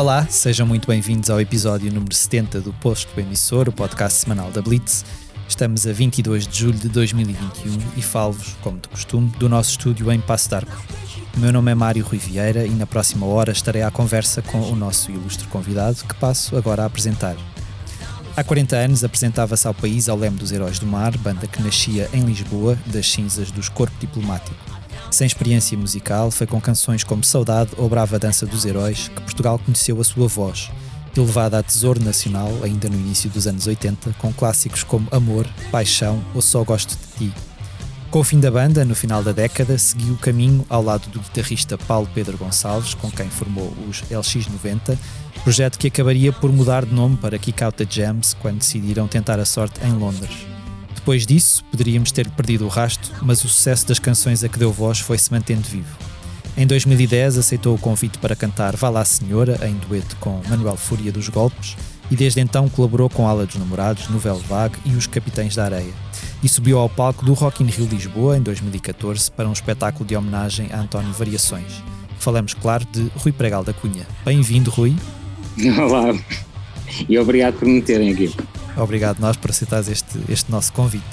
Olá, 0.00 0.26
sejam 0.30 0.66
muito 0.66 0.88
bem-vindos 0.88 1.28
ao 1.28 1.38
episódio 1.42 1.92
número 1.92 2.14
70 2.14 2.62
do 2.62 2.72
Posto 2.72 3.20
Emissor, 3.20 3.68
o 3.68 3.72
podcast 3.72 4.20
semanal 4.20 4.50
da 4.50 4.62
Blitz. 4.62 5.04
Estamos 5.46 5.86
a 5.86 5.92
22 5.92 6.46
de 6.46 6.58
julho 6.58 6.78
de 6.78 6.88
2021 6.88 7.78
e 7.98 8.00
falo-vos, 8.00 8.56
como 8.62 8.78
de 8.78 8.88
costume, 8.88 9.30
do 9.38 9.46
nosso 9.46 9.72
estúdio 9.72 10.10
em 10.10 10.18
Passo 10.18 10.48
d'Arco. 10.48 10.82
O 11.36 11.40
meu 11.40 11.52
nome 11.52 11.70
é 11.70 11.74
Mário 11.74 12.02
Rui 12.02 12.16
Vieira 12.16 12.64
e 12.64 12.70
na 12.70 12.86
próxima 12.86 13.26
hora 13.26 13.52
estarei 13.52 13.82
à 13.82 13.90
conversa 13.90 14.40
com 14.40 14.62
o 14.62 14.74
nosso 14.74 15.10
ilustre 15.10 15.46
convidado, 15.48 16.02
que 16.08 16.14
passo 16.14 16.56
agora 16.56 16.82
a 16.84 16.86
apresentar. 16.86 17.36
Há 18.34 18.42
40 18.42 18.76
anos 18.76 19.04
apresentava-se 19.04 19.66
ao 19.66 19.74
país 19.74 20.08
ao 20.08 20.16
leme 20.16 20.38
dos 20.38 20.50
Heróis 20.50 20.78
do 20.78 20.86
Mar, 20.86 21.14
banda 21.18 21.46
que 21.46 21.62
nascia 21.62 22.08
em 22.14 22.22
Lisboa, 22.22 22.78
das 22.86 23.06
cinzas 23.06 23.50
dos 23.50 23.68
Corpo 23.68 23.94
Diplomático. 24.00 24.79
Sem 25.10 25.26
experiência 25.26 25.76
musical, 25.76 26.30
foi 26.30 26.46
com 26.46 26.60
canções 26.60 27.02
como 27.02 27.24
Saudade 27.24 27.72
ou 27.76 27.88
Brava 27.88 28.18
Dança 28.18 28.46
dos 28.46 28.64
Heróis 28.64 29.08
que 29.08 29.20
Portugal 29.22 29.58
conheceu 29.58 30.00
a 30.00 30.04
sua 30.04 30.28
voz, 30.28 30.70
elevada 31.16 31.58
a 31.58 31.62
tesouro 31.62 32.02
nacional 32.02 32.48
ainda 32.62 32.88
no 32.88 32.94
início 32.94 33.28
dos 33.28 33.46
anos 33.46 33.66
80, 33.66 34.14
com 34.18 34.32
clássicos 34.32 34.84
como 34.84 35.08
Amor, 35.10 35.48
Paixão 35.70 36.22
ou 36.32 36.40
Só 36.40 36.62
Gosto 36.62 36.96
de 36.96 37.28
Ti. 37.28 37.34
Com 38.10 38.20
o 38.20 38.24
fim 38.24 38.40
da 38.40 38.50
banda, 38.50 38.84
no 38.84 38.94
final 38.94 39.22
da 39.22 39.30
década, 39.30 39.78
seguiu 39.78 40.14
o 40.14 40.18
caminho 40.18 40.64
ao 40.68 40.82
lado 40.82 41.08
do 41.10 41.20
guitarrista 41.20 41.76
Paulo 41.76 42.08
Pedro 42.12 42.38
Gonçalves, 42.38 42.94
com 42.94 43.10
quem 43.10 43.28
formou 43.28 43.72
os 43.88 44.02
LX90, 44.02 44.96
projeto 45.44 45.78
que 45.78 45.88
acabaria 45.88 46.32
por 46.32 46.52
mudar 46.52 46.84
de 46.84 46.94
nome 46.94 47.16
para 47.16 47.38
Kick 47.38 47.62
Out 47.62 47.76
the 47.76 47.86
Jams 47.88 48.34
quando 48.34 48.58
decidiram 48.58 49.06
tentar 49.06 49.38
a 49.38 49.44
sorte 49.44 49.80
em 49.84 49.92
Londres. 49.92 50.59
Depois 51.00 51.24
disso, 51.24 51.64
poderíamos 51.70 52.12
ter 52.12 52.28
perdido 52.28 52.66
o 52.66 52.68
rasto, 52.68 53.10
mas 53.22 53.42
o 53.42 53.48
sucesso 53.48 53.86
das 53.86 53.98
canções 53.98 54.44
a 54.44 54.50
que 54.50 54.58
deu 54.58 54.70
voz 54.70 55.00
foi-se 55.00 55.32
mantendo 55.32 55.66
vivo. 55.66 55.96
Em 56.58 56.66
2010 56.66 57.38
aceitou 57.38 57.74
o 57.74 57.78
convite 57.78 58.18
para 58.18 58.36
cantar 58.36 58.76
Vá 58.76 58.90
lá 58.90 59.02
Senhora, 59.02 59.58
em 59.66 59.74
dueto 59.76 60.14
com 60.16 60.42
Manuel 60.46 60.76
Fúria 60.76 61.10
dos 61.10 61.30
Golpes, 61.30 61.74
e 62.10 62.16
desde 62.16 62.40
então 62.40 62.68
colaborou 62.68 63.08
com 63.08 63.26
Ala 63.26 63.46
dos 63.46 63.56
Namorados, 63.56 64.10
Novel 64.10 64.42
Vague 64.46 64.76
e 64.84 64.90
Os 64.90 65.06
Capitães 65.06 65.56
da 65.56 65.64
Areia. 65.64 65.92
E 66.42 66.48
subiu 66.50 66.78
ao 66.78 66.88
palco 66.88 67.24
do 67.24 67.32
Rock 67.32 67.62
in 67.62 67.66
Rio 67.68 67.86
Lisboa 67.86 68.36
em 68.36 68.42
2014 68.42 69.30
para 69.30 69.48
um 69.48 69.52
espetáculo 69.52 70.04
de 70.04 70.14
homenagem 70.14 70.68
a 70.70 70.80
António 70.80 71.14
Variações. 71.14 71.82
Falamos, 72.18 72.52
claro, 72.52 72.86
de 72.92 73.10
Rui 73.16 73.32
Pregal 73.32 73.64
da 73.64 73.72
Cunha. 73.72 74.06
Bem-vindo, 74.22 74.70
Rui. 74.70 74.94
Olá, 75.78 76.14
e 77.08 77.18
obrigado 77.18 77.54
por 77.54 77.66
me 77.66 77.80
terem 77.80 78.12
aqui. 78.12 78.34
Obrigado 78.76 79.20
nós 79.20 79.36
por 79.36 79.50
aceitares 79.50 79.88
este, 79.88 80.18
este 80.28 80.50
nosso 80.50 80.72
convite. 80.72 81.04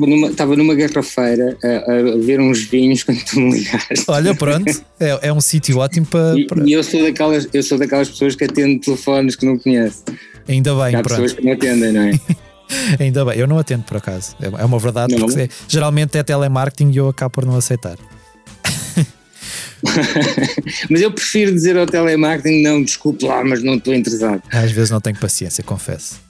Estava, 0.00 0.06
numa, 0.06 0.28
estava 0.28 0.56
numa 0.56 0.74
garrafeira 0.74 1.56
a, 1.62 1.92
a 1.92 2.16
ver 2.18 2.40
uns 2.40 2.64
vinhos 2.64 3.02
quando 3.02 3.22
tu 3.24 3.40
me 3.40 3.58
ligaste. 3.58 4.04
Olha, 4.08 4.34
pronto, 4.34 4.70
é, 4.98 5.28
é 5.28 5.32
um 5.32 5.40
sítio 5.40 5.78
ótimo 5.78 6.06
para. 6.06 6.38
E, 6.38 6.46
para... 6.46 6.64
e, 6.68 6.72
eu, 6.72 6.82
sou 6.82 7.02
daquelas, 7.02 7.48
eu 7.52 7.62
sou 7.62 7.78
daquelas 7.78 8.08
pessoas 8.08 8.34
que 8.34 8.44
atendem 8.44 8.78
telefones 8.78 9.36
que 9.36 9.44
não 9.44 9.58
conheço. 9.58 10.02
Ainda 10.48 10.74
bem, 10.74 10.94
Há 10.96 11.02
pronto. 11.02 11.08
pessoas 11.08 11.32
que 11.32 11.44
não 11.44 11.52
atendem, 11.52 11.92
não 11.92 12.02
é? 12.02 12.12
Ainda 13.00 13.24
bem, 13.24 13.38
eu 13.38 13.46
não 13.48 13.58
atendo 13.58 13.82
por 13.82 13.96
acaso. 13.96 14.36
É 14.40 14.46
é 14.46 14.64
uma 14.64 14.78
verdade, 14.78 15.14
Não? 15.14 15.26
porque 15.26 15.42
é- 15.42 15.48
geralmente 15.68 16.16
é 16.16 16.22
telemarketing 16.22 16.90
e 16.92 16.96
eu 16.98 17.08
acabo 17.08 17.32
por 17.32 17.44
não 17.44 17.56
aceitar. 17.56 17.96
mas 20.88 21.00
eu 21.00 21.10
prefiro 21.10 21.52
dizer 21.52 21.76
ao 21.76 21.86
telemarketing: 21.86 22.62
não, 22.62 22.82
desculpe 22.82 23.24
lá, 23.24 23.42
mas 23.44 23.62
não 23.62 23.74
estou 23.74 23.94
interessado. 23.94 24.42
Às 24.52 24.70
vezes 24.70 24.90
não 24.90 25.00
tenho 25.00 25.16
paciência, 25.18 25.64
confesso. 25.64 26.20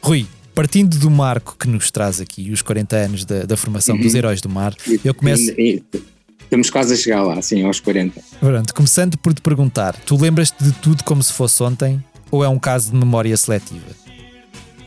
Rui, 0.00 0.26
partindo 0.54 0.98
do 0.98 1.10
marco 1.10 1.56
que 1.58 1.68
nos 1.68 1.90
traz 1.90 2.20
aqui, 2.20 2.50
os 2.50 2.62
40 2.62 2.96
anos 2.96 3.24
da, 3.24 3.44
da 3.44 3.56
formação 3.56 3.96
dos 3.96 4.14
Heróis 4.14 4.40
do 4.40 4.48
Mar, 4.48 4.74
eu 5.04 5.14
começo. 5.14 5.52
Estamos 6.44 6.68
quase 6.68 6.92
a 6.92 6.96
chegar 6.96 7.22
lá, 7.22 7.40
sim, 7.40 7.64
aos 7.64 7.80
40. 7.80 8.20
Pronto, 8.38 8.74
começando 8.74 9.16
por 9.16 9.32
te 9.32 9.40
perguntar: 9.40 9.96
tu 10.04 10.20
lembras-te 10.20 10.62
de 10.62 10.72
tudo 10.72 11.02
como 11.02 11.22
se 11.22 11.32
fosse 11.32 11.62
ontem 11.62 12.02
ou 12.30 12.44
é 12.44 12.48
um 12.48 12.58
caso 12.58 12.90
de 12.90 12.96
memória 12.96 13.36
seletiva? 13.36 14.02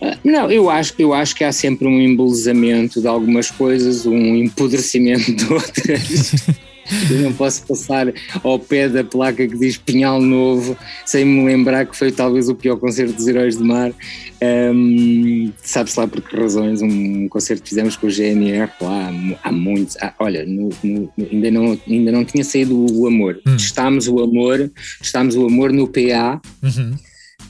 Ah, 0.02 0.18
Não, 0.24 0.52
eu 0.52 0.70
acho, 0.70 0.94
eu 1.00 1.14
acho 1.14 1.36
que 1.36 1.44
há 1.44 1.52
sempre 1.52 1.88
um 1.88 2.00
embelezamento 2.00 3.02
de 3.02 3.08
algumas 3.08 3.50
coisas, 3.50 4.06
um 4.06 4.36
empodrecimento 4.36 5.34
de 5.34 5.52
outras. 5.52 6.36
Eu 7.10 7.18
não 7.22 7.34
posso 7.34 7.66
passar 7.66 8.14
ao 8.44 8.60
pé 8.60 8.88
da 8.88 9.04
placa 9.04 9.48
que 9.48 9.58
diz 9.58 9.76
Pinhal 9.76 10.22
Novo 10.22 10.78
sem 11.04 11.26
me 11.26 11.44
lembrar 11.44 11.86
que 11.88 11.96
foi 11.98 12.12
talvez 12.12 12.48
o 12.48 12.54
pior 12.54 12.78
concerto 12.78 13.14
dos 13.14 13.28
Heróis 13.28 13.56
do 13.56 13.66
Mar. 13.66 13.92
Ahm, 14.42 15.52
Sabe-se 15.62 16.00
lá 16.00 16.08
por 16.08 16.22
que 16.22 16.36
razões. 16.36 16.82
Um 16.82 17.28
concerto 17.30 17.64
que 17.64 17.70
fizemos 17.70 17.96
com 17.96 18.08
o 18.08 18.10
GNR 18.12 18.70
lá 18.82 19.10
há 19.44 19.50
há 19.50 19.52
muitos. 19.52 19.98
ah, 20.02 20.14
olha, 20.20 20.46
no- 20.46 20.70
no- 20.84 21.12
ainda, 21.32 21.52
não, 21.52 21.80
ainda 21.88 22.12
não 22.12 22.26
tinha 22.26 22.44
saído 22.44 22.76
o 22.94 23.08
amor. 23.08 23.40
Hum. 23.46 23.58
Testámos 23.58 24.08
o 24.08 24.20
amor, 24.20 24.72
testámos 25.00 25.36
o 25.36 25.46
amor 25.46 25.72
no 25.72 25.88
PA. 25.88 26.42
Uhum. 26.62 26.96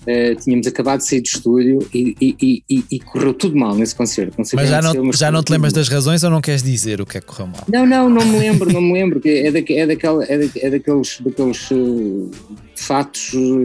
Uh, 0.08 0.36
tínhamos 0.36 0.68
acabado 0.68 1.00
de 1.00 1.08
sair 1.08 1.22
do 1.22 1.26
estúdio 1.26 1.80
e, 1.94 2.16
e- 2.22 2.64
e- 2.70 2.84
e- 2.92 3.00
correu 3.00 3.34
tudo 3.34 3.58
mal 3.58 3.74
nesse 3.76 3.96
concerto. 3.96 4.36
Não 4.38 4.46
Mas 4.54 4.70
já 4.70 4.82
não, 4.82 5.04
mas 5.04 5.18
já 5.18 5.32
não 5.32 5.42
te 5.42 5.52
lembras 5.52 5.74
das 5.74 5.88
razões 5.90 6.24
ou 6.24 6.30
não 6.30 6.42
queres 6.42 6.62
dizer 6.62 7.02
o 7.02 7.06
que 7.06 7.18
é 7.18 7.22
que 7.22 7.26
correu 7.26 7.48
mal? 7.48 7.64
Não, 7.68 7.86
não, 7.88 8.08
não 8.10 8.24
me 8.26 8.38
lembro, 8.38 8.72
não 8.72 8.82
me 8.82 8.94
lembro. 8.94 9.20
que 9.20 9.30
É, 9.30 9.52
daque- 9.52 9.74
é, 9.74 9.88
daquela, 9.88 10.24
é, 10.26 10.38
da- 10.38 10.50
é 10.62 10.70
daqueles, 10.70 11.20
daqueles 11.22 11.72
uh, 11.72 12.30
fatos 12.76 13.34
uh, 13.34 13.62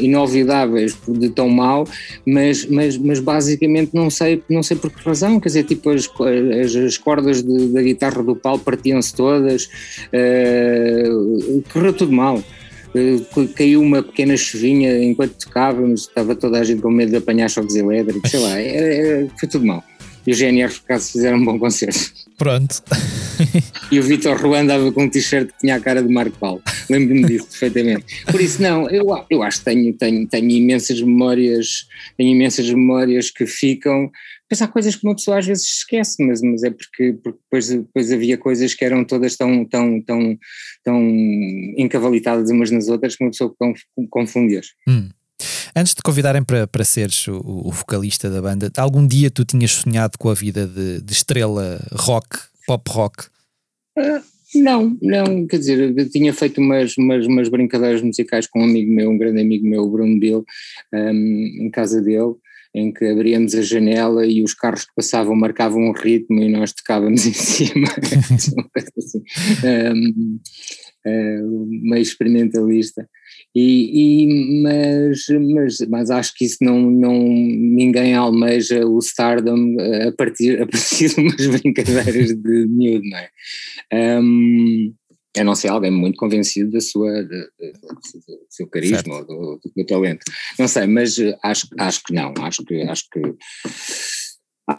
inovidáveis 0.00 0.96
de 1.06 1.28
tão 1.30 1.48
mal, 1.50 1.86
mas, 2.26 2.64
mas, 2.66 2.96
mas 2.96 3.18
basicamente 3.20 3.90
não 3.94 4.08
sei, 4.08 4.42
não 4.48 4.62
sei 4.62 4.76
por 4.78 4.90
que 4.90 5.02
razão. 5.06 5.38
Quer 5.38 5.48
dizer, 5.48 5.64
tipo, 5.64 5.90
as, 5.90 6.08
as, 6.64 6.74
as 6.76 6.96
cordas 6.96 7.42
de- 7.42 7.68
da 7.68 7.82
guitarra 7.82 8.22
do 8.22 8.34
Paulo 8.34 8.60
partiam-se 8.60 9.14
todas, 9.14 9.68
uh, 10.12 11.62
correu 11.72 11.92
tudo 11.92 12.12
mal. 12.12 12.42
Uh, 12.96 13.48
caiu 13.54 13.82
uma 13.82 14.02
pequena 14.02 14.36
chuvinha 14.36 15.02
enquanto 15.04 15.34
tocávamos, 15.44 16.02
estava 16.02 16.34
toda 16.34 16.58
a 16.60 16.64
gente 16.64 16.80
com 16.80 16.90
medo 16.90 17.10
de 17.10 17.16
apanhar 17.16 17.50
choques 17.50 17.74
elétricos, 17.76 18.30
sei 18.30 18.40
lá, 18.40 18.58
era- 18.60 18.94
era- 18.94 19.28
foi 19.38 19.48
tudo 19.48 19.66
mal. 19.66 19.84
E 20.26 20.32
os 20.32 20.38
GNR, 20.38 20.72
por 20.72 20.80
acaso, 20.86 21.12
fizeram 21.12 21.38
um 21.38 21.44
bom 21.44 21.58
concerto. 21.58 22.12
Pronto. 22.36 22.82
E 23.92 24.00
o 24.00 24.02
Vitor 24.02 24.36
Ruan 24.40 24.62
andava 24.62 24.90
com 24.90 25.04
um 25.04 25.08
t-shirt 25.08 25.46
que 25.52 25.58
tinha 25.60 25.76
a 25.76 25.80
cara 25.80 26.02
de 26.02 26.12
Marco 26.12 26.36
Paulo. 26.38 26.60
Lembro-me 26.90 27.24
disso 27.24 27.46
perfeitamente. 27.46 28.24
Por 28.24 28.40
isso, 28.40 28.60
não, 28.60 28.88
eu, 28.90 29.06
eu 29.30 29.42
acho 29.44 29.58
que 29.58 29.64
tenho, 29.66 29.92
tenho, 29.92 30.26
tenho 30.26 30.50
imensas 30.50 31.00
memórias, 31.00 31.86
tenho 32.16 32.30
imensas 32.34 32.68
memórias 32.68 33.30
que 33.30 33.46
ficam. 33.46 34.10
Mas 34.50 34.62
há 34.62 34.68
coisas 34.68 34.94
que 34.94 35.06
uma 35.06 35.14
pessoa 35.16 35.38
às 35.38 35.46
vezes 35.46 35.64
esquece, 35.64 36.24
mas, 36.24 36.40
mas 36.40 36.62
é 36.62 36.70
porque, 36.70 37.14
porque 37.22 37.38
depois, 37.42 37.68
depois 37.68 38.12
havia 38.12 38.38
coisas 38.38 38.74
que 38.74 38.84
eram 38.84 39.04
todas 39.04 39.36
tão, 39.36 39.64
tão, 39.64 40.00
tão, 40.02 40.38
tão 40.84 41.00
encavalitadas 41.76 42.50
umas 42.50 42.70
nas 42.70 42.88
outras 42.88 43.16
que 43.16 43.24
uma 43.24 43.30
pessoa 43.30 43.54
conf- 43.58 43.82
confunde-as. 44.08 44.66
Hum. 44.88 45.08
Antes 45.74 45.90
de 45.90 45.96
te 45.96 46.02
convidarem 46.02 46.42
para, 46.42 46.66
para 46.66 46.84
seres 46.84 47.26
o, 47.28 47.40
o 47.42 47.70
vocalista 47.70 48.30
da 48.30 48.40
banda, 48.40 48.70
algum 48.76 49.06
dia 49.06 49.30
tu 49.30 49.44
tinhas 49.44 49.72
sonhado 49.72 50.16
com 50.18 50.30
a 50.30 50.34
vida 50.34 50.66
de, 50.66 51.02
de 51.02 51.12
estrela 51.12 51.84
rock, 51.92 52.38
pop 52.66 52.90
rock? 52.90 53.24
Ah, 53.98 54.22
Não, 54.54 54.96
não, 55.02 55.46
quer 55.46 55.58
dizer, 55.58 55.98
eu 55.98 56.08
tinha 56.08 56.32
feito 56.32 56.60
umas, 56.60 56.96
umas, 56.96 57.26
umas 57.26 57.48
brincadeiras 57.48 58.00
musicais 58.00 58.46
com 58.46 58.60
um 58.60 58.64
amigo 58.64 58.90
meu, 58.92 59.10
um 59.10 59.18
grande 59.18 59.40
amigo 59.40 59.68
meu, 59.68 59.82
o 59.82 59.90
Bruno 59.90 60.18
Bill, 60.18 60.44
um, 60.94 61.66
em 61.66 61.70
casa 61.70 62.00
dele, 62.00 62.34
em 62.76 62.92
que 62.92 63.06
abríamos 63.06 63.54
a 63.54 63.62
janela 63.62 64.26
e 64.26 64.42
os 64.42 64.52
carros 64.52 64.84
que 64.84 64.94
passavam 64.94 65.34
marcavam 65.34 65.80
um 65.80 65.92
ritmo 65.92 66.42
e 66.42 66.50
nós 66.50 66.74
tocávamos 66.74 67.24
em 67.26 67.32
cima, 67.32 67.88
coisa 68.70 68.92
assim, 68.98 69.22
um, 71.06 71.66
meio 71.84 72.02
experimentalista. 72.02 73.08
E, 73.54 74.24
e- 74.24 74.62
mas, 74.62 75.26
mas, 75.54 75.78
mas 75.88 76.10
acho 76.10 76.34
que 76.36 76.44
isso 76.44 76.58
não, 76.60 76.78
não 76.90 77.18
ninguém 77.18 78.14
almeja 78.14 78.86
o 78.86 78.98
stardom 78.98 79.76
a 80.06 80.12
partir, 80.12 80.60
a 80.60 80.66
partir 80.66 81.14
de 81.14 81.20
umas 81.20 81.46
brincadeiras 81.62 82.34
de 82.34 82.66
miúdo, 82.66 83.08
não 83.08 83.18
é? 83.18 83.30
Um, 84.20 84.94
a 85.36 85.44
não 85.44 85.54
ser 85.54 85.68
alguém 85.68 85.90
muito 85.90 86.16
convencido 86.16 86.70
da 86.70 86.80
sua, 86.80 87.22
do 87.22 87.48
seu 88.48 88.66
carisma 88.68 89.16
ou 89.16 89.26
do, 89.26 89.60
do 89.76 89.86
talento. 89.86 90.24
Não 90.58 90.68
sei, 90.68 90.86
mas 90.86 91.18
eh, 91.18 91.36
acho, 91.42 91.68
acho 91.78 92.02
que 92.02 92.14
não, 92.14 92.32
acho 92.40 92.64
que, 92.64 92.82
acho 92.82 93.04
que 93.10 93.20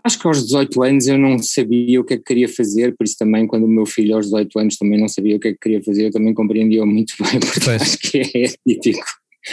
Acho 0.03 0.19
que 0.19 0.27
aos 0.27 0.43
18 0.43 0.83
anos 0.83 1.07
eu 1.07 1.17
não 1.17 1.39
sabia 1.39 2.01
o 2.01 2.03
que 2.03 2.15
é 2.15 2.17
que 2.17 2.23
queria 2.23 2.49
fazer, 2.49 2.93
por 2.97 3.05
isso 3.05 3.15
também 3.17 3.47
quando 3.47 3.63
o 3.63 3.69
meu 3.69 3.85
filho 3.85 4.15
aos 4.15 4.25
18 4.25 4.59
anos 4.59 4.77
também 4.77 4.99
não 4.99 5.07
sabia 5.07 5.37
o 5.37 5.39
que 5.39 5.47
é 5.47 5.51
que 5.53 5.59
queria 5.59 5.81
fazer, 5.81 6.07
eu 6.07 6.11
também 6.11 6.33
compreendia 6.33 6.85
muito 6.85 7.13
bem, 7.23 7.39
porque 7.39 7.69
acho 7.69 7.97
que 7.97 8.17
é 8.19 8.47
típico. 8.81 9.05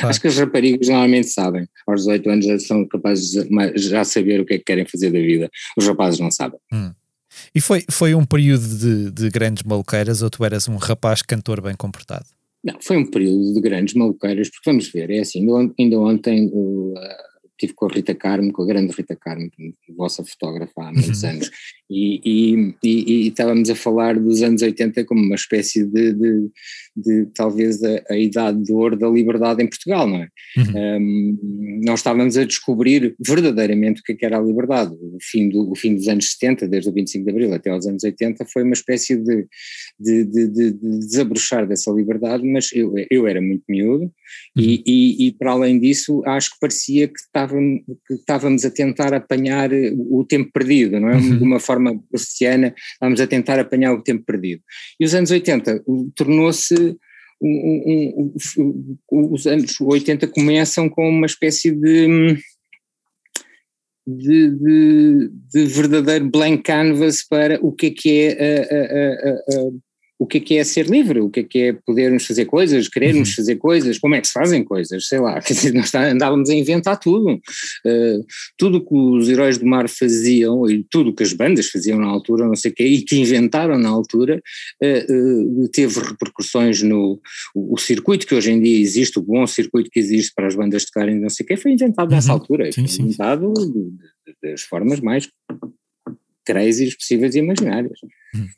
Acho 0.03 0.21
que 0.21 0.27
as 0.27 0.37
raparigas 0.37 0.89
normalmente 0.89 1.29
sabem, 1.29 1.69
aos 1.87 2.01
18 2.01 2.31
anos 2.31 2.47
já 2.47 2.59
são 2.59 2.85
capazes 2.89 3.31
de 3.31 3.79
já 3.79 4.03
saber 4.03 4.41
o 4.41 4.45
que 4.45 4.55
é 4.55 4.59
que 4.59 4.65
querem 4.65 4.85
fazer 4.85 5.13
da 5.13 5.21
vida, 5.21 5.49
os 5.77 5.87
rapazes 5.87 6.19
não 6.19 6.33
sabem. 6.33 6.59
Hum. 6.73 6.91
E 7.55 7.61
foi, 7.61 7.85
foi 7.91 8.15
um 8.15 8.25
período 8.25 8.67
de, 8.67 9.11
de 9.11 9.31
grandes 9.31 9.63
maluqueiras 9.63 10.23
ou 10.23 10.31
tu 10.31 10.45
eras 10.45 10.69
um 10.69 10.77
rapaz 10.77 11.23
cantor 11.23 11.61
bem 11.61 11.75
comportado? 11.75 12.27
Não, 12.65 12.79
foi 12.81 12.97
um 12.97 13.05
período 13.05 13.53
de 13.53 13.61
grandes 13.61 13.95
maluqueiras, 13.95 14.49
porque 14.49 14.71
vamos 14.71 14.89
ver, 14.89 15.11
é 15.11 15.21
assim, 15.21 15.47
ainda 15.79 16.01
ontem 16.01 16.51
uh, 16.53 16.95
tive 17.59 17.75
com 17.75 17.85
a 17.85 17.93
Rita 17.93 18.15
Carmo, 18.15 18.53
com 18.53 18.63
a 18.63 18.67
grande 18.67 18.95
Rita 18.97 19.15
Carmo, 19.15 19.51
vossa 19.95 20.25
fotógrafa 20.25 20.73
há 20.83 20.93
muitos 20.93 21.23
uhum. 21.23 21.31
anos, 21.31 21.51
e, 21.91 22.21
e, 22.25 22.75
e, 22.83 23.13
e, 23.13 23.29
estávamos 23.29 23.69
a 23.69 23.75
falar 23.75 24.19
dos 24.19 24.43
anos 24.43 24.63
80 24.63 25.05
como 25.05 25.23
uma 25.23 25.35
espécie 25.35 25.85
de, 25.85 26.15
de, 26.15 26.51
de 26.97 27.27
talvez 27.35 27.83
a, 27.83 28.03
a, 28.11 28.19
idade 28.19 28.63
de 28.63 28.73
ouro 28.73 28.97
da 28.97 29.09
liberdade 29.09 29.63
em 29.63 29.69
Portugal, 29.69 30.07
não 30.07 30.17
é? 30.17 30.29
Uhum. 30.57 30.99
Um, 30.99 31.81
nós 31.85 32.01
estávamos 32.01 32.37
a 32.37 32.45
descobrir 32.45 33.15
verdadeiramente 33.25 34.01
o 34.01 34.05
que, 34.05 34.13
é 34.13 34.15
que 34.17 34.25
era 34.25 34.39
a 34.39 34.43
liberdade. 34.43 34.95
O 34.95 35.19
fim, 35.21 35.49
do, 35.49 35.71
o 35.71 35.75
fim 35.77 35.95
dos 35.95 36.09
anos 36.09 36.33
70, 36.33 36.67
desde 36.67 36.89
o 36.89 36.93
25 36.93 37.25
de 37.25 37.31
Abril 37.31 37.55
até 37.55 37.71
aos 37.71 37.87
anos 37.87 38.03
80, 38.03 38.45
foi 38.47 38.63
uma 38.63 38.73
espécie 38.73 39.17
de, 39.17 39.47
de, 40.01 40.25
de, 40.25 40.49
de 40.49 40.73
desabrochar 40.73 41.67
dessa 41.67 41.91
liberdade, 41.91 42.45
mas 42.47 42.73
eu, 42.73 42.95
eu 43.11 43.27
era 43.27 43.41
muito 43.41 43.65
miúdo 43.69 44.05
uhum. 44.05 44.13
e, 44.57 44.83
e, 44.87 45.27
e, 45.27 45.33
para 45.33 45.53
além 45.53 45.79
disso 45.79 46.23
acho 46.25 46.51
que 46.51 46.57
parecia 46.61 47.09
que, 47.09 47.19
estávamos, 47.19 47.83
que 48.07 48.15
estávamos 48.15 48.65
a 48.65 48.71
tentar 48.71 49.13
apanhar 49.13 49.71
o 50.11 50.25
tempo 50.25 50.51
perdido, 50.53 50.99
não 50.99 51.11
é? 51.11 51.17
Uhum. 51.17 51.39
De 51.39 51.45
uma 51.45 51.61
forma 51.61 51.75
forma 51.75 52.01
oceana, 52.13 52.75
vamos 53.01 53.21
a 53.21 53.27
tentar 53.27 53.59
apanhar 53.59 53.93
o 53.93 54.03
tempo 54.03 54.25
perdido. 54.25 54.63
E 54.99 55.05
os 55.05 55.15
anos 55.15 55.31
80 55.31 55.85
tornou-se 56.15 56.75
os 59.11 59.47
anos 59.47 59.81
80 59.81 60.27
começam 60.29 60.89
com 60.89 61.09
uma 61.09 61.27
espécie 61.27 61.71
de, 61.71 62.37
de, 64.07 64.51
de, 64.51 65.31
de 65.53 65.67
verdadeiro 65.67 66.31
blank 66.31 66.63
canvas 66.63 67.23
para 67.23 67.59
o 67.65 67.73
que 67.73 67.87
é 67.87 67.91
que 67.91 68.21
é 68.21 68.61
a, 68.61 69.59
a, 69.59 69.67
a, 69.67 69.71
o 70.25 70.27
que 70.27 70.39
é 70.39 70.41
que 70.41 70.57
é 70.57 70.65
ser 70.65 70.87
livre, 70.87 71.21
o 71.21 71.29
que 71.29 71.41
é 71.41 71.43
que 71.43 71.59
é 71.59 71.73
podermos 71.75 72.27
fazer 72.27 72.47
coisas, 72.47 72.89
querermos 72.89 73.29
uhum. 73.29 73.35
fazer 73.35 73.57
coisas, 73.57 73.99
como 73.99 74.15
é 74.15 74.21
que 74.23 74.27
se 74.27 74.33
fazem 74.33 74.65
coisas, 74.65 75.07
sei 75.07 75.21
lá, 75.21 75.39
quer 75.43 75.53
dizer, 75.53 75.75
nós 75.75 75.95
andávamos 75.95 76.49
a 76.49 76.55
inventar 76.55 76.99
tudo, 76.99 77.35
uh, 77.35 78.27
tudo 78.57 78.85
que 78.85 78.95
os 78.95 79.29
heróis 79.29 79.59
do 79.59 79.67
mar 79.67 79.87
faziam 79.87 80.69
e 80.69 80.83
tudo 80.91 81.15
que 81.15 81.23
as 81.23 81.35
bandas 81.35 81.69
faziam 81.69 81.99
na 81.99 82.07
altura, 82.07 82.47
não 82.47 82.57
sei 82.57 82.71
o 82.71 82.75
quê, 82.75 82.87
e 82.87 83.03
que 83.03 83.17
inventaram 83.17 83.79
na 83.79 83.91
altura, 83.91 84.43
uh, 84.83 85.63
uh, 85.63 85.69
teve 85.69 86.01
repercussões 86.01 86.83
no 86.83 87.21
o, 87.55 87.75
o, 87.75 87.79
circuito 87.79 88.27
que 88.27 88.35
hoje 88.35 88.51
em 88.51 88.63
dia 88.63 88.81
existe, 88.81 89.19
o 89.19 89.23
bom 89.23 89.47
circuito 89.47 89.91
que 89.91 90.01
existe 90.01 90.33
para 90.35 90.47
as 90.47 90.55
bandas 90.55 90.87
tocarem, 90.87 91.21
não 91.21 91.29
sei 91.29 91.45
o 91.45 91.47
quê, 91.47 91.57
foi 91.57 91.73
inventado 91.73 92.09
uhum. 92.09 92.15
nessa 92.15 92.33
altura, 92.33 92.73
sim, 92.73 92.87
foi 92.87 93.05
inventado 93.05 93.53
das 94.43 94.63
formas 94.63 95.01
mais 95.01 95.29
crazy 96.47 96.97
possíveis 96.97 97.35
e 97.35 97.41
imaginárias. 97.41 97.99
Uhum. 98.35 98.49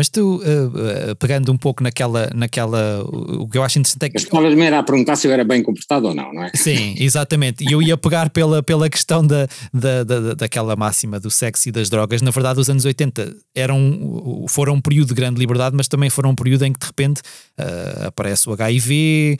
Mas 0.00 0.08
tu, 0.08 0.36
uh, 0.36 0.40
uh, 0.40 1.16
pegando 1.16 1.52
um 1.52 1.58
pouco 1.58 1.82
naquela, 1.82 2.30
naquela. 2.34 3.04
O 3.04 3.46
que 3.46 3.58
eu 3.58 3.62
acho 3.62 3.78
interessante 3.78 4.04
é 4.04 4.08
que. 4.08 4.16
Estavas-me 4.16 4.66
a 4.68 4.82
perguntar 4.82 5.14
se 5.14 5.28
eu 5.28 5.30
era 5.30 5.44
bem 5.44 5.62
comportado 5.62 6.08
ou 6.08 6.14
não, 6.14 6.32
não 6.32 6.44
é? 6.44 6.52
Sim, 6.54 6.94
exatamente. 6.98 7.62
E 7.68 7.70
eu 7.70 7.82
ia 7.82 7.98
pegar 7.98 8.30
pela, 8.30 8.62
pela 8.62 8.88
questão 8.88 9.26
da, 9.26 9.46
da, 9.74 10.02
da, 10.02 10.34
daquela 10.36 10.74
máxima 10.74 11.20
do 11.20 11.30
sexo 11.30 11.68
e 11.68 11.72
das 11.72 11.90
drogas. 11.90 12.22
Na 12.22 12.30
verdade, 12.30 12.58
os 12.58 12.70
anos 12.70 12.86
80 12.86 13.36
eram, 13.54 14.46
foram 14.48 14.72
um 14.72 14.80
período 14.80 15.08
de 15.08 15.14
grande 15.14 15.38
liberdade, 15.38 15.76
mas 15.76 15.86
também 15.86 16.08
foram 16.08 16.30
um 16.30 16.34
período 16.34 16.64
em 16.64 16.72
que 16.72 16.78
de 16.78 16.86
repente 16.86 17.20
uh, 17.58 18.06
aparece 18.06 18.48
o 18.48 18.54
HIV, 18.54 19.36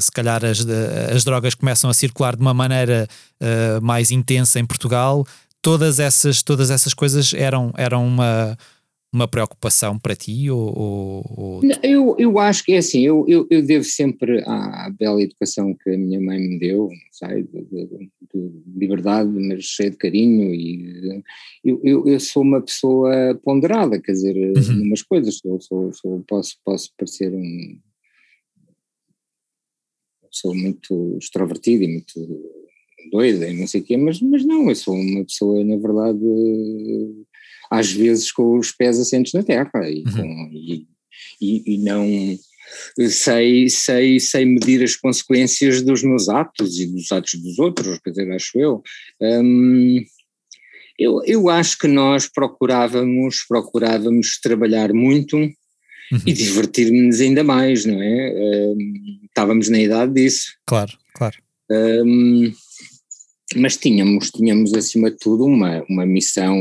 se 0.00 0.10
calhar 0.10 0.44
as, 0.44 0.66
as 1.14 1.22
drogas 1.22 1.54
começam 1.54 1.88
a 1.88 1.94
circular 1.94 2.34
de 2.34 2.42
uma 2.42 2.52
maneira 2.52 3.06
mais 3.80 4.10
intensa 4.10 4.58
em 4.58 4.66
Portugal. 4.66 5.24
Todas 5.62 6.00
essas, 6.00 6.42
todas 6.42 6.70
essas 6.70 6.92
coisas 6.92 7.32
eram, 7.34 7.72
eram 7.76 8.04
uma 8.04 8.58
uma 9.12 9.26
preocupação 9.26 9.98
para 9.98 10.14
ti? 10.14 10.50
Ou, 10.50 10.74
ou... 11.36 11.60
Eu, 11.82 12.14
eu 12.18 12.38
acho 12.38 12.64
que 12.64 12.72
é 12.72 12.78
assim, 12.78 13.04
eu, 13.04 13.24
eu, 13.26 13.46
eu, 13.50 13.62
devo 13.62 13.84
sempre 13.84 14.42
à 14.46 14.88
bela 14.90 15.20
educação 15.20 15.74
que 15.74 15.90
a 15.90 15.98
minha 15.98 16.20
mãe 16.20 16.38
me 16.38 16.58
deu, 16.58 16.88
sei, 17.10 17.42
de, 17.42 17.64
de, 17.64 18.10
de 18.32 18.62
liberdade, 18.76 19.30
mas 19.30 19.64
cheia 19.64 19.90
de 19.90 19.96
carinho, 19.96 20.54
e 20.54 21.22
eu, 21.64 21.80
eu, 21.82 22.06
eu, 22.06 22.20
sou 22.20 22.42
uma 22.42 22.60
pessoa 22.60 23.38
ponderada, 23.42 24.00
quer 24.00 24.12
dizer, 24.12 24.36
uhum. 24.36 24.82
umas 24.82 25.02
coisas, 25.02 25.38
sou, 25.38 25.60
sou, 25.60 25.92
sou, 25.92 26.24
posso, 26.26 26.56
posso 26.64 26.92
parecer 26.96 27.34
um. 27.34 27.78
Sou 30.32 30.54
muito 30.54 31.18
extrovertido 31.20 31.82
e 31.82 31.88
muito 31.88 32.60
doida 33.10 33.48
e 33.48 33.58
não 33.58 33.66
sei 33.66 33.80
o 33.80 33.84
quê, 33.84 33.96
mas, 33.96 34.20
mas 34.20 34.44
não, 34.44 34.68
eu 34.68 34.76
sou 34.76 34.94
uma 34.94 35.24
pessoa, 35.24 35.64
na 35.64 35.76
verdade 35.76 36.20
às 37.70 37.92
vezes 37.92 38.32
com 38.32 38.58
os 38.58 38.72
pés 38.72 38.98
assentes 38.98 39.32
na 39.32 39.42
terra 39.42 39.88
e, 39.88 40.02
uhum. 40.06 40.12
com, 40.12 40.50
e, 40.52 40.86
e, 41.40 41.74
e, 41.74 41.78
não 41.78 42.04
sei, 43.08 43.68
sei, 43.68 44.20
sei 44.20 44.44
medir 44.44 44.82
as 44.82 44.96
consequências 44.96 45.82
dos 45.82 46.02
meus 46.02 46.28
atos 46.28 46.78
e 46.78 46.86
dos 46.86 47.10
atos 47.10 47.34
dos 47.34 47.58
outros, 47.58 47.98
quer 47.98 48.10
dizer, 48.10 48.32
acho 48.32 48.58
eu. 48.58 48.82
Um, 49.20 50.04
eu, 50.98 51.22
eu 51.24 51.48
acho 51.48 51.78
que 51.78 51.88
nós 51.88 52.26
procurávamos, 52.26 53.44
procurávamos 53.48 54.38
trabalhar 54.40 54.92
muito 54.92 55.36
uhum. 55.36 55.52
e 56.26 56.32
divertir-nos 56.32 57.20
ainda 57.20 57.42
mais, 57.42 57.86
não 57.86 58.00
é? 58.00 58.34
Um, 58.36 59.20
estávamos 59.24 59.68
na 59.68 59.80
idade 59.80 60.12
disso. 60.12 60.52
Claro, 60.66 60.92
claro. 61.14 61.38
Um, 61.70 62.52
mas 63.56 63.76
tínhamos, 63.76 64.30
tínhamos 64.30 64.74
acima 64.74 65.10
de 65.10 65.16
tudo 65.18 65.44
uma, 65.44 65.82
uma 65.88 66.04
missão 66.04 66.54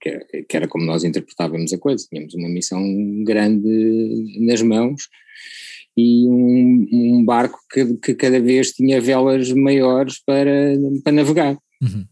que 0.00 0.08
era, 0.08 0.24
que 0.64 0.68
como 0.68 0.84
nós 0.84 1.04
interpretávamos 1.04 1.72
a 1.72 1.78
coisa. 1.78 2.06
Tínhamos 2.08 2.34
uma 2.34 2.48
missão 2.48 2.82
grande 3.24 4.38
nas 4.40 4.62
mãos 4.62 5.08
e 5.96 6.26
um, 6.28 6.86
um 6.92 7.24
barco 7.24 7.58
que, 7.72 7.94
que, 7.96 8.14
cada 8.14 8.38
vez 8.40 8.72
tinha 8.72 9.00
velas 9.00 9.50
maiores 9.52 10.22
para, 10.24 10.74
para 11.02 11.12
navegar. 11.12 11.56
Uhum. 11.80 12.04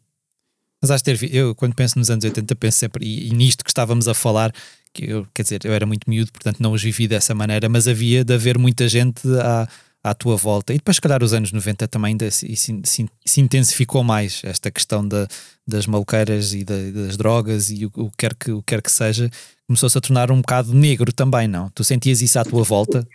Mas 0.81 0.91
acho 0.91 1.05
ter, 1.05 1.35
eu 1.35 1.55
quando 1.55 1.75
penso 1.75 1.99
nos 1.99 2.11
anos 2.11 2.25
80 2.25 2.57
penso 2.57 2.79
sempre, 2.79 3.05
e, 3.05 3.29
e, 3.29 3.35
nisto 3.35 3.65
que 3.65 3.71
estávamos 3.71 4.09
a 4.09 4.15
falar, 4.15 4.53
que 4.93 5.11
eu, 5.11 5.27
quer 5.35 5.43
dizer, 5.43 5.61
eu 5.65 5.73
era 5.73 5.87
muito 5.87 6.09
miúdo, 6.09 6.33
portanto 6.33 6.61
não 6.61 6.73
os 6.73 6.83
vivi 6.83 7.09
dessa 7.09 7.35
maneira, 7.35 7.69
mas 7.69 7.89
havia 7.89 8.25
de 8.25 8.35
haver 8.35 8.59
muita 8.59 8.89
gente 8.89 9.27
a, 9.39 9.69
à 10.05 10.15
tua 10.15 10.37
volta. 10.37 10.75
E 10.75 10.77
depois, 10.77 10.97
se 10.97 11.01
calhar, 11.01 11.23
os 11.25 11.33
anos 11.33 11.51
90 11.51 11.89
também 11.89 12.11
ainda 12.11 12.31
se, 12.31 12.55
se, 12.55 13.09
se 13.25 13.41
intensificou 13.41 14.05
mais 14.05 14.43
esta 14.45 14.71
questão 14.71 15.07
da, 15.07 15.27
das 15.67 15.87
maluqueiras 15.87 16.53
e 16.53 16.63
da, 16.63 16.77
das 16.93 17.17
drogas 17.17 17.71
e 17.71 17.87
o, 17.87 17.93
o, 17.97 18.11
que 18.11 18.17
quer 18.19 18.35
que, 18.35 18.53
o 18.53 18.59
que 18.59 18.67
quer 18.67 18.83
que 18.83 18.93
seja, 18.93 19.31
começou-se 19.67 19.97
a 19.97 20.01
tornar 20.03 20.31
um 20.31 20.43
bocado 20.43 20.75
negro 20.75 21.11
também, 21.11 21.49
não? 21.49 21.71
Tu 21.71 21.83
sentias 21.83 22.21
isso 22.21 22.39
à 22.39 22.45
tua 22.45 22.63
volta? 22.63 23.09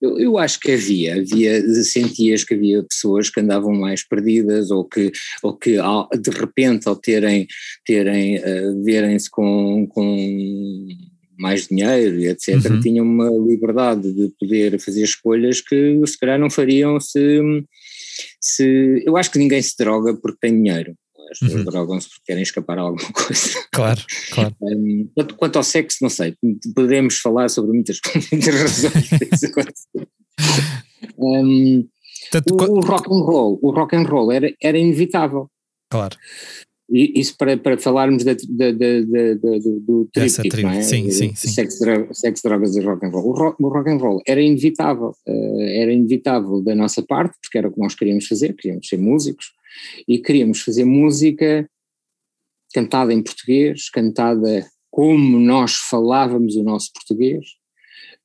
Eu, 0.00 0.18
eu, 0.18 0.38
acho 0.38 0.58
que 0.58 0.72
havia, 0.72 1.16
havia, 1.16 1.62
sentias 1.84 2.42
que 2.42 2.54
havia 2.54 2.82
pessoas 2.82 3.30
que 3.30 3.40
andavam 3.40 3.72
mais 3.72 4.02
perdidas 4.02 4.72
ou 4.72 4.84
que, 4.84 5.12
ou 5.42 5.56
que 5.56 5.76
de 6.20 6.30
repente 6.30 6.88
ao 6.88 6.96
terem, 6.96 7.46
terem 7.84 8.38
uh, 8.38 8.82
verem-se 8.82 9.30
com, 9.30 9.86
com 9.86 10.88
mais 11.38 11.66
dinheiro 11.66 12.18
e 12.18 12.28
etc., 12.28 12.64
uhum. 12.70 12.80
tinham 12.80 13.04
uma 13.04 13.30
liberdade 13.30 14.12
de 14.12 14.32
poder 14.38 14.78
fazer 14.78 15.02
escolhas 15.02 15.60
que 15.60 16.00
se 16.06 16.18
calhar 16.18 16.38
não 16.38 16.50
fariam 16.50 17.00
se, 17.00 17.40
se. 18.40 19.02
Eu 19.06 19.16
acho 19.16 19.30
que 19.30 19.38
ninguém 19.38 19.62
se 19.62 19.76
droga 19.76 20.14
porque 20.14 20.38
tem 20.40 20.62
dinheiro. 20.62 20.94
As 21.30 21.38
pessoas 21.38 21.60
uhum. 21.60 21.64
drogam-se 21.64 22.08
porque 22.08 22.22
querem 22.26 22.42
escapar 22.42 22.78
a 22.78 22.82
alguma 22.82 23.08
coisa. 23.12 23.64
Claro, 23.72 24.02
claro. 24.32 24.56
Um, 24.62 25.08
quanto, 25.14 25.34
quanto, 25.36 25.56
ao 25.56 25.64
sexo, 25.64 25.98
não 26.02 26.10
sei, 26.10 26.36
podemos 26.74 27.18
falar 27.18 27.48
sobre 27.48 27.72
muitas, 27.72 27.98
muitas 28.30 28.54
razões. 28.54 29.10
Um, 31.18 31.88
Tanto, 32.30 32.54
o, 32.54 32.78
o 32.78 32.80
rock 32.80 33.08
and 33.10 33.24
roll, 33.24 33.58
o 33.62 33.70
rock 33.70 33.96
and 33.96 34.04
roll 34.04 34.30
era, 34.30 34.52
era 34.62 34.78
inevitável. 34.78 35.50
Claro. 35.90 36.16
Isso 36.92 37.34
para, 37.38 37.56
para 37.56 37.78
falarmos 37.78 38.22
da, 38.22 38.34
da, 38.34 38.70
da, 38.70 39.00
do, 39.00 39.80
do 39.80 40.08
tríptico, 40.12 40.60
não 40.60 40.70
é? 40.70 40.82
Sim, 40.82 41.10
sim, 41.10 41.34
sim. 41.34 41.48
Sexo, 41.48 41.78
sexo, 42.12 42.42
drogas 42.46 42.76
e 42.76 42.80
rock 42.82 43.06
and 43.06 43.08
roll. 43.08 43.28
O 43.28 43.32
rock, 43.32 43.62
o 43.62 43.68
rock 43.68 43.90
and 43.90 43.96
roll 43.96 44.20
era 44.26 44.42
inevitável, 44.42 45.14
uh, 45.26 45.60
era 45.60 45.90
inevitável 45.90 46.62
da 46.62 46.74
nossa 46.74 47.02
parte, 47.02 47.34
porque 47.40 47.56
era 47.56 47.68
o 47.68 47.72
que 47.72 47.80
nós 47.80 47.94
queríamos 47.94 48.26
fazer, 48.26 48.54
queríamos 48.54 48.86
ser 48.86 48.98
músicos, 48.98 49.52
e 50.06 50.18
queríamos 50.18 50.60
fazer 50.60 50.84
música 50.84 51.66
cantada 52.74 53.14
em 53.14 53.22
português, 53.22 53.88
cantada 53.88 54.66
como 54.90 55.38
nós 55.38 55.72
falávamos 55.74 56.56
o 56.56 56.62
nosso 56.62 56.92
português, 56.92 57.56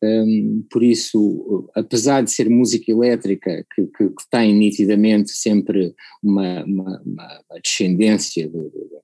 um, 0.04 0.66
por 0.70 0.84
isso, 0.84 1.70
apesar 1.76 2.24
de 2.24 2.32
ser 2.32 2.50
música 2.50 2.92
elétrica, 2.92 3.66
que, 3.74 3.88
que, 3.88 4.10
que 4.10 4.30
tem 4.30 4.54
nitidamente 4.54 5.32
sempre 5.32 5.96
uma, 6.22 6.64
uma, 6.66 7.02
uma 7.02 7.44
descendência 7.64 8.48
de, 8.48 8.60
de, 8.60 8.98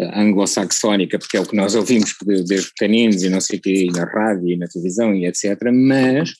anglo-saxónica, 0.00 1.18
porque 1.18 1.36
é 1.36 1.40
o 1.40 1.46
que 1.46 1.56
nós 1.56 1.74
ouvimos 1.74 2.14
desde 2.24 2.68
pequeninos 2.68 3.22
e 3.22 3.28
não 3.28 3.40
sei 3.40 3.58
o 3.58 3.62
quê, 3.62 3.86
na 3.92 4.04
rádio 4.04 4.48
e 4.48 4.56
na 4.56 4.66
televisão 4.66 5.14
e 5.14 5.26
etc., 5.26 5.60
mas, 5.72 6.32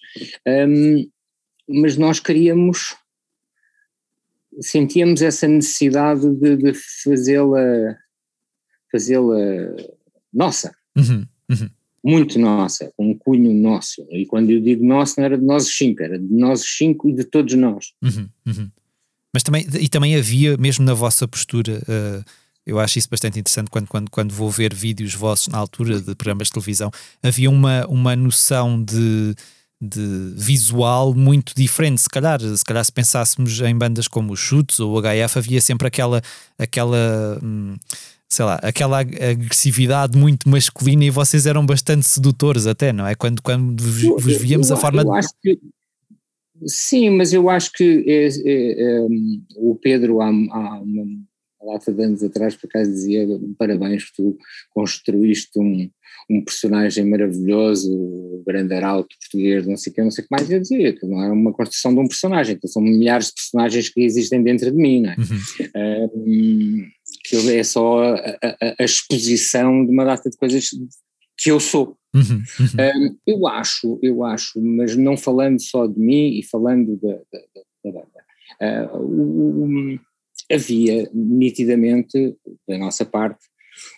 um, 0.46 1.08
mas 1.68 1.96
nós 1.96 2.20
queríamos, 2.20 2.96
sentíamos 4.60 5.20
essa 5.20 5.48
necessidade 5.48 6.32
de, 6.36 6.56
de 6.56 6.72
fazê-la 7.02 7.96
fazê-la 8.90 9.36
nossa. 10.32 10.72
Uhum, 10.96 11.26
uhum 11.50 11.68
muito 12.06 12.38
nossa, 12.38 12.92
com 12.96 13.10
um 13.10 13.18
cunho 13.18 13.52
nosso. 13.52 14.06
E 14.12 14.24
quando 14.26 14.50
eu 14.50 14.60
digo 14.60 14.84
nosso, 14.84 15.14
não 15.18 15.24
era 15.24 15.36
de 15.36 15.44
nós 15.44 15.74
cinco, 15.76 16.02
era 16.02 16.16
de 16.16 16.32
nós 16.32 16.62
cinco 16.64 17.08
e 17.08 17.12
de 17.12 17.24
todos 17.24 17.52
nós. 17.54 17.92
Uhum, 18.00 18.28
uhum. 18.46 18.70
Mas 19.34 19.42
também, 19.42 19.66
e 19.80 19.88
também 19.88 20.14
havia, 20.14 20.56
mesmo 20.56 20.84
na 20.84 20.94
vossa 20.94 21.26
postura, 21.26 21.82
uh, 21.82 22.24
eu 22.64 22.78
acho 22.78 22.98
isso 22.98 23.08
bastante 23.10 23.40
interessante 23.40 23.70
quando, 23.70 23.88
quando, 23.88 24.10
quando 24.10 24.32
vou 24.32 24.48
ver 24.48 24.72
vídeos 24.72 25.14
vossos 25.14 25.48
na 25.48 25.58
altura 25.58 26.00
de 26.00 26.14
programas 26.14 26.46
de 26.46 26.52
televisão, 26.52 26.92
havia 27.20 27.50
uma, 27.50 27.84
uma 27.88 28.14
noção 28.14 28.80
de, 28.80 29.34
de 29.80 30.32
visual 30.36 31.12
muito 31.12 31.54
diferente. 31.56 32.02
Se 32.02 32.08
calhar, 32.08 32.40
se 32.40 32.64
calhar 32.64 32.84
se 32.84 32.92
pensássemos 32.92 33.60
em 33.60 33.76
bandas 33.76 34.06
como 34.06 34.32
os 34.32 34.38
Chutes 34.38 34.78
ou 34.78 34.96
o 34.96 35.02
HF, 35.02 35.38
havia 35.38 35.60
sempre 35.60 35.88
aquela. 35.88 36.22
aquela 36.56 37.38
hum, 37.42 37.74
sei 38.28 38.44
lá, 38.44 38.56
aquela 38.62 39.00
agressividade 39.00 40.18
muito 40.18 40.48
masculina 40.48 41.04
e 41.04 41.10
vocês 41.10 41.46
eram 41.46 41.64
bastante 41.64 42.06
sedutores 42.06 42.66
até, 42.66 42.92
não 42.92 43.06
é? 43.06 43.14
Quando, 43.14 43.40
quando 43.40 43.80
vos, 43.82 44.36
víamos 44.36 44.70
eu, 44.70 44.76
a 44.76 44.80
forma 44.80 45.02
eu 45.02 45.14
acho 45.14 45.30
que, 45.42 45.58
Sim, 46.64 47.10
mas 47.10 47.32
eu 47.32 47.50
acho 47.50 47.70
que 47.72 48.04
é, 48.06 48.28
é, 48.28 48.82
é, 48.82 49.06
o 49.56 49.74
Pedro 49.74 50.20
há, 50.22 50.28
há 50.28 50.80
uma 50.80 51.04
lata 51.62 51.92
de 51.92 52.02
anos 52.02 52.22
atrás 52.22 52.54
por 52.56 52.66
acaso 52.68 52.90
dizia 52.90 53.26
parabéns 53.58 54.10
tu 54.16 54.38
construíste 54.70 55.58
um, 55.58 55.90
um 56.30 56.44
personagem 56.44 57.04
maravilhoso, 57.04 57.92
o 57.92 58.42
grande 58.46 58.74
arauto 58.74 59.14
português, 59.20 59.66
não 59.66 59.76
sei 59.76 59.92
o 59.92 59.94
que, 59.94 60.02
não 60.02 60.10
sei 60.10 60.24
o 60.24 60.26
que 60.28 60.34
mais, 60.34 60.50
eu 60.50 60.60
dizia 60.60 60.92
que 60.94 61.06
não 61.06 61.22
é 61.22 61.30
uma 61.30 61.52
construção 61.52 61.92
de 61.92 62.00
um 62.00 62.08
personagem, 62.08 62.58
que 62.58 62.68
são 62.68 62.82
milhares 62.82 63.26
de 63.28 63.34
personagens 63.34 63.88
que 63.88 64.02
existem 64.02 64.42
dentro 64.42 64.70
de 64.70 64.76
mim, 64.76 65.02
não 65.02 65.10
é? 65.10 65.16
Uhum. 65.18 66.10
Um, 66.14 66.88
que 67.28 67.36
é 67.50 67.64
só 67.64 68.02
a, 68.02 68.14
a, 68.14 68.74
a, 68.78 68.84
exposição 68.84 69.84
de 69.84 69.92
uma 69.92 70.04
data 70.04 70.30
de 70.30 70.36
coisas 70.36 70.70
que 71.36 71.50
eu 71.50 71.58
sou. 71.58 71.98
Uhum, 72.14 72.42
uhum. 72.60 73.10
Um, 73.10 73.18
eu 73.26 73.46
acho, 73.46 73.98
eu 74.02 74.24
acho, 74.24 74.60
mas 74.60 74.96
não 74.96 75.16
falando 75.16 75.60
só 75.60 75.86
de 75.86 75.98
mim 75.98 76.38
e 76.38 76.42
falando 76.42 76.96
da, 76.96 77.18
da, 77.84 77.92
banda, 77.92 78.24
uh, 78.94 80.00
havia 80.50 81.10
nitidamente, 81.12 82.36
da 82.66 82.78
nossa 82.78 83.04
parte, 83.04 83.44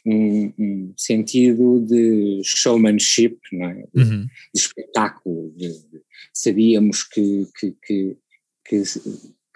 um, 0.04 0.52
um, 0.58 0.94
sentido 0.96 1.80
de 1.86 2.40
showmanship, 2.42 3.38
não 3.52 3.68
é? 3.68 3.84
Uhum. 3.94 4.26
de 4.54 4.60
espetáculo. 4.60 5.52
De, 5.56 5.68
de, 5.68 6.02
sabíamos 6.32 7.04
que, 7.04 7.46
que, 7.58 7.76
que, 7.84 8.16
que 8.64 8.82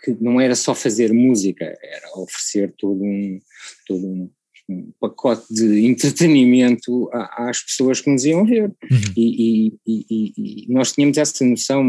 que 0.02 0.16
não 0.20 0.40
era 0.40 0.54
só 0.54 0.74
fazer 0.74 1.12
música, 1.12 1.64
era 1.64 2.08
oferecer 2.16 2.74
todo 2.76 3.02
um, 3.02 3.38
todo 3.86 4.06
um, 4.06 4.30
um 4.68 4.92
pacote 5.00 5.52
de 5.52 5.86
entretenimento 5.86 7.08
às 7.12 7.62
pessoas 7.62 8.00
que 8.00 8.10
nos 8.10 8.24
iam 8.24 8.44
ver. 8.44 8.64
Uhum. 8.90 9.12
E, 9.16 9.68
e, 9.68 10.04
e, 10.10 10.32
e, 10.36 10.72
nós 10.72 10.92
tínhamos 10.92 11.18
essa 11.18 11.44
noção 11.44 11.84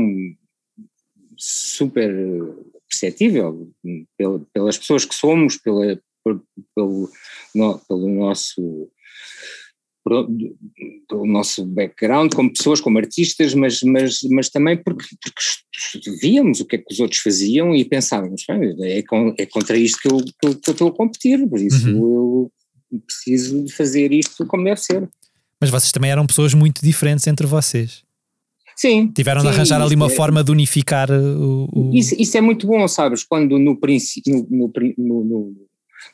super 1.37 2.13
perceptível 2.89 3.71
pelas 4.53 4.77
pessoas 4.77 5.05
que 5.05 5.15
somos, 5.15 5.57
pela, 5.57 5.99
pelo, 6.75 7.09
pelo 7.87 8.09
nosso 8.09 8.89
pelo 10.03 11.25
nosso 11.25 11.65
background 11.65 12.33
como 12.33 12.51
pessoas, 12.51 12.81
como 12.81 12.97
artistas, 12.97 13.53
mas, 13.53 13.81
mas, 13.83 14.19
mas 14.29 14.49
também 14.49 14.77
porque, 14.77 15.05
porque 15.21 16.11
víamos 16.21 16.59
o 16.59 16.65
que 16.65 16.75
é 16.75 16.79
que 16.79 16.93
os 16.93 16.99
outros 16.99 17.21
faziam 17.21 17.73
e 17.73 17.85
pensávamos, 17.85 18.43
é, 18.49 19.03
é 19.37 19.45
contra 19.45 19.77
isto 19.77 19.99
que 20.01 20.07
eu, 20.07 20.17
que 20.17 20.47
eu, 20.47 20.55
que 20.55 20.69
eu 20.69 20.73
estou 20.73 20.87
a 20.89 20.95
competir, 20.95 21.47
por 21.47 21.59
isso 21.59 21.87
uhum. 21.89 22.51
eu 22.91 23.01
preciso 23.07 23.63
de 23.63 23.73
fazer 23.73 24.11
isto 24.11 24.45
como 24.45 24.65
deve 24.65 24.79
ser. 24.79 25.09
Mas 25.59 25.69
vocês 25.69 25.91
também 25.91 26.11
eram 26.11 26.27
pessoas 26.27 26.53
muito 26.53 26.81
diferentes 26.81 27.25
entre 27.25 27.47
vocês. 27.47 28.03
Sim. 28.75 29.07
Tiveram 29.07 29.41
sim, 29.41 29.47
de 29.47 29.53
arranjar 29.53 29.81
ali 29.81 29.95
uma 29.95 30.07
é, 30.07 30.09
forma 30.09 30.43
de 30.43 30.51
unificar 30.51 31.09
o. 31.11 31.69
o... 31.71 31.91
Isso, 31.93 32.15
isso, 32.19 32.37
é 32.37 32.41
muito 32.41 32.67
bom, 32.67 32.87
sabes? 32.87 33.23
Quando 33.23 33.57
no, 33.59 33.79
princípio, 33.79 34.45
no, 34.49 34.71
no, 34.97 35.23
no, 35.23 35.55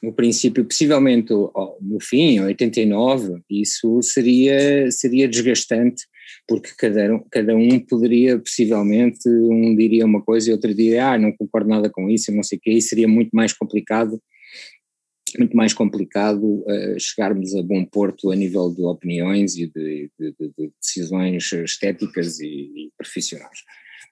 no 0.02 0.14
princípio, 0.14 0.66
possivelmente 0.66 1.32
no 1.32 2.00
fim, 2.02 2.36
em 2.36 2.42
89, 2.42 3.42
isso 3.50 4.02
seria, 4.02 4.90
seria 4.92 5.28
desgastante, 5.28 6.06
porque 6.48 6.70
cada 6.78 7.16
um, 7.16 7.24
cada 7.32 7.56
um 7.56 7.80
poderia, 7.80 8.40
possivelmente, 8.40 9.28
um 9.28 9.76
diria 9.76 10.06
uma 10.06 10.22
coisa 10.22 10.50
e 10.50 10.54
outro 10.54 10.74
diria, 10.74 11.12
ah, 11.12 11.18
não 11.18 11.32
concordo 11.32 11.70
nada 11.70 11.90
com 11.90 12.10
isso, 12.10 12.32
não 12.32 12.44
sei 12.44 12.58
o 12.58 12.62
quê, 12.62 12.72
e 12.72 12.82
seria 12.82 13.08
muito 13.08 13.32
mais 13.34 13.54
complicado, 13.54 14.22
muito 15.38 15.56
mais 15.56 15.74
complicado 15.74 16.44
uh, 16.44 17.00
chegarmos 17.00 17.56
a 17.56 17.62
bom 17.62 17.86
porto 17.86 18.32
a 18.32 18.36
nível 18.36 18.74
de 18.74 18.84
opiniões 18.84 19.56
e 19.56 19.68
de, 19.68 20.10
de, 20.20 20.34
de, 20.40 20.48
de 20.58 20.72
decisões 20.82 21.52
estéticas 21.52 22.40
e, 22.40 22.48
e 22.48 22.92
profissionais 22.98 23.60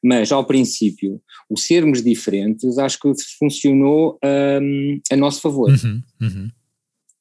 mas 0.04 0.32
ao 0.32 0.46
princípio, 0.46 1.22
o 1.50 1.58
sermos 1.58 2.04
diferentes 2.04 2.78
acho 2.78 3.00
que 3.00 3.12
funcionou 3.38 4.20
um, 4.62 5.00
a 5.12 5.16
nosso 5.16 5.42
favor. 5.42 5.70
Uhum, 5.72 6.02
uhum. 6.22 6.50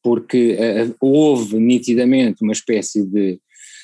Porque 0.03 0.55
uh, 0.55 0.95
houve 1.01 1.59
nitidamente 1.59 2.43
uma 2.43 2.53
espécie 2.53 3.05
de, 3.05 3.41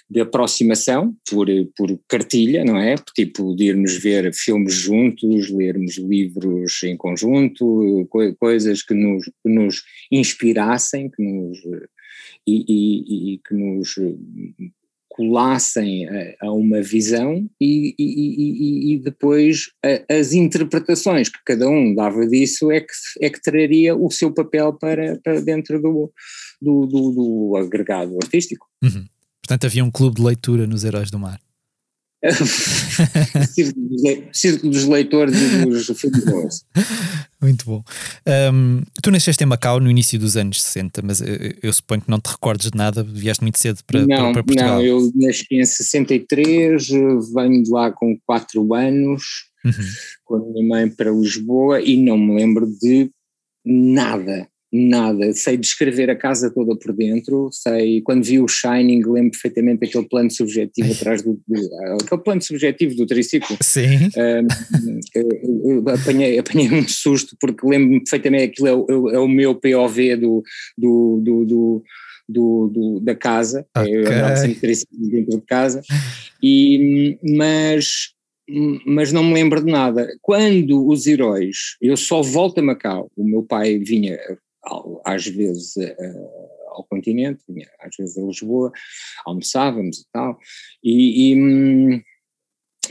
de 0.08 0.20
aproximação 0.20 1.16
por, 1.28 1.48
por 1.76 1.98
cartilha, 2.06 2.64
não 2.64 2.78
é? 2.78 2.94
Tipo, 3.14 3.54
de 3.56 3.64
irmos 3.64 3.96
ver 3.96 4.32
filmes 4.32 4.74
juntos, 4.74 5.50
lermos 5.50 5.96
livros 5.98 6.82
em 6.84 6.96
conjunto, 6.96 8.06
co 8.10 8.34
coisas 8.36 8.82
que 8.82 8.94
nos, 8.94 9.24
que 9.24 9.48
nos 9.48 9.82
inspirassem, 10.10 11.10
que 11.10 11.22
nos, 11.22 11.58
e, 12.46 12.64
e, 12.68 13.34
e 13.34 13.38
que 13.38 13.54
nos 13.54 13.94
colassem 15.14 16.09
a, 16.09 16.47
a 16.47 16.52
uma 16.52 16.81
visão 16.81 17.47
e, 17.61 17.95
e, 17.99 18.04
e, 18.04 18.95
e 18.95 18.99
depois 18.99 19.71
a, 19.85 20.14
as 20.19 20.33
interpretações 20.33 21.28
que 21.28 21.38
cada 21.45 21.69
um 21.69 21.95
dava 21.95 22.26
disso 22.26 22.71
é 22.73 22.81
que, 22.81 22.92
é 23.21 23.28
que 23.28 23.40
traria 23.40 23.95
o 23.95 24.11
seu 24.11 24.33
papel 24.33 24.73
para, 24.73 25.19
para 25.23 25.40
dentro 25.40 25.81
do, 25.81 26.11
do, 26.61 26.87
do, 26.87 27.11
do 27.11 27.57
agregado 27.57 28.16
artístico. 28.23 28.66
Uhum. 28.83 29.04
Portanto, 29.42 29.66
havia 29.66 29.85
um 29.85 29.90
clube 29.90 30.16
de 30.16 30.23
leitura 30.23 30.66
nos 30.66 30.85
Heróis 30.85 31.11
do 31.11 31.19
Mar. 31.19 31.38
Círculo 34.32 34.72
dos 34.72 34.84
leitores 34.84 35.34
e 35.34 35.66
dos 35.66 35.86
filmes 36.00 36.64
Muito 37.42 37.64
bom. 37.64 37.82
Um, 38.52 38.82
tu 39.02 39.10
nasceste 39.10 39.42
em 39.42 39.46
Macau 39.46 39.80
no 39.80 39.90
início 39.90 40.18
dos 40.18 40.36
anos 40.36 40.62
60, 40.62 41.02
mas 41.02 41.20
eu, 41.20 41.36
eu, 41.60 41.72
suponho 41.72 42.00
que 42.00 42.10
não 42.10 42.20
te 42.20 42.30
recordes 42.30 42.70
de 42.70 42.78
nada, 42.78 43.02
vieste 43.02 43.42
muito 43.42 43.58
cedo 43.58 43.80
para, 43.84 44.00
não, 44.00 44.06
para, 44.06 44.32
para 44.32 44.44
Portugal. 44.44 44.78
Não, 44.78 44.84
eu 44.84 45.12
nasci 45.16 45.46
em 45.50 45.64
63, 45.64 46.88
venho 47.34 47.62
de 47.64 47.70
lá 47.70 47.90
com 47.90 48.16
4 48.24 48.74
anos, 48.74 49.24
uhum. 49.64 49.72
com 50.24 50.36
a 50.36 50.38
minha 50.38 50.68
mãe 50.68 50.88
para 50.88 51.10
Lisboa 51.10 51.80
e 51.80 51.96
não 51.96 52.16
me 52.16 52.36
lembro 52.36 52.66
de 52.80 53.10
nada 53.64 54.46
nada, 54.72 55.34
sei 55.34 55.58
descrever 55.58 56.08
a 56.08 56.16
casa 56.16 56.50
toda 56.50 56.74
por 56.74 56.94
dentro, 56.94 57.50
sei, 57.52 58.00
quando 58.00 58.24
vi 58.24 58.40
o 58.40 58.48
Shining 58.48 59.02
lembro 59.02 59.32
perfeitamente 59.32 59.80
daquele 59.80 60.08
plano 60.08 60.30
subjetivo 60.30 60.92
atrás 60.92 61.20
do, 61.20 61.38
do 61.46 61.60
aquele 62.02 62.22
plano 62.22 62.40
subjetivo 62.40 62.94
do 62.94 63.06
triciclo. 63.06 63.58
Sim. 63.60 64.08
Um, 64.16 65.88
apanhei, 65.90 66.38
apanhei 66.38 66.72
um 66.72 66.88
susto 66.88 67.36
porque 67.38 67.66
lembro-me 67.66 68.00
perfeitamente 68.00 68.44
aquilo 68.44 68.68
é 68.68 68.74
o, 68.74 69.10
é 69.10 69.18
o 69.18 69.28
meu 69.28 69.54
POV 69.54 70.16
do, 70.16 70.42
do, 70.78 71.20
do, 71.22 71.44
do 71.44 71.82
do, 72.28 72.70
do, 72.72 73.00
da 73.00 73.14
casa, 73.14 73.66
okay. 73.76 73.94
eu 73.94 74.06
andava 74.06 74.36
sempre 74.36 74.72
dentro 74.90 75.38
de 75.38 75.44
casa, 75.44 75.82
e, 76.42 77.18
mas, 77.36 78.12
mas 78.86 79.12
não 79.12 79.24
me 79.24 79.34
lembro 79.34 79.62
de 79.62 79.70
nada. 79.70 80.08
Quando 80.22 80.86
os 80.86 81.06
heróis, 81.06 81.76
eu 81.80 81.96
só 81.96 82.22
volto 82.22 82.58
a 82.58 82.62
Macau, 82.62 83.10
o 83.16 83.24
meu 83.24 83.42
pai 83.42 83.78
vinha 83.78 84.18
às 85.04 85.26
vezes 85.26 85.76
uh, 85.76 86.52
ao 86.69 86.85
continente, 86.85 87.42
vinha 87.49 87.69
às 87.81 87.95
vezes 87.97 88.16
a 88.16 88.23
Lisboa, 88.23 88.73
almoçávamos 89.25 89.99
e 89.99 90.07
tal, 90.12 90.38
e, 90.83 91.33
e 91.33 91.37
hum, 91.37 92.02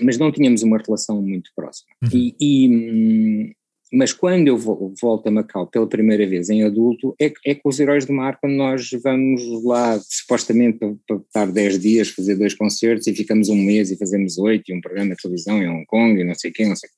mas 0.01 0.18
não 0.18 0.32
tínhamos 0.32 0.63
uma 0.63 0.78
relação 0.78 1.22
muito 1.22 1.51
próxima. 1.56 1.92
Uhum. 2.04 2.10
E, 2.13 2.36
e, 2.40 2.70
hum, 2.70 3.51
mas 3.94 4.13
quando 4.13 4.48
eu 4.48 4.58
volto 4.58 5.28
a 5.28 5.32
Macau 5.32 5.68
pela 5.68 5.88
primeira 5.88 6.25
vez 6.25 6.50
em 6.50 6.63
adulto, 6.63 7.13
é, 7.22 7.34
é 7.46 7.56
com 7.56 7.68
os 7.68 7.78
Heróis 7.78 8.06
do 8.06 8.13
Mar, 8.13 8.40
quando 8.40 8.54
nós 8.54 8.90
vamos 9.04 9.42
lá 9.66 10.00
supostamente 10.00 10.80
para, 10.80 10.96
para 11.06 11.18
estar 11.18 11.51
10 11.51 11.80
dias, 11.80 12.10
fazer 12.10 12.38
dois 12.38 12.54
concertos 12.54 13.06
e 13.08 13.13
ficamos 13.13 13.50
um 13.50 13.56
mês 13.56 13.92
e 13.92 13.98
fazemos 13.98 14.38
oito 14.38 14.72
e 14.72 14.74
um 14.74 14.80
programa 14.80 15.13
de 15.13 15.22
televisão 15.22 15.62
em 15.62 15.68
Hong 15.68 15.86
Kong 15.88 16.22
e 16.22 16.24
não 16.24 16.36
sei 16.36 16.51
quem, 16.51 16.70
não 16.70 16.75
sei 16.75 16.90
o 16.90 16.94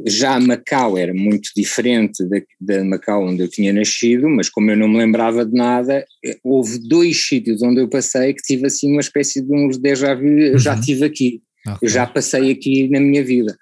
já 0.06 0.38
Macau 0.40 0.96
era 0.96 1.12
muito 1.12 1.50
diferente 1.56 2.24
da, 2.24 2.40
da, 2.60 2.84
Macau 2.84 3.26
onde 3.26 3.42
eu 3.42 3.48
tinha 3.48 3.72
nascido, 3.72 4.28
mas 4.28 4.48
como 4.48 4.70
eu 4.70 4.76
não 4.76 4.88
me 4.88 4.98
lembrava 4.98 5.44
de 5.44 5.54
nada, 5.54 6.04
houve 6.42 6.78
dois 6.78 7.16
sítios 7.26 7.62
onde 7.62 7.80
eu 7.80 7.88
passei 7.88 8.32
que 8.32 8.42
tive 8.42 8.66
assim 8.66 8.90
uma 8.90 9.00
espécie 9.00 9.42
de 9.42 9.52
uns 9.52 9.78
déjà 9.78 10.14
vu, 10.14 10.26
eu 10.26 10.58
já 10.58 10.74
estive 10.74 11.00
uhum. 11.02 11.06
aqui, 11.06 11.42
okay. 11.66 11.78
eu 11.82 11.88
já 11.88 12.06
passei 12.06 12.50
aqui 12.50 12.88
na 12.88 13.00
minha 13.00 13.24
vida. 13.24 13.56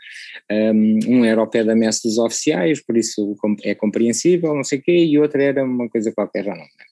Um, 0.51 1.25
era 1.25 1.41
ao 1.41 1.49
pé 1.49 1.63
da 1.63 1.77
messe 1.77 2.03
dos 2.03 2.19
oficiais, 2.19 2.85
por 2.85 2.97
isso 2.97 3.37
é 3.63 3.75
compreensível, 3.75 4.55
não 4.55 4.65
sei 4.65 4.79
o 4.79 4.83
quê, 4.83 5.05
e 5.05 5.19
outro 5.19 5.41
era 5.41 5.65
uma 5.65 5.89
coisa 5.89 6.13
qualquer, 6.13 6.45
já 6.45 6.55
não 6.55 6.63
eh, 6.63 6.90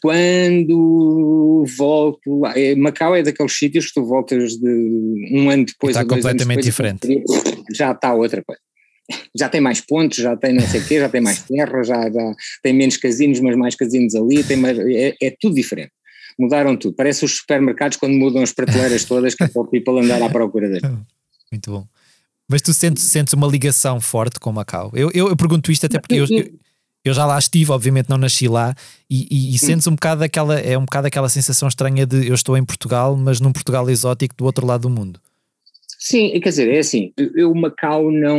quando 0.00 1.64
volto 1.76 2.40
lá, 2.40 2.58
eh, 2.58 2.74
Macau 2.74 3.14
é 3.14 3.22
daqueles 3.22 3.52
sítios 3.52 3.86
que 3.86 3.94
tu 3.94 4.04
voltas 4.04 4.56
de 4.56 5.28
um 5.32 5.50
ano 5.50 5.64
depois. 5.64 5.96
Está 5.96 6.06
completamente 6.06 6.58
depois, 6.58 6.64
diferente. 6.64 7.24
Já 7.74 7.92
está 7.92 8.14
outra 8.14 8.42
coisa. 8.44 8.60
Já 9.36 9.48
tem 9.48 9.60
mais 9.60 9.80
pontos, 9.80 10.18
já 10.18 10.36
tem 10.36 10.54
não 10.54 10.66
sei 10.66 10.80
o 10.80 10.86
quê, 10.86 10.98
já 10.98 11.08
tem 11.08 11.20
mais 11.20 11.42
terra, 11.42 11.82
já, 11.82 12.10
já 12.10 12.34
tem 12.62 12.72
menos 12.72 12.96
casinos, 12.96 13.40
mas 13.40 13.56
mais 13.56 13.74
casinos 13.74 14.14
ali, 14.14 14.42
tem 14.42 14.56
mais, 14.56 14.78
é, 14.78 15.14
é 15.20 15.34
tudo 15.38 15.54
diferente 15.54 15.92
mudaram 16.38 16.76
tudo. 16.76 16.94
Parece 16.94 17.24
os 17.24 17.38
supermercados 17.38 17.96
quando 17.96 18.14
mudam 18.14 18.42
as 18.42 18.52
prateleiras 18.52 19.04
todas 19.04 19.34
que 19.34 19.44
é 19.44 19.48
para 19.48 19.62
o 19.62 19.66
people 19.66 20.00
andar 20.00 20.22
à 20.22 20.28
procura 20.28 20.68
deles. 20.68 20.82
Muito 21.50 21.70
bom. 21.70 21.86
Mas 22.48 22.60
tu 22.60 22.74
sentes, 22.74 23.04
sentes 23.04 23.32
uma 23.32 23.46
ligação 23.46 24.00
forte 24.00 24.38
com 24.38 24.52
Macau? 24.52 24.90
Eu, 24.94 25.10
eu, 25.14 25.28
eu 25.28 25.36
pergunto 25.36 25.72
isto 25.72 25.86
até 25.86 25.98
porque 25.98 26.16
eu, 26.16 26.26
eu, 26.28 26.52
eu 27.04 27.12
já 27.12 27.26
lá 27.26 27.38
estive, 27.38 27.70
obviamente 27.70 28.08
não 28.08 28.16
nasci 28.16 28.48
lá, 28.48 28.74
e, 29.10 29.26
e, 29.30 29.54
e 29.54 29.58
sentes 29.58 29.86
um 29.86 29.92
bocado 29.94 30.24
aquela, 30.24 30.58
é 30.58 30.76
um 30.78 30.84
bocado 30.84 31.06
aquela 31.06 31.28
sensação 31.28 31.68
estranha 31.68 32.06
de 32.06 32.26
eu 32.26 32.34
estou 32.34 32.56
em 32.56 32.64
Portugal, 32.64 33.16
mas 33.16 33.40
num 33.40 33.52
Portugal 33.52 33.88
exótico 33.90 34.34
do 34.34 34.44
outro 34.44 34.66
lado 34.66 34.82
do 34.82 34.90
mundo. 34.90 35.20
Sim, 35.98 36.38
quer 36.40 36.48
dizer, 36.48 36.74
é 36.74 36.78
assim, 36.78 37.12
eu 37.16 37.54
Macau 37.54 38.10
não 38.10 38.38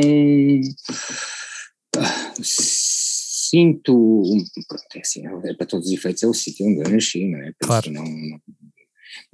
sinto, 2.44 4.24
pronto, 4.68 4.86
é 4.96 5.00
assim, 5.00 5.24
é 5.26 5.54
para 5.54 5.66
todos 5.66 5.88
os 5.88 5.94
efeitos 5.94 6.24
é 6.24 6.28
o 6.28 6.34
sítio 6.34 6.66
onde 6.68 6.82
eu 6.82 6.90
nasci, 6.90 7.26
não 7.26 7.40
é? 7.40 7.52
claro. 7.60 7.92
Não, 7.92 8.04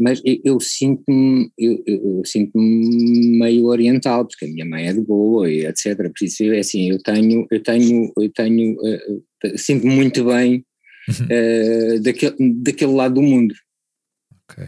mas 0.02 0.20
eu, 0.26 0.60
sinto-me 0.60 1.52
eu, 1.58 1.84
eu, 1.86 2.22
sinto 2.26 2.52
meio 2.58 3.66
oriental, 3.66 4.26
porque 4.26 4.46
a 4.46 4.48
minha 4.48 4.66
mãe 4.66 4.88
é 4.88 4.94
de 4.94 5.02
Goa 5.02 5.50
e 5.50 5.66
etc. 5.66 5.96
Por 5.96 6.26
isso, 6.26 6.44
é 6.44 6.60
assim, 6.60 6.90
eu 6.90 6.98
tenho, 7.02 7.46
eu 7.52 7.62
tenho, 7.62 8.12
eu 8.18 8.30
tenho, 8.32 8.74
uh, 8.74 9.16
uh, 9.46 9.58
sinto-me 9.58 9.94
muito 9.94 10.26
bem 10.26 10.66
uh, 11.10 12.00
daquele, 12.02 12.36
daquele 12.64 12.94
lado 12.94 13.16
do 13.16 13.22
mundo. 13.22 13.54
Ok. 14.50 14.66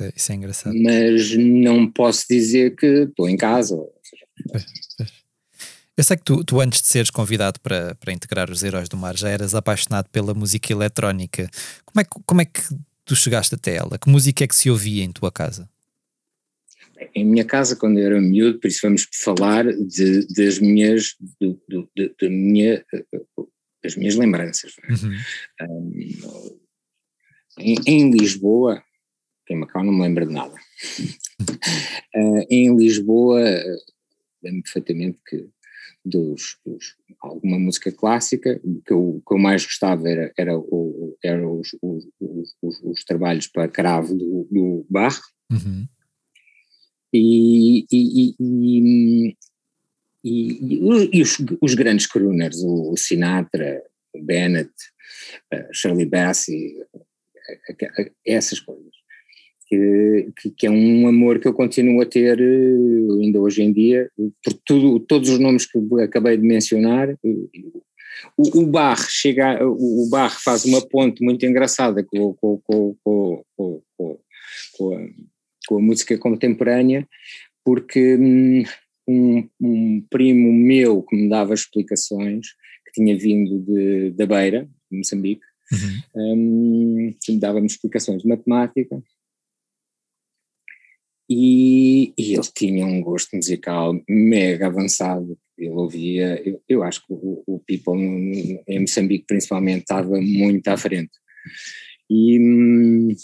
É, 0.00 0.12
isso 0.14 0.30
é 0.30 0.34
engraçado. 0.34 0.76
Mas 0.78 1.34
não 1.34 1.90
posso 1.90 2.26
dizer 2.28 2.76
que 2.76 2.86
estou 2.86 3.28
em 3.28 3.36
casa. 3.36 3.76
Eu 5.96 6.04
sei 6.04 6.16
que 6.16 6.22
tu, 6.22 6.44
tu, 6.44 6.60
antes 6.60 6.80
de 6.80 6.86
seres 6.86 7.10
convidado 7.10 7.58
para, 7.60 7.94
para 7.96 8.12
integrar 8.12 8.50
os 8.50 8.62
Heróis 8.62 8.88
do 8.88 8.96
Mar, 8.96 9.16
já 9.16 9.30
eras 9.30 9.54
apaixonado 9.54 10.08
pela 10.10 10.32
música 10.32 10.72
eletrónica. 10.72 11.50
Como 11.84 12.00
é, 12.00 12.04
que, 12.04 12.10
como 12.24 12.40
é 12.40 12.44
que 12.44 12.60
tu 13.08 13.16
chegaste 13.16 13.54
até 13.54 13.76
ela? 13.76 13.98
Que 13.98 14.10
música 14.10 14.44
é 14.44 14.46
que 14.46 14.54
se 14.54 14.70
ouvia 14.70 15.02
em 15.02 15.10
tua 15.10 15.32
casa? 15.32 15.68
Em 17.14 17.24
minha 17.24 17.44
casa, 17.44 17.74
quando 17.74 17.98
eu 17.98 18.06
era 18.06 18.20
miúdo, 18.20 18.60
por 18.60 18.68
isso 18.68 18.80
vamos 18.82 19.08
falar 19.22 19.64
de, 19.64 20.26
das 20.34 20.58
minhas, 20.58 21.16
de, 21.40 21.56
de, 21.68 21.88
de, 21.96 22.14
de 22.20 22.28
minha, 22.28 22.84
das 23.82 23.96
minhas 23.96 24.14
lembranças. 24.14 24.74
É? 24.82 24.92
Uhum. 24.92 25.18
Um, 25.62 26.58
em, 27.58 27.76
em, 27.86 28.10
Lisboa, 28.10 28.82
em 29.48 29.56
Macau 29.56 29.82
não 29.82 29.92
me 29.92 30.02
lembro 30.02 30.26
de 30.26 30.34
nada. 30.34 30.54
uh, 32.14 32.46
em 32.50 32.76
Lisboa, 32.76 33.42
lembro 34.42 34.62
perfeitamente 34.64 35.18
que 35.26 35.48
dos, 36.04 36.58
dos, 36.64 36.96
alguma 37.20 37.58
música 37.58 37.92
clássica, 37.92 38.60
que 38.86 38.92
eu, 38.92 39.22
que 39.26 39.34
eu 39.34 39.38
mais 39.38 39.64
gostava 39.64 40.08
era, 40.08 40.32
era, 40.36 40.58
o, 40.58 41.16
era 41.22 41.48
os, 41.48 41.76
os, 41.82 42.08
os, 42.20 42.82
os, 42.82 43.04
trabalhos 43.04 43.46
para 43.46 43.68
cravo 43.68 44.14
do, 44.14 44.48
do 44.50 44.86
Bach, 44.88 45.20
uhum. 45.50 45.86
e, 47.12 47.86
e, 47.90 48.34
e, 48.40 49.36
e, 50.24 51.22
os, 51.22 51.38
os 51.60 51.74
grandes 51.74 52.06
crooners, 52.06 52.62
o, 52.62 52.96
Sinatra, 52.96 53.82
o 54.14 54.22
Bennett, 54.22 54.72
Shirley 55.72 56.06
Bassey, 56.06 56.74
essas 58.24 58.60
coisas 58.60 58.97
que, 59.68 60.50
que, 60.56 60.66
é 60.66 60.70
um 60.70 61.06
amor 61.06 61.38
que 61.38 61.46
eu 61.46 61.52
continuo 61.52 62.00
a 62.00 62.06
ter 62.06 62.40
eh, 62.40 63.22
ainda 63.22 63.38
hoje 63.38 63.62
em 63.62 63.72
dia, 63.72 64.10
por 64.42 64.54
tudo, 64.64 65.00
todos 65.00 65.28
os 65.28 65.38
nomes 65.38 65.66
que 65.66 65.78
acabei 66.02 66.38
de 66.38 66.46
mencionar. 66.46 67.14
O, 68.36 68.60
o 68.60 68.66
Bar 68.66 68.98
chega, 69.08 69.58
o 69.62 70.08
Bar 70.10 70.42
faz 70.42 70.64
uma 70.64 70.80
ponte 70.80 71.22
muito 71.22 71.44
engraçada 71.44 72.02
com, 72.02 72.34
com, 72.34 72.60
com, 73.04 73.44
com, 74.76 74.94
a, 74.94 75.76
a 75.76 75.80
música 75.80 76.16
contemporânea, 76.16 77.06
porque 77.62 78.16
hum, 78.16 78.62
um, 79.06 79.48
um, 79.60 80.04
primo 80.08 80.50
meu 80.52 81.02
que 81.02 81.14
me 81.14 81.28
dava 81.28 81.52
explicações, 81.52 82.48
que 82.86 82.92
tinha 82.92 83.16
vindo 83.16 83.58
de, 83.60 84.10
da 84.12 84.24
Beira, 84.24 84.68
de 84.90 84.98
Moçambique, 84.98 85.44
uhum. 85.72 87.08
um, 87.10 87.14
que 87.22 87.32
me 87.32 87.38
dava-me 87.38 87.66
explicações 87.66 88.22
de 88.22 88.28
matemática, 88.28 89.02
e, 91.28 92.14
e, 92.16 92.34
ele 92.34 92.48
tinha 92.54 92.86
um 92.86 93.02
gosto 93.02 93.36
musical 93.36 94.00
mega 94.08 94.66
avançado. 94.66 95.38
Ele 95.58 95.70
ouvia, 95.70 96.40
eu, 96.48 96.62
eu 96.66 96.82
acho 96.82 97.00
que 97.06 97.12
o, 97.12 97.42
o 97.46 97.60
People 97.66 98.00
em 98.66 98.80
Moçambique 98.80 99.26
principalmente 99.26 99.80
estava 99.80 100.18
muito 100.20 100.68
à 100.68 100.76
frente. 100.76 101.10
E, 102.10 103.14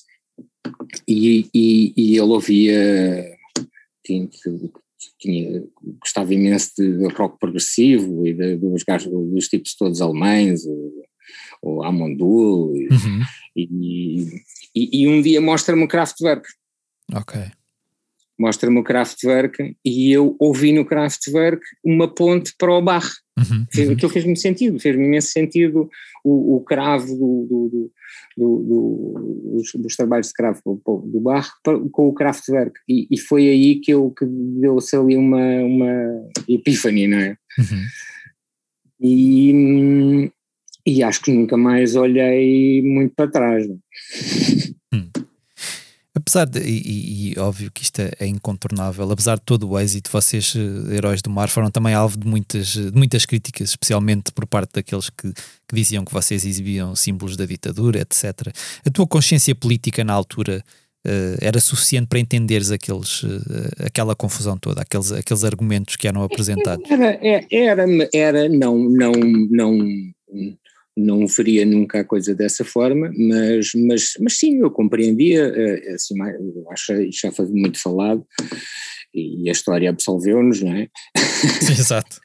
e, 1.09 1.49
e, 1.55 1.95
e 1.97 2.17
ele 2.19 2.21
ouvia, 2.21 3.39
tinha, 4.05 4.29
tinha, 5.19 5.65
gostava 5.99 6.35
imenso 6.35 6.73
de 6.77 7.07
rock 7.15 7.39
progressivo 7.39 8.27
e 8.27 8.35
de, 8.35 8.57
dos, 8.57 8.85
dos 9.33 9.49
tipos 9.49 9.75
todos 9.77 10.03
alemães, 10.03 10.67
o, 10.67 11.05
o 11.63 11.83
Amondul, 11.83 12.73
uhum. 12.73 13.23
e, 13.57 14.27
e, 14.75 15.03
e, 15.03 15.09
um 15.09 15.23
dia 15.23 15.41
mostra-me 15.41 15.85
o 15.85 15.89
Kraftwerk. 15.89 16.47
Ok 17.15 17.41
mostra-me 18.39 18.79
o 18.79 18.85
Kraftwerk 18.85 19.77
e 19.85 20.13
eu 20.13 20.37
ouvi 20.39 20.73
no 20.73 20.85
Kraftwerk 20.85 21.63
uma 21.85 22.13
ponte 22.13 22.53
para 22.59 22.73
o 22.73 22.83
Bach. 22.83 23.09
Uhum, 23.39 23.67
uhum. 23.77 23.93
Aquilo 23.93 24.11
fez-me 24.11 24.37
sentido, 24.37 24.79
fez-me 24.79 25.05
imenso 25.05 25.29
sentido 25.29 25.89
o, 26.25 26.57
o 26.57 26.61
cravo 26.61 27.07
do, 27.07 27.47
do, 27.49 27.91
do, 28.37 28.59
do 28.63 29.55
dos, 29.57 29.73
dos, 29.75 29.97
trabalhos 29.97 30.29
de 30.29 30.35
cravo 30.35 30.61
do 30.87 31.21
Bach 31.21 31.49
com 31.91 32.09
o 32.09 32.15
Kraftwerk 32.15 32.79
e, 32.89 33.07
e 33.11 33.19
foi 33.19 33.49
aí 33.49 33.81
que, 33.81 33.93
eu, 33.93 34.11
que 34.11 34.25
deu-se 34.25 34.97
ali 34.97 35.17
uma, 35.17 35.59
uma 35.63 36.31
epifania, 36.49 37.09
não 37.09 37.19
é? 37.19 37.37
Uhum. 37.59 37.85
E, 39.01 40.31
e 40.87 41.03
acho 41.03 41.23
que 41.23 41.33
nunca 41.33 41.57
mais 41.57 41.97
olhei 41.97 42.83
muito 42.83 43.15
para 43.15 43.31
trás. 43.31 43.67
Não? 43.69 43.79
Apesar 46.25 46.47
de, 46.47 46.61
e, 46.61 47.35
e, 47.35 47.39
óbvio 47.39 47.71
que 47.71 47.83
isto 47.83 48.01
é, 48.01 48.11
é, 48.19 48.27
incontornável, 48.27 49.11
apesar 49.11 49.37
de 49.37 49.43
todo 49.43 49.69
o 49.69 49.79
êxito, 49.79 50.11
vocês, 50.11 50.55
eh, 50.57 50.95
Heróis 50.95 51.21
do 51.21 51.29
Mar, 51.29 51.51
foram 51.51 51.71
também 51.71 51.93
alvo 51.93 52.19
de 52.19 52.27
muitas, 52.27 52.69
de 52.69 52.93
muitas 52.93 53.27
críticas, 53.27 53.69
especialmente 53.69 54.33
por 54.33 54.47
parte 54.47 54.73
daqueles 54.73 55.11
que, 55.11 55.31
que 55.33 55.75
diziam 55.75 56.03
que 56.03 56.13
vocês 56.13 56.47
exibiam 56.47 56.97
símbolos 56.97 57.37
da 57.37 57.45
ditadura, 57.45 58.01
etc. 58.01 58.49
A 58.87 58.91
tua 58.91 59.07
consciência 59.07 59.55
política 59.55 60.03
na 60.03 60.15
altura 60.15 60.65
uh, 61.07 61.39
era 61.43 61.61
suficiente 61.61 62.07
para 62.07 62.19
entenderes 62.19 62.71
aqueles, 62.71 63.23
uh, 63.23 63.85
aquela 63.85 64.17
confusão 64.17 64.57
toda, 64.57 64.81
aqueles, 64.81 65.13
aqueles 65.13 65.45
argumentos 65.45 65.97
que 65.97 66.09
eram 66.09 66.23
apresentados? 66.23 66.91
Era, 66.91 67.19
era, 67.23 67.47
era, 67.51 68.09
era 68.15 68.49
não, 68.49 68.79
não, 68.79 69.13
não 69.13 69.79
não 70.97 71.27
veria 71.27 71.67
nunca 71.67 72.01
a 72.01 72.05
coisa 72.05 72.35
dessa 72.35 72.65
forma, 72.65 73.13
mas, 73.17 73.71
mas, 73.75 74.13
mas 74.21 74.39
sim, 74.39 74.59
eu 74.61 74.71
compreendia, 74.71 75.53
eh, 75.55 75.95
assim, 75.95 76.15
eu 76.21 76.71
acho 76.71 76.95
que 76.95 77.11
já 77.11 77.33
foi 77.33 77.47
muito 77.47 77.81
falado, 77.81 78.25
e 79.13 79.49
a 79.49 79.53
história 79.53 79.91
absolveu-nos, 79.91 80.63
não 80.63 80.75
é? 80.75 80.89
Exato. 81.71 82.21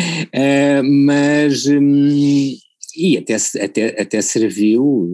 uh, 0.00 0.82
mas, 0.82 1.66
hum, 1.66 2.56
e 2.96 3.16
até, 3.18 3.36
até, 3.60 4.00
até 4.00 4.22
serviu, 4.22 5.10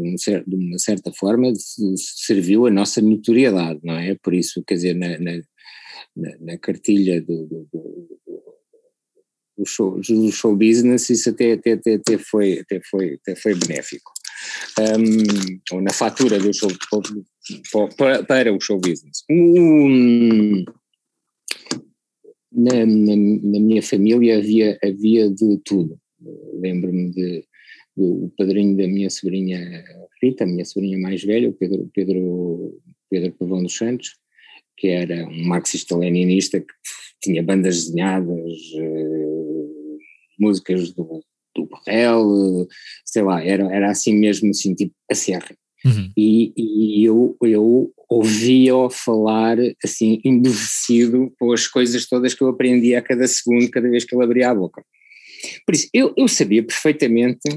de 0.46 0.54
uma 0.54 0.78
certa 0.78 1.10
forma, 1.12 1.52
serviu 1.96 2.66
a 2.66 2.70
nossa 2.70 3.00
notoriedade, 3.00 3.80
não 3.82 3.96
é? 3.96 4.14
Por 4.22 4.34
isso, 4.34 4.62
quer 4.66 4.74
dizer, 4.74 4.94
na, 4.94 5.18
na, 5.18 5.40
na 6.40 6.58
cartilha 6.58 7.20
do, 7.22 7.46
do, 7.46 7.68
do, 7.72 8.19
show, 9.66 10.00
do 10.00 10.32
show 10.32 10.54
business, 10.56 11.10
isso 11.10 11.30
até, 11.30 11.52
até, 11.52 11.72
até, 11.72 11.94
até, 11.94 12.18
foi, 12.18 12.58
até, 12.60 12.80
foi, 12.90 13.18
até 13.20 13.36
foi 13.36 13.54
benéfico. 13.54 14.12
Um, 14.78 15.60
ou 15.72 15.80
na 15.82 15.92
fatura 15.92 16.38
do 16.38 16.52
show, 16.52 16.70
para, 17.96 18.22
para 18.24 18.52
o 18.52 18.60
show 18.60 18.78
business. 18.80 19.24
Um, 19.30 20.64
na, 22.52 22.86
na, 22.86 23.16
na, 23.16 23.60
minha 23.60 23.82
família 23.82 24.38
havia, 24.38 24.78
havia 24.82 25.30
de 25.30 25.58
tudo. 25.64 25.98
Lembro-me 26.60 27.10
de 27.10 27.44
o 27.96 28.32
padrinho 28.36 28.76
da 28.76 28.86
minha 28.86 29.10
sobrinha 29.10 29.84
Rita, 30.22 30.44
a 30.44 30.46
minha 30.46 30.64
sobrinha 30.64 30.98
mais 30.98 31.22
velha, 31.22 31.48
o 31.48 31.52
Pedro, 31.52 31.90
Pedro, 31.94 32.80
Pedro 33.10 33.32
Pavão 33.32 33.62
dos 33.62 33.76
Santos, 33.76 34.16
que 34.76 34.88
era 34.88 35.26
um 35.26 35.44
marxista-leninista 35.44 36.60
que 36.60 36.66
tinha 37.22 37.42
bandas 37.42 37.84
desenhadas, 37.84 38.58
uh, 38.74 39.29
músicas 40.40 40.92
do, 40.92 41.22
do 41.54 41.66
Borrell, 41.66 42.66
sei 43.04 43.22
lá, 43.22 43.44
era, 43.44 43.64
era 43.72 43.90
assim 43.90 44.14
mesmo, 44.14 44.50
assim, 44.50 44.74
tipo 44.74 44.94
a 45.10 45.14
serra. 45.14 45.54
Uhum. 45.84 46.12
E, 46.16 46.52
e, 46.56 47.04
eu, 47.04 47.36
eu 47.42 47.90
ouvia-o 48.08 48.90
falar 48.90 49.56
assim, 49.82 50.20
embevecido 50.24 51.32
com 51.38 51.52
as 51.52 51.66
coisas 51.66 52.06
todas 52.06 52.34
que 52.34 52.42
eu 52.42 52.48
aprendia 52.48 52.98
a 52.98 53.02
cada 53.02 53.26
segundo, 53.26 53.70
cada 53.70 53.88
vez 53.88 54.04
que 54.04 54.14
ele 54.14 54.24
abria 54.24 54.50
a 54.50 54.54
boca. 54.54 54.84
Por 55.64 55.74
isso, 55.74 55.88
eu, 55.94 56.12
eu 56.16 56.28
sabia 56.28 56.62
perfeitamente 56.62 57.48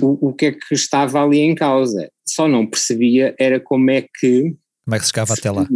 o, 0.00 0.28
o 0.28 0.34
que 0.34 0.46
é 0.46 0.52
que 0.52 0.74
estava 0.74 1.22
ali 1.22 1.38
em 1.38 1.54
causa, 1.54 2.10
só 2.26 2.46
não 2.46 2.66
percebia 2.66 3.34
era 3.38 3.58
como 3.58 3.90
é 3.90 4.02
que. 4.02 4.54
Como 4.84 4.94
é 4.94 4.98
que 4.98 5.04
se 5.04 5.10
chegava 5.10 5.34
até 5.34 5.50
lá? 5.50 5.66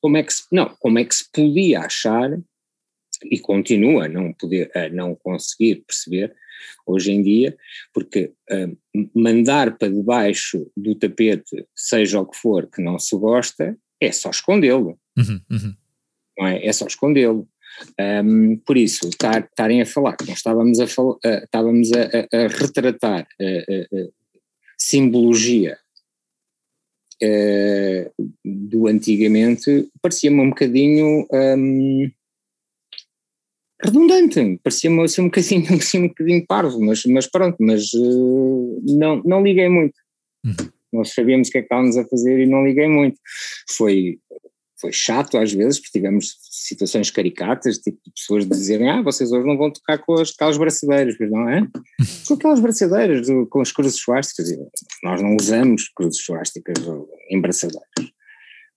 Como 0.00 0.16
é 0.16 0.22
que 0.22 0.32
se, 0.32 0.42
não, 0.52 0.72
como 0.78 0.98
é 0.98 1.04
que 1.04 1.14
se 1.14 1.24
podia 1.32 1.80
achar, 1.80 2.30
e 3.24 3.38
continua 3.38 4.06
a 4.06 4.08
não, 4.08 4.32
poder, 4.32 4.70
a 4.76 4.88
não 4.88 5.14
conseguir 5.14 5.84
perceber 5.86 6.34
hoje 6.86 7.12
em 7.12 7.22
dia, 7.22 7.56
porque 7.92 8.32
uh, 8.50 8.78
mandar 9.14 9.76
para 9.76 9.88
debaixo 9.88 10.70
do 10.76 10.94
tapete, 10.94 11.66
seja 11.74 12.20
o 12.20 12.26
que 12.26 12.36
for, 12.36 12.66
que 12.66 12.82
não 12.82 12.98
se 12.98 13.16
gosta, 13.16 13.76
é 14.00 14.12
só 14.12 14.30
escondê-lo. 14.30 14.98
Uhum, 15.16 15.40
uhum. 15.50 15.74
Não 16.38 16.46
é? 16.46 16.66
é 16.66 16.72
só 16.72 16.86
escondê-lo. 16.86 17.48
Um, 18.00 18.56
por 18.58 18.76
isso, 18.76 19.08
estarem 19.08 19.80
a 19.80 19.86
falar 19.86 20.16
que 20.16 20.26
nós 20.26 20.38
estávamos 20.38 20.80
a, 20.80 20.84
uh, 20.84 21.18
estávamos 21.44 21.90
a, 21.92 22.02
a, 22.02 22.44
a 22.44 22.48
retratar 22.48 23.26
uh, 23.40 24.12
simbologia 24.76 25.78
do 28.44 28.86
antigamente, 28.86 29.88
parecia-me 30.00 30.40
um 30.40 30.50
bocadinho 30.50 31.26
um, 31.32 32.08
redundante, 33.82 34.60
parecia-me 34.62 35.02
assim, 35.02 35.22
um, 35.22 35.24
bocadinho, 35.26 35.66
assim, 35.76 35.98
um 35.98 36.08
bocadinho 36.08 36.46
parvo, 36.46 36.80
mas, 36.80 37.04
mas 37.04 37.26
pronto, 37.26 37.56
mas 37.60 37.92
uh, 37.94 38.82
não, 38.86 39.22
não 39.24 39.42
liguei 39.42 39.68
muito. 39.68 39.94
Uhum. 40.44 40.70
Nós 40.92 41.12
sabíamos 41.12 41.48
o 41.48 41.50
que 41.50 41.58
é 41.58 41.60
que 41.60 41.66
estávamos 41.66 41.96
a 41.96 42.04
fazer 42.06 42.38
e 42.40 42.46
não 42.46 42.64
liguei 42.64 42.88
muito. 42.88 43.20
Foi, 43.76 44.18
foi 44.80 44.92
chato 44.92 45.36
às 45.36 45.52
vezes, 45.52 45.78
porque 45.78 45.98
tivemos 45.98 46.36
situações 46.50 47.10
caricatas, 47.10 47.78
tipo 47.78 47.98
de 48.04 48.12
pessoas 48.12 48.48
dizerem, 48.48 48.90
ah, 48.90 49.02
vocês 49.02 49.30
hoje 49.30 49.46
não 49.46 49.58
vão 49.58 49.70
tocar 49.70 49.98
com 49.98 50.14
as, 50.14 50.30
aquelas 50.30 50.56
braçadeiras, 50.56 51.16
não 51.20 51.48
é? 51.48 51.66
Com 52.26 52.34
aquelas 52.34 52.60
braçadeiras, 52.60 53.26
com 53.50 53.60
as 53.60 53.72
cruzes 53.72 54.00
suásticas, 54.00 54.48
nós 55.02 55.20
não 55.20 55.36
usamos 55.36 55.88
cruzes 55.88 56.22
suásticas 56.22 56.76
em 57.30 57.40
braçadeiras. 57.40 57.84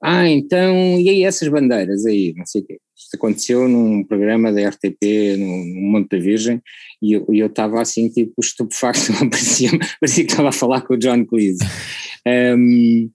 Ah, 0.03 0.27
então, 0.27 0.99
e 0.99 1.09
aí 1.09 1.23
essas 1.23 1.47
bandeiras 1.47 2.05
aí, 2.05 2.33
não 2.35 2.45
sei 2.45 2.61
o 2.61 2.65
quê. 2.65 2.79
Isto 2.97 3.15
aconteceu 3.15 3.67
num 3.67 4.03
programa 4.03 4.51
da 4.51 4.69
RTP, 4.69 5.37
no, 5.37 5.65
no 5.65 5.91
Monte 5.91 6.09
da 6.09 6.17
Virgem, 6.17 6.61
e 7.01 7.13
eu 7.13 7.47
estava 7.47 7.81
assim, 7.81 8.09
tipo, 8.09 8.33
estupefacto, 8.39 9.13
parecia, 9.29 9.69
parecia 9.99 10.25
que 10.25 10.31
estava 10.31 10.49
a 10.49 10.53
falar 10.53 10.81
com 10.81 10.95
o 10.95 10.97
John 10.97 11.23
Cleese. 11.25 11.63
Um, 12.27 13.09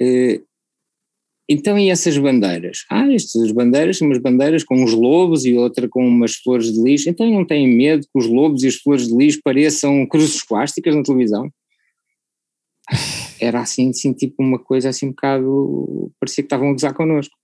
uh, 0.00 0.44
então, 1.48 1.78
e 1.78 1.90
essas 1.90 2.16
bandeiras? 2.16 2.84
Ah, 2.90 3.12
estas 3.12 3.52
bandeiras 3.52 3.98
são 3.98 4.08
umas 4.08 4.18
bandeiras 4.18 4.64
com 4.64 4.82
uns 4.82 4.92
lobos 4.92 5.44
e 5.44 5.54
outra 5.54 5.88
com 5.88 6.06
umas 6.06 6.36
flores 6.36 6.72
de 6.72 6.82
lixo. 6.82 7.10
Então 7.10 7.30
não 7.30 7.44
têm 7.44 7.68
medo 7.68 8.02
que 8.02 8.18
os 8.18 8.26
lobos 8.26 8.62
e 8.62 8.68
as 8.68 8.76
flores 8.76 9.08
de 9.08 9.14
lixo 9.14 9.40
pareçam 9.44 10.06
cruzes 10.06 10.44
plásticas 10.46 10.94
na 10.94 11.02
televisão? 11.02 11.50
Era 13.44 13.60
assim, 13.60 13.90
assim, 13.90 14.12
tipo 14.12 14.42
uma 14.42 14.58
coisa 14.58 14.88
assim 14.88 15.06
um 15.06 15.10
bocado, 15.10 16.10
parecia 16.18 16.42
que 16.42 16.46
estavam 16.46 16.68
a 16.68 16.72
gozar 16.72 16.94
connosco. 16.94 17.34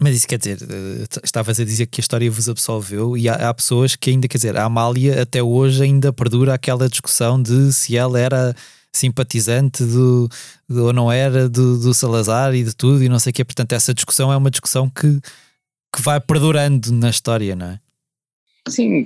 Mas 0.00 0.16
isso 0.16 0.26
quer 0.26 0.38
dizer, 0.38 0.58
eh, 0.62 1.04
estavas 1.22 1.60
a 1.60 1.64
dizer 1.64 1.86
que 1.86 2.00
a 2.00 2.02
história 2.02 2.30
vos 2.30 2.48
absolveu 2.48 3.16
e 3.16 3.28
há, 3.28 3.48
há, 3.48 3.54
pessoas 3.54 3.94
que 3.94 4.10
ainda, 4.10 4.26
quer 4.26 4.38
dizer, 4.38 4.56
a 4.56 4.64
Amália 4.64 5.22
até 5.22 5.42
hoje 5.42 5.82
ainda 5.82 6.12
perdura 6.12 6.54
aquela 6.54 6.88
discussão 6.88 7.40
de 7.40 7.72
se 7.72 7.96
ela 7.96 8.18
era 8.18 8.56
simpatizante 8.92 9.84
do, 9.84 10.28
ou 10.68 10.92
não 10.92 11.10
era 11.10 11.48
do, 11.48 11.78
do, 11.78 11.94
Salazar 11.94 12.54
e 12.54 12.64
de 12.64 12.74
tudo 12.74 13.02
e 13.02 13.08
não 13.08 13.18
sei 13.18 13.30
o 13.30 13.34
quê. 13.34 13.44
Portanto, 13.44 13.72
essa 13.72 13.94
discussão 13.94 14.32
é 14.32 14.36
uma 14.36 14.50
discussão 14.50 14.88
que, 14.88 15.20
que 15.94 16.02
vai 16.02 16.20
perdurando 16.20 16.92
na 16.92 17.10
história, 17.10 17.54
não 17.54 17.66
é? 17.66 17.80
Sim, 18.68 19.04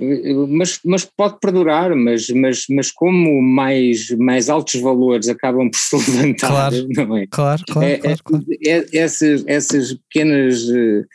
mas, 0.49 0.79
mas 0.85 1.03
pode 1.03 1.39
perdurar, 1.39 1.95
mas, 1.95 2.29
mas, 2.29 2.65
mas 2.69 2.91
como 2.91 3.41
mais, 3.41 4.09
mais 4.11 4.49
altos 4.49 4.79
valores 4.79 5.27
acabam 5.27 5.69
por 5.69 5.79
se 5.79 5.95
levantar, 6.11 6.47
claro, 6.47 6.87
não 6.95 7.17
é? 7.17 7.27
Claro, 7.27 7.63
claro, 7.67 7.87
é, 7.87 7.97
claro, 7.97 8.23
claro. 8.23 8.45
É, 8.63 8.69
é, 8.69 8.97
essas, 8.97 9.43
essas 9.47 9.93
pequenas 9.93 10.63
eh, 10.69 11.05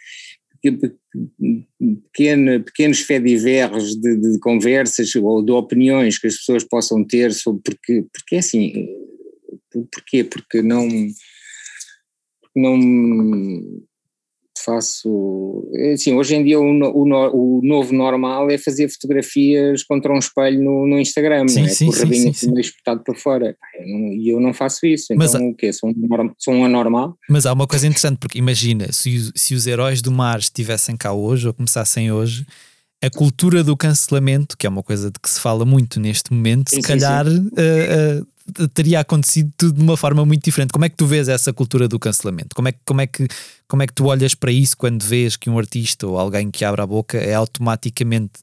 pequena, 2.12 2.60
pequenos 2.60 3.00
fediverres 3.00 3.94
de, 3.94 4.16
de, 4.16 4.38
conversas 4.40 5.14
ou 5.14 5.44
de 5.44 5.52
opiniões 5.52 6.18
que 6.18 6.26
as 6.26 6.36
pessoas 6.36 6.64
possam 6.64 7.04
ter 7.04 7.32
sobre 7.32 7.62
porque, 7.62 8.04
porque 8.12 8.36
é 8.36 8.38
assim, 8.38 8.88
porquê? 9.92 10.24
Porque 10.24 10.62
não, 10.62 10.88
não 12.56 12.76
faço, 14.64 15.68
assim, 15.92 16.14
hoje 16.14 16.34
em 16.34 16.44
dia 16.44 16.58
o, 16.58 16.64
o, 16.64 17.58
o, 17.58 17.60
novo 17.62 17.92
normal 17.92 18.50
é 18.50 18.58
fazer 18.58 18.88
fotografias 18.88 19.82
contra 19.82 20.12
um 20.12 20.18
espelho 20.18 20.62
no, 20.62 20.86
no 20.86 20.98
Instagram, 20.98 21.48
sim, 21.48 21.60
não 21.60 21.66
é? 21.66 21.70
Sim, 21.70 21.86
com 21.86 21.92
o 21.92 21.98
rabinho 21.98 22.30
assim 22.30 22.60
espetado 22.60 23.02
para 23.02 23.14
fora, 23.14 23.56
e 23.84 24.30
eu, 24.30 24.36
eu, 24.36 24.40
não 24.40 24.52
faço 24.52 24.86
isso, 24.86 25.12
então 25.12 25.48
o 25.48 25.54
quê? 25.54 25.72
Sou 25.72 25.90
um, 25.90 25.94
sou 26.38 26.54
um 26.54 26.64
anormal? 26.64 27.16
Mas 27.28 27.46
há 27.46 27.52
uma 27.52 27.66
coisa 27.66 27.86
interessante, 27.86 28.18
porque 28.18 28.38
imagina, 28.38 28.92
se, 28.92 29.30
se 29.34 29.54
os 29.54 29.66
heróis 29.66 30.00
do 30.00 30.10
mar 30.10 30.38
estivessem 30.38 30.96
cá 30.96 31.12
hoje, 31.12 31.46
ou 31.46 31.54
começassem 31.54 32.12
hoje, 32.12 32.46
a 33.02 33.10
cultura 33.10 33.64
do 33.64 33.76
cancelamento, 33.76 34.56
que 34.56 34.64
é 34.64 34.70
uma 34.70 34.82
coisa 34.82 35.10
de 35.10 35.18
que 35.18 35.28
se 35.28 35.40
fala 35.40 35.64
muito 35.64 35.98
neste 35.98 36.32
momento, 36.32 36.70
sim, 36.70 36.76
se 36.76 36.82
calhar 36.82 37.26
uh, 37.26 37.30
uh, 37.30 38.26
teria 38.74 39.00
acontecido 39.00 39.52
tudo 39.56 39.76
de 39.76 39.82
uma 39.82 39.96
forma 39.96 40.24
muito 40.24 40.44
diferente. 40.44 40.72
Como 40.72 40.84
é 40.84 40.88
que 40.88 40.96
tu 40.96 41.06
vês 41.06 41.28
essa 41.28 41.52
cultura 41.52 41.88
do 41.88 41.98
cancelamento? 41.98 42.54
Como 42.54 42.68
é, 42.68 42.74
como 42.84 43.00
é, 43.00 43.06
que, 43.06 43.26
como 43.68 43.82
é 43.82 43.86
que 43.86 43.92
tu 43.92 44.06
olhas 44.06 44.34
para 44.34 44.50
isso 44.50 44.76
quando 44.76 45.02
vês 45.02 45.36
que 45.36 45.48
um 45.48 45.58
artista 45.58 46.06
ou 46.06 46.18
alguém 46.18 46.50
que 46.50 46.64
abre 46.64 46.82
a 46.82 46.86
boca 46.86 47.18
é 47.18 47.34
automaticamente 47.34 48.40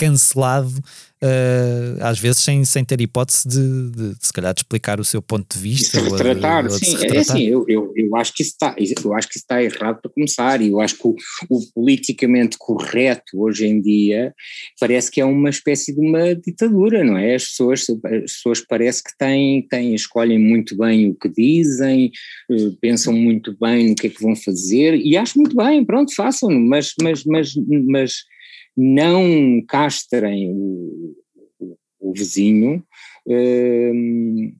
cancelado, 0.00 0.82
uh, 1.22 2.02
às 2.02 2.18
vezes 2.18 2.38
sem, 2.38 2.64
sem 2.64 2.82
ter 2.82 2.98
hipótese 3.02 3.46
de, 3.46 3.90
de, 3.90 4.14
de, 4.14 4.26
se 4.26 4.32
calhar 4.32 4.54
de 4.54 4.60
explicar 4.60 4.98
o 4.98 5.04
seu 5.04 5.20
ponto 5.20 5.54
de 5.54 5.62
vista. 5.62 6.00
De 6.00 6.04
se 6.04 6.10
retratar, 6.10 6.64
ou 6.64 6.72
ou 6.72 6.78
sim, 6.78 6.92
retratar. 6.92 7.16
é 7.16 7.18
assim, 7.18 7.42
eu, 7.44 7.66
eu, 7.68 7.92
eu, 7.94 8.16
acho 8.16 8.32
que 8.32 8.42
isso 8.42 8.52
está, 8.52 8.74
eu 8.78 9.14
acho 9.14 9.28
que 9.28 9.36
está 9.36 9.62
errado 9.62 10.00
para 10.00 10.10
começar, 10.10 10.62
e 10.62 10.70
eu 10.70 10.80
acho 10.80 10.96
que 10.96 11.06
o, 11.06 11.14
o, 11.50 11.60
politicamente 11.74 12.56
correto 12.58 13.38
hoje 13.38 13.66
em 13.66 13.78
dia 13.78 14.34
parece 14.80 15.10
que 15.10 15.20
é 15.20 15.24
uma 15.24 15.50
espécie 15.50 15.94
de 15.94 16.00
uma 16.00 16.34
ditadura, 16.34 17.04
não 17.04 17.18
é? 17.18 17.34
As 17.34 17.44
pessoas, 17.44 17.84
as 17.90 18.32
pessoas 18.32 18.60
parece 18.66 19.04
que 19.04 19.10
têm, 19.18 19.68
têm, 19.68 19.94
escolhem 19.94 20.38
muito 20.38 20.78
bem 20.78 21.10
o 21.10 21.14
que 21.14 21.28
dizem, 21.28 22.10
uh, 22.50 22.74
pensam 22.80 23.12
muito 23.12 23.54
bem 23.60 23.90
no 23.90 23.94
que 23.94 24.06
é 24.06 24.10
que 24.10 24.22
vão 24.22 24.34
fazer, 24.34 24.94
e 24.94 25.14
acho 25.14 25.38
muito 25.38 25.54
bem, 25.54 25.84
pronto, 25.84 26.14
façam, 26.14 26.48
mas, 26.50 26.94
mas, 27.02 27.22
mas, 27.26 27.52
mas 27.86 28.12
não 28.76 29.62
castrem 29.66 30.50
o, 30.52 31.14
o, 31.58 31.76
o 32.00 32.12
vizinho, 32.12 32.82
um, 33.26 34.52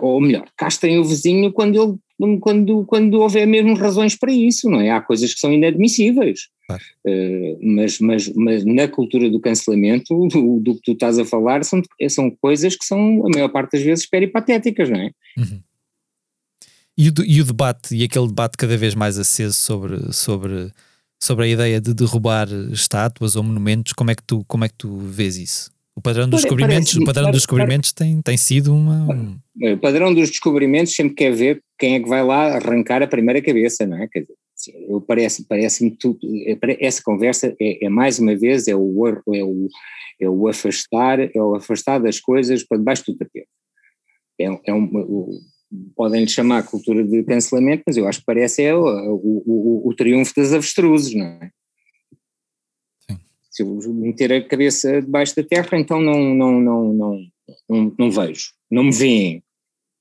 ou 0.00 0.20
melhor, 0.20 0.48
castrem 0.56 0.98
o 0.98 1.04
vizinho 1.04 1.52
quando 1.52 1.82
ele 1.82 1.98
quando, 2.40 2.84
quando 2.84 3.20
houver 3.20 3.46
mesmo 3.46 3.74
razões 3.74 4.16
para 4.16 4.32
isso, 4.32 4.70
não 4.70 4.80
é? 4.80 4.90
Há 4.90 5.00
coisas 5.00 5.34
que 5.34 5.40
são 5.40 5.52
inadmissíveis. 5.52 6.48
Uh, 7.06 7.58
mas, 7.60 7.98
mas, 7.98 8.32
mas 8.34 8.64
na 8.64 8.88
cultura 8.88 9.28
do 9.28 9.40
cancelamento, 9.40 10.14
do, 10.28 10.60
do, 10.60 10.74
que 10.76 10.82
tu 10.82 10.92
estás 10.92 11.18
a 11.18 11.24
falar, 11.24 11.64
são, 11.64 11.82
são 12.08 12.30
coisas 12.30 12.76
que 12.76 12.84
são, 12.84 13.26
a 13.26 13.28
maior 13.28 13.48
parte 13.48 13.72
das 13.72 13.82
vezes, 13.82 14.08
peripatéticas, 14.08 14.88
não 14.88 15.00
é? 15.00 15.10
Uhum. 15.36 15.60
E, 16.96 17.08
o, 17.08 17.12
e 17.26 17.40
o 17.40 17.44
debate, 17.44 17.94
e 17.94 18.04
aquele 18.04 18.28
debate 18.28 18.56
cada 18.56 18.76
vez 18.76 18.94
mais 18.94 19.18
aceso 19.18 19.54
sobre, 19.54 20.12
sobre 20.12 20.70
sobre 21.24 21.46
a 21.46 21.48
ideia 21.48 21.80
de 21.80 21.94
derrubar 21.94 22.48
estátuas 22.70 23.34
ou 23.34 23.42
monumentos, 23.42 23.94
como 23.94 24.10
é 24.10 24.14
que 24.14 24.22
tu, 24.22 24.44
como 24.46 24.64
é 24.64 24.68
que 24.68 24.74
tu 24.74 24.98
vês 24.98 25.38
isso? 25.38 25.72
O 25.96 26.00
padrão 26.02 26.28
dos 26.28 26.42
descobrimentos, 26.42 26.94
o 26.96 27.04
padrão 27.04 27.30
dos 27.30 27.42
descobrimentos 27.42 27.92
tem, 27.92 28.20
tem 28.20 28.36
sido 28.36 28.74
uma. 28.74 29.40
O 29.72 29.78
padrão 29.78 30.12
dos 30.12 30.28
descobrimentos 30.28 30.94
sempre 30.94 31.14
quer 31.14 31.32
ver 31.32 31.62
quem 31.78 31.94
é 31.94 32.00
que 32.00 32.08
vai 32.08 32.22
lá 32.22 32.56
arrancar 32.56 33.02
a 33.02 33.06
primeira 33.06 33.40
cabeça, 33.40 33.86
não 33.86 33.96
é? 33.96 34.08
Quer 34.08 34.20
dizer, 34.20 34.86
eu 34.88 35.00
parece, 35.00 35.46
parece-me 35.46 35.92
tudo, 35.92 36.18
é, 36.46 36.58
essa 36.84 37.00
conversa 37.02 37.54
é, 37.60 37.86
é, 37.86 37.88
mais 37.88 38.18
uma 38.18 38.36
vez, 38.36 38.68
é 38.68 38.74
o, 38.74 39.06
é, 39.06 39.42
o, 39.44 39.68
é 40.20 40.28
o 40.28 40.48
afastar, 40.48 41.20
é 41.20 41.40
o 41.40 41.54
afastar 41.54 42.00
das 42.00 42.20
coisas 42.20 42.64
para 42.64 42.76
debaixo 42.76 43.04
do 43.06 43.16
tapete. 43.16 43.48
É, 44.38 44.46
é 44.66 44.74
um, 44.74 44.90
podem 45.96 46.22
lhe 46.22 46.28
chamar 46.28 46.62
cultura 46.64 47.04
de 47.04 47.22
cancelamento, 47.24 47.82
mas 47.86 47.96
eu 47.96 48.06
acho 48.06 48.20
que 48.20 48.26
parece 48.26 48.62
é 48.62 48.74
o, 48.74 48.82
o, 48.82 49.42
o, 49.46 49.88
o 49.88 49.94
triunfo 49.94 50.32
das 50.36 50.52
avestruzes, 50.52 51.14
não 51.14 51.26
é? 51.26 51.50
se 53.54 53.62
eu 53.62 53.94
meter 53.94 54.32
a 54.32 54.42
cabeça 54.42 55.00
debaixo 55.00 55.36
da 55.36 55.44
terra, 55.44 55.68
então 55.74 56.00
não, 56.00 56.34
não, 56.34 56.60
não, 56.60 56.92
não, 56.92 57.20
não, 57.68 57.94
não 57.96 58.10
vejo, 58.10 58.50
não 58.68 58.82
me 58.82 58.92
veem. 58.92 59.44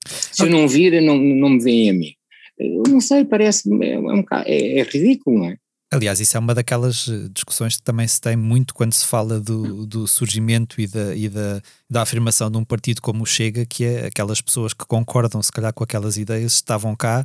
Se 0.08 0.44
eu 0.44 0.50
não 0.50 0.68
vir, 0.68 1.00
não, 1.04 1.16
não 1.16 1.50
me 1.50 1.64
veem 1.64 1.90
a 1.92 1.94
mim. 1.94 2.16
Eu 2.58 2.84
não 2.90 3.00
sei, 3.00 3.24
parece 3.24 3.70
é, 3.70 4.00
um 4.00 4.24
é, 4.46 4.80
é 4.80 4.84
ridículo, 4.84 5.38
não 5.38 5.46
é? 5.46 5.58
Aliás, 5.94 6.20
isso 6.20 6.36
é 6.36 6.40
uma 6.40 6.56
daquelas 6.56 7.08
eh, 7.08 7.30
discussões 7.32 7.78
que 7.78 7.84
também 7.84 8.08
se 8.08 8.20
tem 8.20 8.36
muito 8.36 8.74
quando 8.74 8.94
se 8.94 9.06
fala 9.06 9.40
do, 9.40 9.86
do 9.86 10.08
surgimento 10.08 10.82
e, 10.82 10.88
da, 10.88 11.16
e 11.16 11.30
da, 11.30 11.62
da 11.88 12.02
afirmação 12.02 12.50
de 12.50 12.58
um 12.58 12.64
partido 12.64 13.00
como 13.00 13.22
o 13.22 13.26
Chega, 13.28 13.64
que 13.64 13.86
é 13.86 14.08
aquelas 14.08 14.42
pessoas 14.42 14.74
que 14.74 14.86
concordam, 14.88 15.42
se 15.44 15.52
calhar, 15.52 15.72
com 15.72 15.84
aquelas 15.84 16.18
ideias, 16.18 16.54
estavam 16.54 16.96
cá 16.96 17.24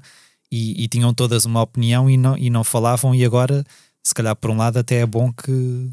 e, 0.52 0.84
e 0.84 0.86
tinham 0.86 1.14
todas 1.14 1.46
uma 1.46 1.62
opinião 1.62 2.10
e 2.10 2.18
não, 2.18 2.36
e 2.36 2.50
não 2.50 2.62
falavam, 2.62 3.14
e 3.14 3.24
agora, 3.24 3.64
se 4.02 4.12
calhar, 4.14 4.36
por 4.36 4.50
um 4.50 4.56
lado, 4.56 4.78
até 4.78 4.96
é 4.96 5.06
bom 5.06 5.32
que, 5.32 5.90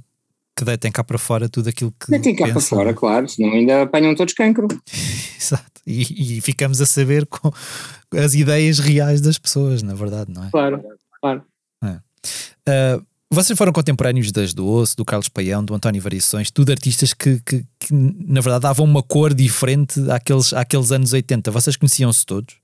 que 0.58 0.66
deitem 0.66 0.92
cá 0.92 1.02
para 1.02 1.18
fora 1.18 1.48
tudo 1.48 1.70
aquilo 1.70 1.94
que. 1.98 2.12
Deitem 2.12 2.36
cá 2.36 2.48
para 2.50 2.60
fora, 2.60 2.94
claro, 2.94 3.30
senão 3.30 3.54
ainda 3.54 3.84
apanham 3.84 4.14
todos 4.16 4.34
cancro. 4.34 4.68
Exato. 5.40 5.64
E, 5.88 6.38
e, 6.38 6.42
ficamos 6.42 6.82
a 6.82 6.86
saber 6.86 7.26
com 7.28 7.52
as 8.12 8.34
ideias 8.34 8.80
reais 8.80 9.22
das 9.22 9.38
pessoas, 9.38 9.84
na 9.84 9.94
verdade, 9.94 10.34
não 10.34 10.44
é? 10.44 10.50
Claro, 10.50 10.84
claro. 11.22 11.44
É. 11.84 12.00
Uh, 12.68 13.06
vocês 13.30 13.58
foram 13.58 13.74
contemporâneos 13.74 14.32
das 14.32 14.54
do 14.54 14.68
Osso, 14.68 14.96
do 14.96 15.04
Carlos 15.04 15.28
Paião, 15.28 15.64
do 15.64 15.74
António 15.74 16.02
Variações, 16.02 16.52
tudo 16.52 16.72
artistas 16.72 17.14
que, 17.14 17.40
que, 17.46 17.66
que, 17.80 17.94
na 17.94 18.40
verdade 18.40 18.64
davam 18.64 18.86
uma 18.86 19.04
cor 19.04 19.34
diferente 19.34 20.00
àqueles, 20.10 20.54
àqueles 20.54 20.92
anos 20.92 21.12
80. 21.12 21.52
Vocês 21.52 21.76
conheciam-se 21.76 22.26
todos? 22.26 22.56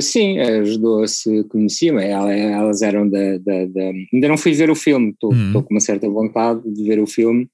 sim, 0.00 0.38
ajudou-se, 0.38 1.44
conhecia-me, 1.44 2.02
elas 2.02 2.80
eram 2.82 3.08
da, 3.08 3.38
da, 3.38 3.66
da, 3.66 3.90
Ainda 4.12 4.28
não 4.28 4.38
fui 4.38 4.52
ver 4.52 4.70
o 4.70 4.74
filme, 4.74 5.10
estou 5.10 5.32
hum. 5.32 5.52
com 5.52 5.74
uma 5.74 5.80
certa 5.80 6.08
vontade 6.08 6.62
de 6.72 6.82
ver 6.84 6.98
o 6.98 7.06
filme. 7.06 7.48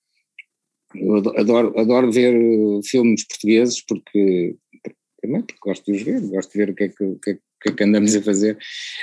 Eu 0.94 1.16
adoro, 1.16 1.78
adoro 1.78 2.12
ver 2.12 2.34
filmes 2.84 3.26
portugueses 3.26 3.84
porque, 3.84 4.54
porque 4.70 5.54
gosto 5.60 5.84
de 5.84 5.92
os 5.92 6.02
ver, 6.02 6.20
gosto 6.28 6.52
de 6.52 6.58
ver 6.58 6.70
o 6.70 6.74
que 6.74 6.84
é 6.84 6.88
que, 6.88 7.04
o 7.04 7.18
que, 7.18 7.30
é, 7.30 7.34
que, 7.34 7.40
é 7.68 7.72
que 7.72 7.84
andamos 7.84 8.14
a 8.14 8.22
fazer, 8.22 8.56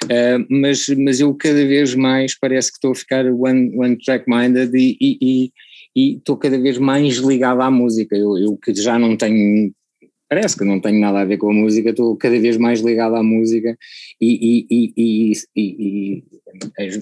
uh, 0.06 0.46
mas, 0.50 0.88
mas 0.98 1.20
eu 1.20 1.34
cada 1.36 1.66
vez 1.66 1.96
mais 1.96 2.38
parece 2.38 2.72
que 2.72 2.78
estou 2.78 2.92
a 2.92 2.96
ficar 2.96 3.26
one, 3.26 3.72
one 3.76 3.98
track 3.98 4.26
minded 4.28 4.76
e, 4.76 4.98
e, 5.00 5.18
e 5.22 5.52
e 5.94 6.16
estou 6.16 6.38
cada 6.38 6.58
vez 6.58 6.78
mais 6.78 7.18
ligado 7.18 7.62
à 7.62 7.70
música. 7.70 8.16
Eu, 8.16 8.38
eu 8.38 8.58
que 8.58 8.74
já 8.74 8.98
não 8.98 9.18
tenho 9.18 9.74
parece 10.30 10.58
que 10.58 10.64
não 10.64 10.80
tenho 10.80 10.98
nada 10.98 11.20
a 11.20 11.26
ver 11.26 11.38
com 11.38 11.50
a 11.50 11.54
música, 11.54 11.90
estou 11.90 12.16
cada 12.16 12.40
vez 12.40 12.56
mais 12.56 12.80
ligado 12.80 13.16
à 13.16 13.22
música 13.22 13.78
e, 14.22 14.66
e, 14.72 14.94
e, 14.96 15.34
e, 15.58 16.24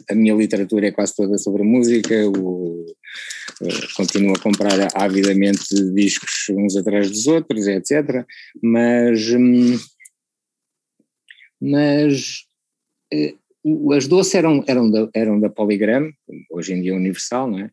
a 0.09 0.15
minha 0.15 0.33
literatura 0.33 0.87
é 0.87 0.91
quase 0.91 1.15
toda 1.15 1.37
sobre 1.37 1.61
música, 1.61 2.27
o, 2.27 2.87
continuo 3.95 4.33
a 4.35 4.39
comprar 4.39 4.87
avidamente 4.95 5.63
discos 5.93 6.47
uns 6.49 6.75
atrás 6.75 7.07
dos 7.11 7.27
outros, 7.27 7.67
etc. 7.67 8.25
Mas, 8.63 9.29
hum, 9.29 9.77
mas 11.61 12.45
eh, 13.11 13.35
as 13.95 14.07
doces 14.07 14.35
eram, 14.35 14.63
eram, 14.67 14.89
da, 14.89 15.09
eram 15.13 15.39
da 15.39 15.49
Polygram, 15.49 16.11
hoje 16.49 16.73
em 16.73 16.81
dia 16.81 16.95
Universal, 16.95 17.49
não 17.49 17.59
é? 17.59 17.71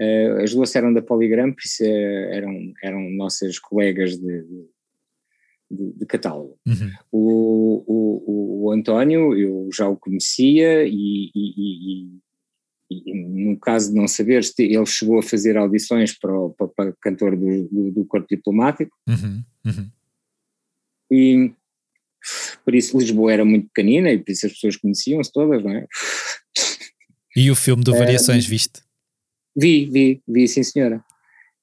Eh, 0.00 0.42
as 0.42 0.54
duas 0.54 0.74
eram 0.74 0.92
da 0.92 1.02
Polygram, 1.02 1.52
por 1.52 1.62
isso 1.62 1.84
eh, 1.84 2.36
eram, 2.36 2.72
eram 2.82 3.10
nossas 3.10 3.58
colegas 3.58 4.16
de, 4.16 4.44
de, 5.70 5.92
de 5.92 6.06
catálogo. 6.06 6.58
Uhum. 6.66 6.92
O, 7.12 7.84
o, 7.86 8.66
o, 8.66 8.72
António, 8.72 9.34
eu 9.36 9.68
já 9.72 9.88
o 9.88 9.96
conhecia 9.96 10.84
e, 10.84 11.30
e, 11.34 11.52
e, 11.56 12.20
e, 12.90 13.14
no 13.14 13.58
caso 13.58 13.90
de 13.90 13.96
não 13.96 14.08
saber, 14.08 14.42
ele 14.58 14.86
chegou 14.86 15.18
a 15.18 15.22
fazer 15.22 15.56
audições 15.56 16.16
para 16.18 16.32
o 16.32 16.50
para, 16.50 16.68
para 16.68 16.92
cantor 17.00 17.36
do, 17.36 17.68
do, 17.68 17.92
do, 17.92 18.04
Corpo 18.04 18.26
Diplomático. 18.28 18.96
Uhum. 19.08 19.42
Uhum. 19.64 19.90
E 21.10 21.52
por 22.66 22.74
isso 22.74 22.98
Lisboa 22.98 23.32
era 23.32 23.44
muito 23.44 23.68
pequenina 23.68 24.10
e 24.10 24.18
por 24.18 24.32
isso 24.32 24.44
as 24.46 24.52
pessoas 24.52 24.76
conheciam-se 24.76 25.32
todas, 25.32 25.62
não 25.62 25.70
é? 25.70 25.86
E 27.36 27.48
o 27.48 27.54
filme 27.54 27.84
do 27.84 27.92
Variações, 27.92 28.44
é, 28.44 28.48
viste? 28.48 28.80
Vi, 29.56 29.86
vi, 29.86 30.20
vi, 30.26 30.48
sim 30.48 30.64
senhora. 30.64 31.04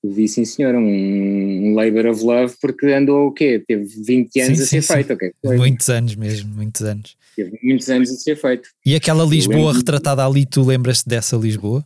Vi, 0.02 0.28
sim 0.30 0.46
senhor, 0.46 0.76
um, 0.76 0.82
um 0.82 1.76
Labor 1.76 2.06
of 2.08 2.24
Love, 2.24 2.56
porque 2.62 2.88
andou 2.88 3.28
o 3.28 3.32
quê? 3.34 3.62
Teve 3.68 3.84
20 3.84 4.39
anos 4.39 4.58
sim, 4.58 4.63
a 4.63 4.68
ser 4.68 4.82
sim, 4.82 4.94
feito, 4.94 5.13
ok? 5.13 5.34
Muitos 5.44 5.89
anos 5.89 6.16
mesmo, 6.16 6.56
muitos 6.56 6.82
anos. 6.82 7.18
Teve 7.36 7.60
muitos 7.62 7.89
anos 7.89 8.10
a 8.10 8.13
ser 8.13 8.38
feito. 8.38 8.70
E 8.86 8.96
aquela 8.96 9.26
Lisboa 9.26 9.74
retratada 9.74 10.26
ali, 10.26 10.46
tu 10.46 10.63
lembras-te 10.63 11.10
dessa 11.10 11.36
Lisboa? 11.36 11.86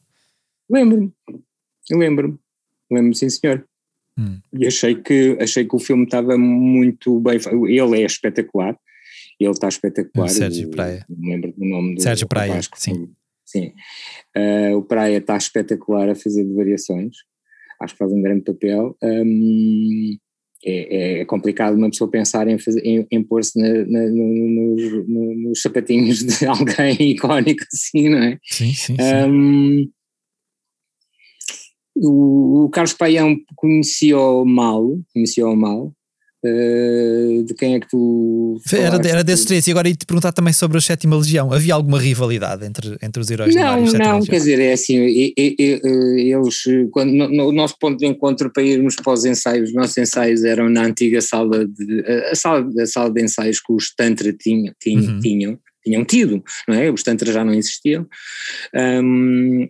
Lembro-me, 0.69 1.11
lembro-me, 1.89 2.37
lembro-me 2.91 3.15
sim 3.15 3.29
senhor. 3.29 3.65
Hum. 4.17 4.39
E 4.53 4.67
achei 4.67 4.95
que, 4.95 5.37
achei 5.39 5.65
que 5.65 5.75
o 5.75 5.79
filme 5.79 6.03
estava 6.03 6.37
muito 6.37 7.19
bem 7.19 7.39
ele 7.67 8.01
é 8.01 8.05
espetacular, 8.05 8.77
ele 9.45 9.51
está 9.51 9.67
espetacular. 9.67 10.25
O 10.25 10.29
Sérgio 10.29 10.69
Praia. 10.69 11.05
Não 11.09 11.29
lembro 11.29 11.53
do 11.53 11.65
nome 11.65 11.95
do 11.95 12.01
Sérgio 12.01 12.27
Praia, 12.27 12.59
sim. 12.75 13.09
Sim, 13.45 13.71
uh, 14.35 14.75
o 14.75 14.83
Praia 14.83 15.17
está 15.17 15.37
espetacular 15.37 16.09
a 16.09 16.15
fazer 16.15 16.43
de 16.43 16.53
variações 16.53 17.15
acho 17.81 17.93
que 17.93 17.99
faz 17.99 18.11
um 18.11 18.21
grande 18.21 18.43
papel. 18.43 18.95
Um, 19.03 20.17
é, 20.65 21.19
é, 21.21 21.25
complicado 21.25 21.75
uma 21.75 21.89
pessoa 21.89 22.09
pensar 22.09 22.47
em, 22.47 22.57
fazer, 22.57 22.81
em, 22.83 23.05
em 23.11 23.23
pôr-se 23.23 23.59
nos, 23.59 25.07
nos, 25.07 25.61
sapatinhos 25.61 26.19
de 26.19 26.45
alguém 26.47 27.11
icónico 27.11 27.63
assim, 27.71 28.09
não 28.09 28.17
é? 28.17 28.39
Sim, 28.43 28.73
sim, 28.73 28.95
sim. 28.95 29.29
Um, 29.29 29.91
o, 31.95 32.65
o, 32.65 32.69
Carlos 32.69 32.93
Paião 32.93 33.35
conhecia-o 33.55 34.45
mal, 34.45 34.97
conhecia-o 35.13 35.55
mal, 35.55 35.93
Uh, 35.93 35.96
de 37.45 37.53
quem 37.53 37.75
é 37.75 37.79
que 37.79 37.87
tu. 37.87 38.59
Era, 38.71 38.95
era 39.07 39.23
desses 39.23 39.45
três, 39.45 39.67
e 39.67 39.71
agora 39.71 39.87
ia 39.87 39.95
te 39.95 40.05
perguntar 40.05 40.31
também 40.31 40.53
sobre 40.53 40.77
a 40.77 40.81
Sétima 40.81 41.15
Legião. 41.15 41.51
Havia 41.51 41.73
alguma 41.73 41.99
rivalidade 41.99 42.65
entre, 42.65 42.97
entre 43.01 43.21
os 43.21 43.29
heróis 43.29 43.55
não, 43.55 43.85
Não, 43.85 44.21
quer 44.21 44.37
dizer, 44.37 44.59
é 44.59 44.73
assim, 44.73 44.97
eles, 45.35 46.63
quando, 46.91 47.11
no, 47.11 47.47
o 47.47 47.51
nosso 47.51 47.77
ponto 47.79 47.97
de 47.97 48.05
encontro 48.05 48.51
para 48.51 48.63
irmos 48.63 48.95
para 48.95 49.13
os 49.13 49.25
ensaios, 49.25 49.69
os 49.69 49.75
nossos 49.75 49.97
ensaios 49.97 50.43
eram 50.43 50.69
na 50.69 50.83
antiga 50.83 51.21
sala 51.21 51.65
de. 51.65 52.03
a 52.31 52.35
sala, 52.35 52.67
a 52.79 52.85
sala 52.85 53.11
de 53.11 53.23
ensaios 53.23 53.59
que 53.59 53.73
os 53.73 53.93
Tantra 53.95 54.33
tinham, 54.33 54.73
tinham, 54.79 55.13
uhum. 55.13 55.19
tinham, 55.19 55.59
tinham 55.83 56.05
tido, 56.05 56.43
não 56.67 56.75
é? 56.75 56.91
Os 56.91 57.03
Tantra 57.03 57.31
já 57.31 57.43
não 57.43 57.53
existiam. 57.53 58.07
Um, 58.75 59.67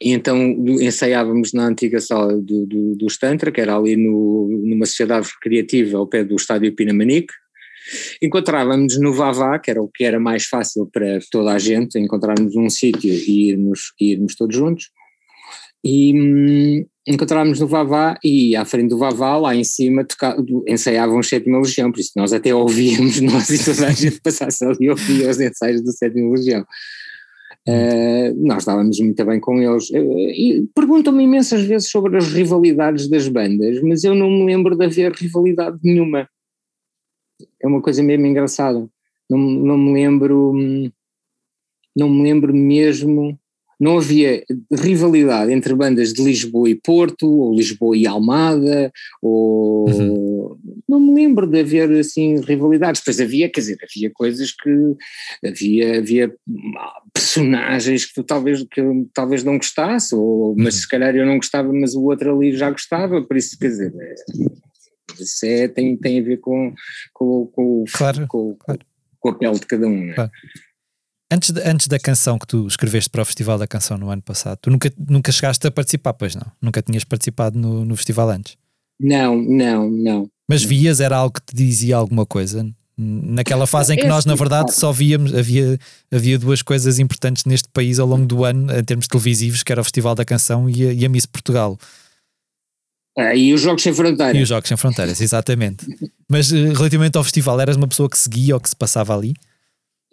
e 0.00 0.12
então 0.12 0.38
ensaiávamos 0.80 1.52
na 1.52 1.66
antiga 1.66 2.00
sala 2.00 2.34
do, 2.34 2.66
do, 2.66 2.96
do 2.96 3.52
que 3.52 3.60
era 3.60 3.76
ali 3.76 3.96
no, 3.96 4.48
numa 4.64 4.86
sociedade 4.86 5.28
recreativa 5.34 5.98
ao 5.98 6.06
pé 6.06 6.24
do 6.24 6.36
estádio 6.36 6.74
Pinamanique. 6.74 7.32
Encontrávamos 8.22 8.98
no 8.98 9.12
Vavá, 9.12 9.58
que 9.58 9.70
era 9.70 9.82
o 9.82 9.88
que 9.88 10.04
era 10.04 10.18
mais 10.18 10.46
fácil 10.46 10.88
para 10.90 11.18
toda 11.30 11.52
a 11.52 11.58
gente, 11.58 11.98
encontrarmos 11.98 12.56
um 12.56 12.68
sítio 12.70 13.12
e 13.12 13.50
irmos, 13.50 13.92
irmos 14.00 14.34
todos 14.34 14.56
juntos. 14.56 14.90
E 15.84 16.14
hum, 16.18 16.86
encontrávamos 17.06 17.60
no 17.60 17.66
Vavá 17.66 18.18
e 18.24 18.56
à 18.56 18.64
frente 18.64 18.88
do 18.88 18.98
Vavá, 18.98 19.36
lá 19.36 19.54
em 19.54 19.64
cima, 19.64 20.06
ensaiavam 20.66 21.18
o 21.18 21.22
Sétima 21.22 21.58
Legião, 21.58 21.92
por 21.92 22.00
isso 22.00 22.12
nós 22.16 22.32
até 22.32 22.54
ouvíamos, 22.54 23.20
nós 23.22 23.50
e 23.50 23.62
toda 23.62 23.88
a 23.88 23.92
gente 23.92 24.18
passasse 24.22 24.64
ali 24.64 24.78
e 24.80 24.90
ouvia 24.90 25.28
os 25.28 25.38
ensaios 25.38 25.82
do 25.82 25.92
Sétima 25.92 26.30
Legião. 26.30 26.64
Uh, 27.66 28.34
nós 28.46 28.58
estávamos 28.58 29.00
muito 29.00 29.24
bem 29.24 29.40
com 29.40 29.58
eles. 29.60 29.90
E 29.90 30.68
perguntam-me 30.74 31.24
imensas 31.24 31.64
vezes 31.64 31.90
sobre 31.90 32.16
as 32.18 32.28
rivalidades 32.32 33.08
das 33.08 33.26
bandas, 33.28 33.80
mas 33.82 34.04
eu 34.04 34.14
não 34.14 34.30
me 34.30 34.44
lembro 34.44 34.76
de 34.76 34.84
haver 34.84 35.12
rivalidade 35.12 35.78
nenhuma. 35.82 36.28
É 37.62 37.66
uma 37.66 37.80
coisa 37.80 38.02
mesmo 38.02 38.26
engraçada. 38.26 38.86
Não, 39.28 39.38
não 39.38 39.78
me 39.78 39.92
lembro, 39.94 40.52
não 41.96 42.08
me 42.10 42.22
lembro 42.22 42.54
mesmo. 42.54 43.38
Não 43.80 43.98
havia 43.98 44.42
rivalidade 44.72 45.52
entre 45.52 45.74
bandas 45.74 46.12
de 46.12 46.22
Lisboa 46.22 46.68
e 46.68 46.74
Porto, 46.74 47.28
ou 47.28 47.54
Lisboa 47.54 47.96
e 47.96 48.06
Almada, 48.06 48.92
ou. 49.22 49.88
Uhum. 49.88 50.58
não 50.88 51.00
me 51.00 51.14
lembro 51.14 51.46
de 51.46 51.60
haver 51.60 51.90
assim 51.98 52.40
rivalidades, 52.40 53.02
pois 53.04 53.20
havia, 53.20 53.48
quer 53.48 53.60
dizer, 53.60 53.78
havia 53.82 54.10
coisas 54.10 54.52
que 54.52 54.70
havia, 55.44 55.98
havia 55.98 56.34
personagens 57.12 58.06
que 58.06 58.14
tu 58.14 58.22
talvez, 58.22 58.64
que 58.64 58.82
talvez 59.12 59.44
não 59.44 59.56
gostasse, 59.56 60.14
ou, 60.14 60.54
mas 60.56 60.74
uhum. 60.74 60.80
se 60.80 60.88
calhar 60.88 61.14
eu 61.14 61.26
não 61.26 61.36
gostava, 61.36 61.72
mas 61.72 61.94
o 61.94 62.02
outro 62.04 62.34
ali 62.34 62.56
já 62.56 62.70
gostava, 62.70 63.22
por 63.22 63.36
isso 63.36 63.58
quer 63.58 63.68
dizer, 63.68 63.92
é, 63.98 64.14
isso 65.20 65.46
é, 65.46 65.68
tem, 65.68 65.96
tem 65.96 66.20
a 66.20 66.22
ver 66.22 66.38
com, 66.38 66.74
com, 67.12 67.46
com, 67.46 67.84
claro, 67.92 68.26
com, 68.26 68.54
claro. 68.54 68.80
com 69.20 69.28
a 69.28 69.34
pele 69.34 69.58
de 69.58 69.66
cada 69.66 69.86
um. 69.86 70.12
Claro. 70.12 70.30
Antes, 71.32 71.50
de, 71.50 71.60
antes 71.62 71.88
da 71.88 71.98
canção 71.98 72.38
que 72.38 72.46
tu 72.46 72.66
escreveste 72.66 73.10
para 73.10 73.22
o 73.22 73.24
Festival 73.24 73.58
da 73.58 73.66
Canção 73.66 73.96
no 73.96 74.10
ano 74.10 74.22
passado, 74.22 74.58
tu 74.60 74.70
nunca, 74.70 74.92
nunca 75.08 75.32
chegaste 75.32 75.66
a 75.66 75.70
participar, 75.70 76.12
pois 76.12 76.34
não? 76.34 76.46
Nunca 76.60 76.82
tinhas 76.82 77.02
participado 77.02 77.58
no, 77.58 77.84
no 77.84 77.96
festival 77.96 78.28
antes? 78.30 78.56
Não, 79.00 79.36
não, 79.36 79.90
não. 79.90 80.28
Mas 80.48 80.62
vias, 80.62 81.00
era 81.00 81.16
algo 81.16 81.34
que 81.34 81.54
te 81.54 81.56
dizia 81.56 81.96
alguma 81.96 82.26
coisa? 82.26 82.66
Naquela 82.96 83.66
fase 83.66 83.94
em 83.94 83.96
que 83.96 84.06
nós, 84.06 84.24
na 84.24 84.36
verdade, 84.36 84.72
só 84.72 84.92
víamos, 84.92 85.34
havia, 85.34 85.78
havia 86.12 86.38
duas 86.38 86.62
coisas 86.62 86.98
importantes 86.98 87.44
neste 87.44 87.68
país 87.68 87.98
ao 87.98 88.06
longo 88.06 88.26
do 88.26 88.44
ano, 88.44 88.72
em 88.72 88.84
termos 88.84 89.08
televisivos, 89.08 89.62
que 89.62 89.72
era 89.72 89.80
o 89.80 89.84
Festival 89.84 90.14
da 90.14 90.24
Canção 90.24 90.70
e 90.70 90.86
a, 90.86 90.92
e 90.92 91.04
a 91.04 91.08
Miss 91.08 91.26
Portugal. 91.26 91.76
Ah, 93.16 93.34
e 93.34 93.52
os 93.52 93.60
Jogos 93.60 93.82
Sem 93.82 93.94
Fronteiras. 93.94 94.36
E 94.36 94.42
os 94.42 94.48
Jogos 94.48 94.68
Sem 94.68 94.76
Fronteiras, 94.76 95.20
exatamente. 95.20 95.86
Mas 96.28 96.52
eh, 96.52 96.72
relativamente 96.72 97.16
ao 97.16 97.24
festival, 97.24 97.60
eras 97.60 97.76
uma 97.76 97.88
pessoa 97.88 98.08
que 98.08 98.18
seguia 98.18 98.56
o 98.56 98.60
que 98.60 98.68
se 98.68 98.76
passava 98.76 99.16
ali? 99.16 99.34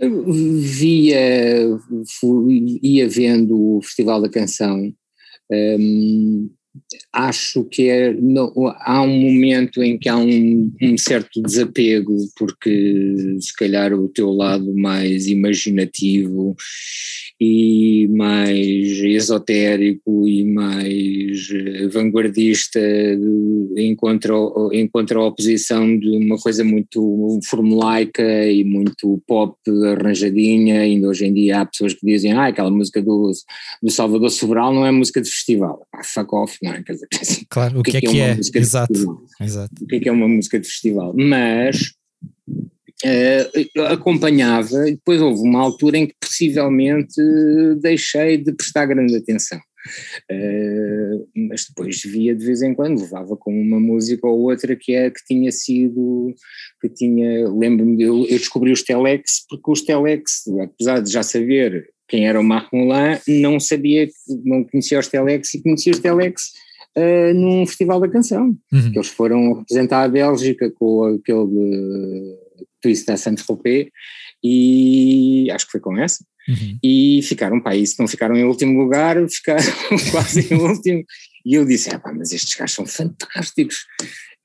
Via, 0.01 1.77
fui, 2.19 2.79
ia 2.81 3.07
vendo 3.07 3.77
o 3.77 3.81
Festival 3.81 4.21
da 4.21 4.29
Canção. 4.29 4.91
Um, 5.51 6.49
acho 7.13 7.63
que 7.65 7.89
é, 7.89 8.13
não, 8.13 8.51
há 8.79 9.01
um 9.01 9.19
momento 9.19 9.83
em 9.83 9.97
que 9.97 10.09
há 10.09 10.17
um, 10.17 10.71
um, 10.81 10.97
certo 10.97 11.41
desapego, 11.41 12.15
porque 12.37 13.37
se 13.39 13.53
calhar 13.55 13.93
o 13.93 14.07
teu 14.07 14.31
lado 14.31 14.73
mais 14.75 15.27
imaginativo 15.27 16.55
e 17.43 18.07
mais 18.09 18.99
esotérico 18.99 20.27
e 20.27 20.45
mais 20.45 21.49
eh, 21.51 21.87
vanguardista 21.87 22.79
encontra, 23.75 24.35
encontra 24.73 25.17
a 25.17 25.25
oposição 25.25 25.97
de 25.97 26.07
uma 26.17 26.37
coisa 26.37 26.63
muito 26.63 27.39
formulaica 27.43 28.21
e 28.45 28.63
muito 28.63 29.19
pop 29.25 29.57
arranjadinha, 29.67 30.81
ainda 30.81 31.07
hoje 31.07 31.25
em 31.25 31.33
dia 31.33 31.61
há 31.61 31.65
pessoas 31.65 31.95
que 31.95 32.05
dizem 32.05 32.31
ah, 32.33 32.45
aquela 32.45 32.69
música 32.69 33.01
do, 33.01 33.31
do 33.81 33.89
Salvador 33.89 34.29
Sobral 34.29 34.71
não 34.71 34.85
é 34.85 34.91
música 34.91 35.19
de 35.19 35.27
festival, 35.27 35.87
ah, 35.95 36.03
fuck 36.03 36.35
off, 36.35 36.59
não 36.61 36.73
é? 36.73 36.83
Quer 36.83 36.93
dizer, 36.93 37.07
claro, 37.49 37.79
o 37.79 37.81
que, 37.81 37.97
é 37.97 38.01
que 38.01 38.07
é, 38.07 38.11
que 38.11 38.21
é? 38.21 38.37
Exato, 38.53 39.25
exato. 39.41 39.83
O 39.83 39.87
que 39.87 39.95
é 39.95 39.99
que 39.99 40.09
é 40.09 40.11
uma 40.11 40.27
música 40.27 40.59
de 40.59 40.67
festival? 40.67 41.11
Mas 41.17 41.95
uh, 43.05 43.81
acompanhava 43.91 44.89
e 44.89 44.91
depois 44.91 45.21
houve 45.21 45.41
uma 45.41 45.61
altura 45.61 45.97
em 45.97 46.07
que 46.07 46.15
possivelmente 46.19 47.21
deixei 47.81 48.37
de 48.37 48.53
prestar 48.53 48.85
grande 48.85 49.15
atenção. 49.15 49.59
Uh, 50.31 51.27
mas 51.49 51.65
depois 51.67 52.01
via 52.03 52.35
de 52.35 52.45
vez 52.45 52.61
em 52.61 52.73
quando, 52.73 53.01
levava 53.01 53.35
com 53.35 53.51
uma 53.51 53.79
música 53.79 54.27
ou 54.27 54.41
outra 54.41 54.75
que 54.75 54.93
é 54.93 55.09
que 55.09 55.23
tinha 55.25 55.51
sido, 55.51 56.33
que 56.79 56.89
tinha, 56.89 57.49
lembro-me, 57.49 58.01
eu, 58.03 58.19
eu 58.25 58.37
descobri 58.37 58.71
os 58.71 58.83
Telex 58.83 59.45
porque 59.49 59.71
os 59.71 59.81
Telex, 59.81 60.43
apesar 60.61 61.01
de 61.01 61.11
já 61.11 61.23
saber 61.23 61.89
quem 62.07 62.27
era 62.27 62.39
o 62.39 62.43
Marc 62.43 62.71
Moulin, 62.71 63.17
não 63.41 63.59
sabia, 63.59 64.07
não 64.43 64.63
conhecia 64.65 64.99
os 64.99 65.07
Telex 65.07 65.53
e 65.53 65.63
conhecia 65.63 65.93
os 65.93 65.99
Telex 65.99 66.51
uh, 66.97 67.33
num 67.33 67.65
festival 67.65 67.99
da 67.99 68.09
canção, 68.09 68.55
uhum. 68.71 68.91
que 68.91 68.97
eles 68.97 69.07
foram 69.07 69.53
representar 69.53 70.03
a 70.03 70.09
Bélgica 70.09 70.69
com 70.71 71.05
aquele 71.05 72.37
Twist 72.81 73.05
da 73.05 73.17
Saint-Tropez 73.17 73.87
e 74.43 75.49
acho 75.51 75.65
que 75.65 75.71
foi 75.71 75.81
com 75.81 75.97
essa. 75.97 76.23
Uhum. 76.47 76.77
E 76.83 77.21
ficaram, 77.23 77.61
e 77.73 77.85
se 77.85 77.99
não 77.99 78.07
ficaram 78.07 78.35
em 78.35 78.43
último 78.43 78.81
lugar, 78.81 79.17
ficaram 79.29 79.63
quase 80.11 80.53
em 80.53 80.57
último. 80.57 81.03
E 81.45 81.55
eu 81.55 81.65
disse: 81.65 81.89
ah, 81.89 82.01
mas 82.15 82.31
estes 82.31 82.55
gajos 82.55 82.75
são 82.75 82.85
fantásticos. 82.85 83.85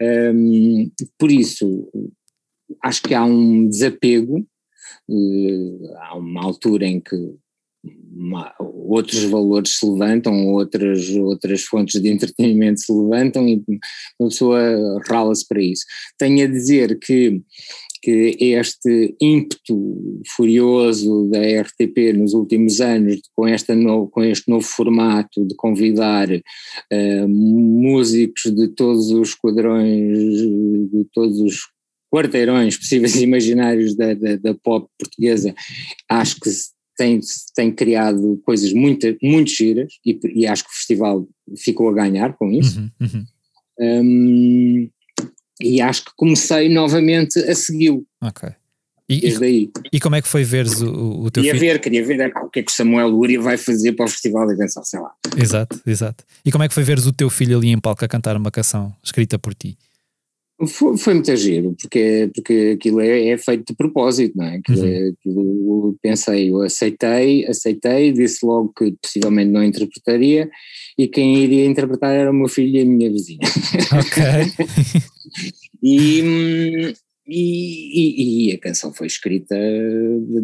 Um, 0.00 0.90
por 1.18 1.30
isso, 1.30 1.88
acho 2.82 3.02
que 3.02 3.14
há 3.14 3.24
um 3.24 3.66
desapego, 3.68 4.46
uh, 5.08 5.94
há 6.00 6.16
uma 6.16 6.42
altura 6.42 6.86
em 6.86 7.00
que 7.00 7.16
uma, 8.14 8.54
outros 8.58 9.22
valores 9.24 9.78
se 9.78 9.86
levantam, 9.86 10.48
outras, 10.48 11.08
outras 11.10 11.62
fontes 11.62 12.00
de 12.00 12.08
entretenimento 12.08 12.80
se 12.80 12.92
levantam 12.92 13.48
e 13.48 13.62
uma 14.18 14.28
pessoa 14.28 15.00
rala-se 15.08 15.46
para 15.46 15.62
isso. 15.62 15.84
Tenho 16.18 16.44
a 16.44 16.50
dizer 16.50 16.98
que 16.98 17.40
que 18.06 18.36
este 18.38 19.16
ímpeto 19.20 20.22
furioso 20.36 21.28
da 21.28 21.40
RTP 21.40 22.16
nos 22.16 22.34
últimos 22.34 22.80
anos, 22.80 23.20
com, 23.34 23.48
esta 23.48 23.74
com 24.12 24.22
este 24.22 24.48
novo 24.48 24.64
formato 24.64 25.44
de 25.44 25.56
convidar 25.56 26.28
uh, 26.30 27.28
músicos 27.28 28.54
de 28.54 28.68
todos 28.68 29.10
os 29.10 29.34
quadrões, 29.34 30.20
de 30.38 31.04
todos 31.12 31.40
os 31.40 31.62
quarteirões 32.08 32.76
possíveis 32.76 33.16
e 33.16 33.24
imaginários 33.24 33.96
da, 33.96 34.14
da, 34.14 34.36
da 34.36 34.54
pop 34.54 34.88
portuguesa, 34.96 35.52
acho 36.08 36.38
que 36.38 36.48
tem, 36.96 37.18
tem 37.56 37.72
criado 37.72 38.40
coisas 38.44 38.72
muito, 38.72 39.04
muito 39.20 39.50
giras 39.50 39.94
e, 40.06 40.16
e 40.32 40.46
acho 40.46 40.62
que 40.62 40.70
o 40.70 40.74
festival 40.74 41.28
ficou 41.58 41.88
a 41.88 41.92
ganhar 41.92 42.36
com 42.36 42.52
isso. 42.52 42.78
Uhum, 42.78 42.90
uhum. 43.00 43.24
Um, 43.78 44.90
e 45.60 45.80
acho 45.80 46.04
que 46.04 46.10
comecei 46.16 46.68
novamente 46.68 47.38
a 47.38 47.54
segui-lo. 47.54 48.04
Ok. 48.22 48.48
E, 49.08 49.28
e. 49.28 49.70
E 49.92 50.00
como 50.00 50.16
é 50.16 50.22
que 50.22 50.26
foi 50.26 50.42
veres 50.42 50.80
o, 50.80 51.22
o 51.22 51.30
teu 51.30 51.42
queria 51.42 51.58
filho? 51.58 51.72
ver, 51.72 51.80
queria 51.80 52.04
ver 52.04 52.20
é, 52.20 52.26
o 52.26 52.50
que 52.50 52.60
é 52.60 52.62
que 52.62 52.72
o 52.72 52.74
Samuel 52.74 53.08
Luria 53.08 53.40
vai 53.40 53.56
fazer 53.56 53.92
para 53.92 54.04
o 54.04 54.08
Festival 54.08 54.48
da 54.48 54.56
Canção, 54.56 54.82
sei 54.82 54.98
lá. 54.98 55.12
Exato, 55.36 55.80
exato. 55.86 56.24
E 56.44 56.50
como 56.50 56.64
é 56.64 56.68
que 56.68 56.74
foi 56.74 56.82
veres 56.82 57.06
o 57.06 57.12
teu 57.12 57.30
filho 57.30 57.56
ali 57.56 57.68
em 57.68 57.78
palco 57.78 58.04
a 58.04 58.08
cantar 58.08 58.36
uma 58.36 58.50
canção 58.50 58.92
escrita 59.04 59.38
por 59.38 59.54
ti? 59.54 59.78
Foi, 60.64 60.96
foi 60.96 61.14
muito 61.14 61.36
giro, 61.36 61.76
porque, 61.78 62.30
porque 62.34 62.76
aquilo 62.76 63.00
é, 63.00 63.28
é 63.28 63.36
feito 63.36 63.66
de 63.66 63.76
propósito, 63.76 64.38
não 64.38 64.46
é? 64.46 64.56
Aquilo, 64.56 64.86
uhum. 64.86 65.08
aquilo, 65.10 65.98
pensei, 66.00 66.50
eu 66.50 66.62
aceitei, 66.62 67.44
aceitei, 67.46 68.10
disse 68.10 68.44
logo 68.44 68.72
que 68.74 68.92
possivelmente 69.02 69.50
não 69.50 69.62
interpretaria 69.62 70.48
e 70.98 71.06
quem 71.08 71.36
iria 71.36 71.66
interpretar 71.66 72.10
era 72.10 72.30
o 72.30 72.34
meu 72.34 72.48
filho 72.48 72.78
e 72.78 72.80
a 72.80 72.84
minha 72.86 73.12
vizinha. 73.12 73.40
Ok. 73.92 75.02
e, 75.84 76.94
e, 77.28 78.50
e, 78.50 78.54
a 78.54 78.58
canção 78.58 78.92
foi 78.92 79.06
escrita 79.06 79.56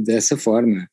dessa 0.05 0.37
forma 0.37 0.89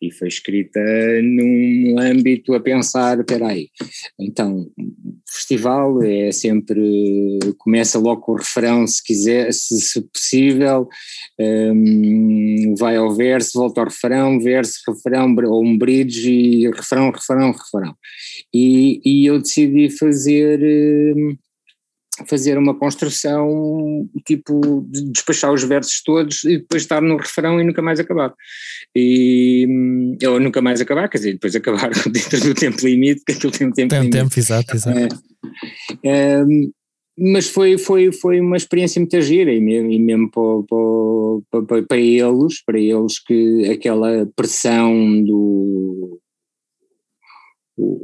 e 0.00 0.10
foi 0.12 0.28
escrita 0.28 0.80
num 1.22 1.96
âmbito 1.98 2.54
a 2.54 2.60
pensar, 2.60 3.18
espera 3.18 3.48
aí, 3.48 3.68
então 4.18 4.66
festival 5.28 6.02
é 6.02 6.30
sempre, 6.32 7.38
começa 7.58 7.98
logo 7.98 8.20
com 8.22 8.32
o 8.32 8.36
refrão 8.36 8.86
se 8.86 9.02
quiser, 9.02 9.52
se, 9.52 9.80
se 9.80 10.00
possível, 10.02 10.88
um, 11.38 12.74
vai 12.78 12.96
ao 12.96 13.14
verso, 13.14 13.58
volta 13.58 13.80
ao 13.80 13.88
refrão, 13.88 14.40
verso, 14.40 14.80
refrão, 14.88 15.34
ou 15.46 15.64
um 15.64 15.76
bridge 15.76 16.30
e 16.30 16.70
refrão, 16.70 17.10
refrão, 17.10 17.52
refrão. 17.52 17.94
E, 18.52 19.00
e 19.04 19.26
eu 19.26 19.40
decidi 19.40 19.90
fazer... 19.90 20.60
Um, 21.16 21.36
fazer 22.28 22.56
uma 22.56 22.74
construção, 22.74 24.08
tipo, 24.26 24.86
de 24.88 25.10
despachar 25.10 25.52
os 25.52 25.64
versos 25.64 26.02
todos 26.02 26.44
e 26.44 26.58
depois 26.58 26.82
estar 26.82 27.02
no 27.02 27.16
refrão 27.16 27.60
e 27.60 27.64
nunca 27.64 27.82
mais 27.82 27.98
acabar. 27.98 28.32
E, 28.94 29.66
ou 30.26 30.38
nunca 30.38 30.62
mais 30.62 30.80
acabar, 30.80 31.08
quer 31.08 31.18
dizer, 31.18 31.32
depois 31.32 31.56
acabar 31.56 31.90
dentro 32.10 32.40
do 32.40 32.54
tempo 32.54 32.86
limite, 32.86 33.22
que 33.24 33.32
aquilo 33.32 33.52
tem 33.52 33.66
um 33.66 33.72
tempo 33.72 33.90
tem 33.90 34.00
limite. 34.00 34.18
tempo, 34.18 34.38
exato, 34.38 34.76
exato. 34.76 35.22
É, 36.04 36.38
é, 36.38 36.44
mas 37.18 37.48
foi, 37.48 37.78
foi, 37.78 38.12
foi 38.12 38.40
uma 38.40 38.56
experiência 38.56 39.00
muito 39.00 39.20
gira 39.20 39.52
e 39.52 39.60
mesmo, 39.60 39.90
e 39.90 39.98
mesmo 39.98 40.30
para, 40.30 41.62
para, 41.66 41.82
para, 41.82 41.98
eles, 41.98 42.64
para 42.64 42.78
eles 42.78 43.18
que 43.24 43.70
aquela 43.70 44.26
pressão 44.34 45.22
do, 45.22 46.20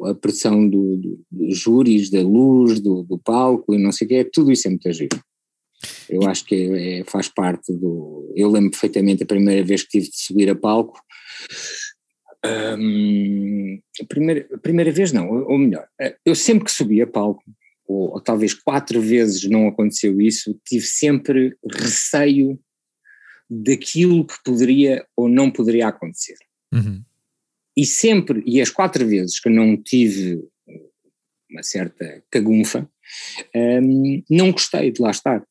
a 0.04 0.14
pressão 0.14 0.68
do, 0.68 0.96
do, 0.96 1.24
dos 1.30 1.58
júris, 1.58 2.10
da 2.10 2.20
luz, 2.20 2.80
do, 2.80 3.02
do, 3.02 3.18
palco 3.18 3.74
e 3.74 3.78
não 3.78 3.92
sei 3.92 4.06
o 4.06 4.08
que, 4.08 4.24
tudo 4.24 4.50
isso 4.50 4.66
é 4.66 4.70
muito 4.70 4.92
giro. 4.92 5.20
Eu 6.08 6.28
acho 6.28 6.44
que 6.44 6.54
é, 6.54 7.00
é, 7.00 7.04
faz 7.04 7.28
parte 7.28 7.72
do. 7.72 8.32
Eu 8.36 8.50
lembro 8.50 8.70
perfeitamente 8.70 9.22
a 9.22 9.26
primeira 9.26 9.64
vez 9.64 9.82
que 9.82 9.90
tive 9.90 10.10
de 10.10 10.16
subir 10.16 10.50
a 10.50 10.54
palco. 10.54 11.00
Um, 12.44 13.80
a, 14.00 14.04
primeira, 14.06 14.48
a 14.52 14.58
primeira 14.58 14.90
vez 14.90 15.12
não, 15.12 15.28
ou 15.28 15.58
melhor, 15.58 15.86
eu 16.24 16.34
sempre 16.34 16.64
que 16.64 16.72
subi 16.72 17.00
a 17.02 17.06
palco, 17.06 17.42
ou, 17.86 18.14
ou 18.14 18.20
talvez 18.20 18.54
quatro 18.54 19.00
vezes 19.00 19.44
não 19.44 19.68
aconteceu 19.68 20.20
isso, 20.20 20.58
tive 20.66 20.86
sempre 20.86 21.54
receio 21.70 22.58
daquilo 23.48 24.26
que 24.26 24.34
poderia 24.42 25.06
ou 25.14 25.28
não 25.28 25.50
poderia 25.50 25.88
acontecer. 25.88 26.36
Uhum 26.72 27.02
e 27.76 27.86
sempre, 27.86 28.42
e 28.46 28.60
as 28.60 28.70
quatro 28.70 29.06
vezes 29.06 29.40
que 29.40 29.48
não 29.48 29.76
tive 29.76 30.40
uma 31.50 31.62
certa 31.62 32.22
cagunfa, 32.30 32.88
um, 33.54 34.22
não 34.30 34.52
gostei 34.52 34.90
de 34.90 35.02
lá 35.02 35.10
estar. 35.10 35.42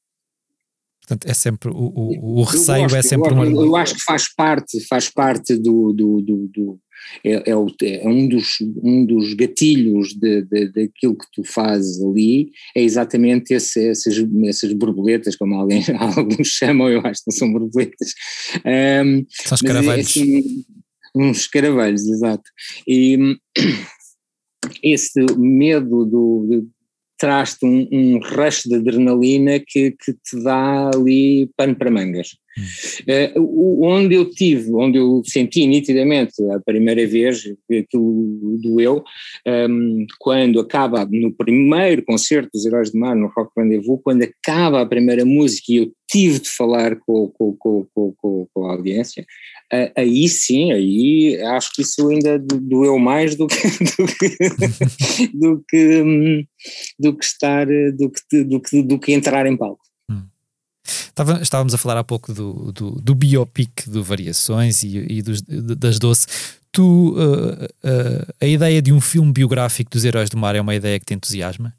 Portanto, 1.01 1.29
é 1.29 1.33
sempre 1.33 1.69
o, 1.69 1.73
o, 1.73 2.39
o 2.39 2.43
receio 2.43 2.83
gosto, 2.83 2.97
é 2.97 3.01
sempre 3.01 3.31
eu, 3.31 3.33
uma. 3.33 3.45
Eu 3.45 3.75
acho 3.75 3.95
que 3.95 4.03
faz 4.03 4.33
parte, 4.33 4.79
faz 4.87 5.09
parte 5.09 5.55
do. 5.57 5.91
do, 5.91 6.21
do, 6.21 6.47
do 6.53 6.79
é, 7.23 7.51
é, 7.51 7.55
o, 7.55 7.65
é, 7.81 8.07
um, 8.07 8.27
dos, 8.27 8.57
um 8.83 9.05
dos 9.05 9.33
gatilhos 9.33 10.13
de, 10.13 10.43
de, 10.43 10.67
daquilo 10.67 11.17
que 11.17 11.25
tu 11.33 11.43
fazes 11.43 11.99
ali, 12.03 12.51
é 12.75 12.83
exatamente 12.83 13.53
esse, 13.53 13.87
essas, 13.87 14.17
essas 14.45 14.73
borboletas, 14.73 15.35
como 15.35 15.55
alguém, 15.55 15.81
alguns 15.97 16.47
chamam, 16.49 16.89
eu 16.89 16.99
acho 16.99 17.23
que 17.23 17.31
não 17.31 17.37
são 17.37 17.51
borboletas. 17.51 18.13
Um, 18.65 19.25
são 19.45 19.55
escaravelhos. 19.55 20.15
É, 20.15 20.21
assim, 20.21 20.65
uns 21.15 21.41
escaravelhos, 21.41 22.07
exato. 22.07 22.43
E 22.87 23.37
esse 24.83 25.21
medo 25.37 26.05
do, 26.05 26.67
traz-te 27.19 27.65
um, 27.65 27.87
um 27.91 28.19
rush 28.19 28.63
de 28.63 28.75
adrenalina 28.75 29.59
que, 29.59 29.91
que 29.91 30.13
te 30.13 30.41
dá 30.41 30.89
ali 30.93 31.49
pano 31.55 31.75
para 31.75 31.91
mangas. 31.91 32.29
Uh, 33.35 33.85
onde 33.85 34.15
eu 34.15 34.29
tive, 34.29 34.71
onde 34.73 34.97
eu 34.97 35.21
senti 35.25 35.65
nitidamente 35.65 36.33
a 36.51 36.59
primeira 36.59 37.05
vez 37.07 37.43
aquilo 37.71 38.57
doeu, 38.61 39.03
um, 39.45 39.51
ehm, 39.51 40.05
quando 40.19 40.59
acaba 40.59 41.07
no 41.11 41.33
primeiro 41.33 42.03
concerto 42.03 42.49
dos 42.53 42.65
Heróis 42.65 42.91
do 42.91 42.99
Mar, 42.99 43.15
no 43.15 43.27
Rock 43.27 43.51
Rendezvous, 43.57 44.01
quando 44.03 44.23
acaba 44.23 44.81
a 44.81 44.85
primeira 44.85 45.25
música 45.25 45.65
e 45.69 45.77
eu 45.77 45.91
tive 46.09 46.39
de 46.39 46.49
falar 46.49 46.95
com, 47.05 47.27
com, 47.27 47.55
com, 47.57 48.47
com, 48.53 48.65
a 48.65 48.71
audiência, 48.71 49.23
uh, 49.71 49.91
aí 49.95 50.27
sim, 50.27 50.71
aí 50.71 51.39
acho 51.41 51.71
que 51.73 51.83
isso 51.83 52.07
ainda 52.09 52.39
doeu 52.39 52.97
mais 52.97 53.35
do 53.35 53.47
que, 53.47 53.55
do 53.97 54.07
que, 54.07 55.27
do 55.33 55.63
que, 55.67 56.01
hum, 56.01 56.43
do 56.99 57.15
que 57.15 57.25
estar, 57.25 57.67
do 57.67 58.09
que, 58.09 58.43
do 58.43 58.59
que, 58.59 58.81
do 58.81 58.99
que 58.99 59.13
entrar 59.13 59.45
em 59.45 59.55
palco. 59.55 59.88
Estava, 61.07 61.41
estávamos 61.41 61.73
a 61.73 61.77
falar 61.77 61.97
há 61.97 62.03
pouco 62.03 62.33
do, 62.33 62.71
do, 62.71 62.91
do 62.91 63.15
biopic 63.15 63.87
do 63.87 64.03
Variações 64.03 64.83
e, 64.83 65.05
e 65.09 65.21
dos, 65.21 65.41
das 65.41 65.99
Doce. 65.99 66.27
Tu, 66.71 66.83
uh, 66.83 67.65
uh, 67.65 68.33
a 68.39 68.45
ideia 68.45 68.81
de 68.81 68.93
um 68.93 69.01
filme 69.01 69.31
biográfico 69.31 69.89
dos 69.89 70.05
Heróis 70.05 70.29
do 70.29 70.37
Mar 70.37 70.55
é 70.55 70.61
uma 70.61 70.75
ideia 70.75 70.99
que 70.99 71.05
te 71.05 71.13
entusiasma? 71.13 71.73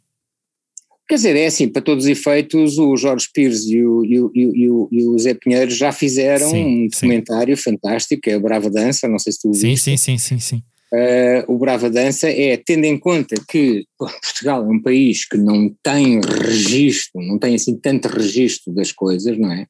Quer 1.09 1.17
dizer, 1.17 1.37
é 1.37 1.47
assim, 1.47 1.69
para 1.69 1.83
todos 1.83 2.05
os 2.05 2.11
efeitos, 2.11 2.79
o 2.79 2.97
Jorge 2.97 3.29
Pires 3.35 3.67
e 3.67 3.83
o, 3.83 4.05
e 4.05 4.21
o, 4.21 4.31
e 4.33 4.71
o, 4.71 4.89
e 4.93 5.07
o 5.09 5.19
Zé 5.19 5.35
Pinheiro 5.35 5.69
já 5.69 5.91
fizeram 5.91 6.49
sim, 6.49 6.85
um 6.85 6.89
documentário 6.89 7.57
sim. 7.57 7.63
fantástico, 7.65 8.23
que 8.23 8.31
é 8.31 8.35
a 8.35 8.39
Brava 8.39 8.71
Dança, 8.71 9.09
não 9.09 9.19
sei 9.19 9.33
se 9.33 9.41
tu 9.41 9.53
sim, 9.53 9.75
Sim, 9.75 9.97
sim, 9.97 10.19
sim, 10.19 10.39
sim. 10.39 10.63
Uh, 10.93 11.45
o 11.47 11.57
Brava 11.57 11.89
Dança 11.89 12.29
é, 12.29 12.57
tendo 12.57 12.85
em 12.85 12.99
conta 12.99 13.37
que 13.49 13.87
Portugal 13.97 14.65
é 14.65 14.69
um 14.69 14.83
país 14.83 15.25
que 15.25 15.37
não 15.37 15.73
tem 15.85 16.21
registro, 16.21 17.23
não 17.23 17.39
tem 17.39 17.55
assim 17.55 17.77
tanto 17.77 18.09
registro 18.09 18.73
das 18.73 18.91
coisas, 18.91 19.39
não 19.39 19.53
é? 19.53 19.69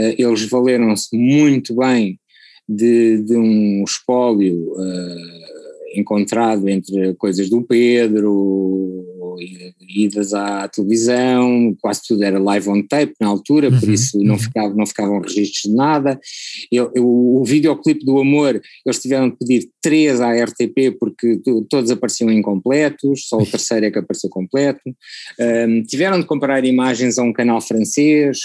Uh, 0.00 0.14
eles 0.18 0.48
valeram-se 0.48 1.16
muito 1.16 1.76
bem 1.76 2.18
de, 2.68 3.22
de 3.22 3.36
um 3.36 3.84
espólio 3.84 4.72
uh, 4.72 5.98
encontrado 5.98 6.68
entre 6.68 7.14
coisas 7.14 7.48
do 7.48 7.62
Pedro, 7.62 9.06
idas 9.40 10.34
à 10.34 10.68
televisão, 10.68 11.76
quase 11.80 12.02
tudo 12.06 12.22
era 12.22 12.38
live 12.38 12.68
on 12.68 12.82
tape 12.82 13.14
na 13.20 13.28
altura, 13.28 13.70
por 13.70 13.88
uhum, 13.88 13.94
isso 13.94 14.18
não, 14.22 14.34
uhum. 14.34 14.38
ficava, 14.38 14.74
não 14.74 14.86
ficavam 14.86 15.20
registros 15.20 15.70
de 15.70 15.74
nada. 15.74 16.20
Eu, 16.70 16.90
eu, 16.94 17.06
o 17.06 17.44
videoclipe 17.44 18.04
do 18.04 18.18
Amor, 18.18 18.60
eles 18.84 19.00
tiveram 19.00 19.30
de 19.30 19.36
pedir 19.36 19.70
três 19.82 20.20
à 20.20 20.32
RTP 20.32 20.96
porque 20.98 21.40
todos 21.68 21.90
apareciam 21.90 22.30
incompletos, 22.30 23.28
só 23.28 23.38
o 23.38 23.46
terceiro 23.46 23.86
é 23.86 23.90
que 23.90 23.98
apareceu 23.98 24.30
completo. 24.30 24.82
Um, 25.40 25.82
tiveram 25.82 26.20
de 26.20 26.26
comprar 26.26 26.64
imagens 26.64 27.18
a 27.18 27.22
um 27.22 27.32
canal 27.32 27.60
francês, 27.60 28.38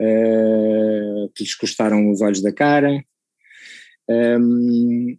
uh, 0.00 1.30
que 1.34 1.44
lhes 1.44 1.54
custaram 1.54 2.10
os 2.10 2.20
olhos 2.20 2.42
da 2.42 2.52
cara. 2.52 3.02
Um, 4.08 5.16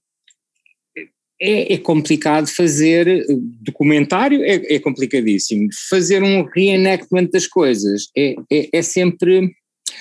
é, 1.46 1.74
é, 1.74 1.78
complicado 1.78 2.48
fazer 2.48 3.06
eh, 3.06 3.26
documentário, 3.62 4.42
é, 4.44 4.76
é, 4.76 4.80
complicadíssimo. 4.80 5.68
Fazer 5.90 6.24
um 6.24 6.44
reenactment 6.44 7.28
das 7.34 7.46
coisas 7.46 8.08
é, 8.16 8.34
é, 8.50 8.70
é, 8.72 8.82
sempre. 8.82 9.54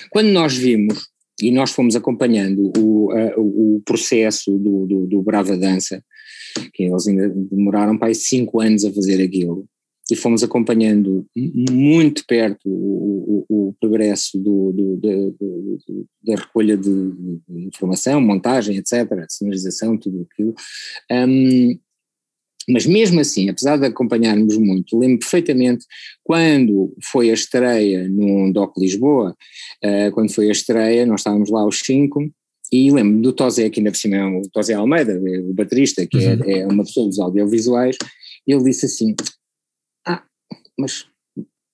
Quando 0.09 0.29
nós 0.29 0.55
vimos 0.55 1.09
e 1.41 1.51
nós 1.51 1.71
fomos 1.71 1.97
acompanhando 1.97 2.71
o, 2.77 3.11
a, 3.11 3.33
o 3.37 3.81
processo 3.83 4.57
do, 4.57 4.85
do, 4.85 5.05
do, 5.05 5.21
Brava 5.21 5.57
Dança, 5.57 6.01
que 6.73 6.83
eles 6.83 7.07
ainda 7.07 7.27
demoraram 7.29 7.97
para 7.97 8.07
aí 8.07 8.15
cinco 8.15 8.61
anos 8.61 8.85
a 8.85 8.93
fazer 8.93 9.21
aquilo, 9.21 9.65
e 10.11 10.15
fomos 10.15 10.43
acompanhando 10.43 11.25
muito 11.35 12.25
perto 12.25 12.67
o, 12.67 13.45
o, 13.49 13.69
o 13.69 13.73
progresso 13.79 14.37
do, 14.37 14.71
do, 14.73 14.97
do, 14.97 16.07
da 16.23 16.35
recolha 16.35 16.75
de, 16.75 17.13
informação, 17.49 18.19
montagem, 18.19 18.77
etc., 18.77 19.25
sinalização, 19.29 19.97
tudo 19.97 20.27
aquilo. 20.29 20.53
Um, 21.11 21.79
mas 22.67 22.85
mesmo 22.85 23.19
assim, 23.19 23.49
apesar 23.49 23.77
de 23.77 23.85
acompanharmos 23.85 24.57
muito, 24.57 24.97
lembro 24.97 25.19
perfeitamente 25.19 25.85
quando 26.23 26.95
foi 27.01 27.29
a 27.29 27.33
estreia 27.33 28.07
no 28.07 28.51
DOC 28.53 28.79
Lisboa, 28.79 29.35
uh, 29.83 30.11
quando 30.13 30.31
foi 30.33 30.49
a 30.49 30.51
estreia, 30.51 31.05
nós 31.05 31.21
estávamos 31.21 31.49
lá 31.49 31.65
os 31.65 31.79
cinco, 31.79 32.29
e 32.71 32.89
lembro 32.89 33.21
do 33.21 33.33
Tosé, 33.33 33.69
que 33.69 33.79
ainda 33.79 33.91
por 33.91 33.97
cima 33.97 34.15
é 34.15 34.25
o 34.25 34.41
Tosé 34.51 34.73
Almeida, 34.73 35.19
o 35.19 35.53
baterista, 35.53 36.05
que 36.07 36.17
é, 36.17 36.33
uhum. 36.33 36.43
é, 36.45 36.59
é 36.59 36.67
uma 36.67 36.83
pessoa 36.83 37.07
dos 37.07 37.19
audiovisuais, 37.19 37.97
ele 38.47 38.63
disse 38.63 38.85
assim, 38.85 39.13
mas 40.77 41.05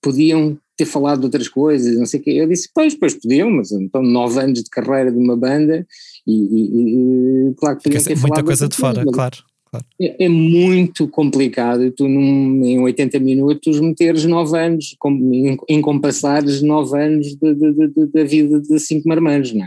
podiam 0.02 0.58
ter 0.76 0.86
falado 0.86 1.20
de 1.20 1.26
outras 1.26 1.48
coisas, 1.48 1.98
não 1.98 2.06
sei 2.06 2.20
o 2.20 2.22
quê. 2.22 2.30
Eu 2.30 2.48
disse, 2.48 2.68
pois, 2.74 2.94
pois 2.94 3.14
podiam, 3.14 3.50
mas 3.50 3.70
então 3.70 4.02
nove 4.02 4.40
anos 4.40 4.62
de 4.62 4.70
carreira 4.70 5.12
de 5.12 5.18
uma 5.18 5.36
banda 5.36 5.86
e, 6.26 6.32
e, 6.32 7.50
e 7.50 7.54
claro 7.54 7.76
que 7.76 7.84
podiam 7.84 8.02
ter 8.02 8.10
muita 8.10 8.28
falado 8.28 8.44
coisa 8.46 8.68
de 8.68 8.76
fora, 8.76 9.04
claro. 9.12 9.36
claro. 9.70 9.86
É, 10.00 10.24
é, 10.24 10.28
muito 10.28 11.06
complicado 11.06 11.90
tu 11.92 12.08
num, 12.08 12.64
em 12.64 12.80
80 12.80 13.20
minutos 13.20 13.78
meteres 13.78 14.24
nove 14.24 14.58
anos, 14.58 14.96
com, 14.98 15.30
encompassares 15.68 16.62
nove 16.62 16.98
anos 16.98 17.36
da 17.36 18.24
vida 18.24 18.60
de 18.60 18.78
cinco 18.80 19.06
marmanjos, 19.06 19.52
não 19.52 19.66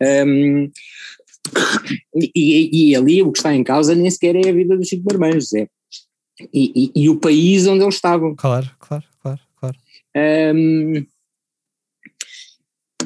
é? 0.00 0.24
Um, 0.24 0.70
e, 2.34 2.90
e, 2.90 2.96
ali 2.96 3.22
o 3.22 3.30
que 3.30 3.38
está 3.38 3.54
em 3.54 3.62
causa 3.62 3.94
nem 3.94 4.10
sequer 4.10 4.34
é 4.34 4.48
a 4.48 4.52
vida 4.52 4.76
dos 4.76 4.88
cinco 4.88 5.04
marmanjos, 5.06 5.52
é 5.52 5.68
e, 6.52 6.90
e, 6.94 7.04
e, 7.04 7.08
o 7.08 7.18
país 7.18 7.66
onde 7.66 7.84
eles 7.84 7.94
estavam. 7.94 8.34
Claro, 8.34 8.70
claro, 8.78 9.04
claro, 9.22 9.40
claro. 9.56 9.76
Um, 10.16 11.06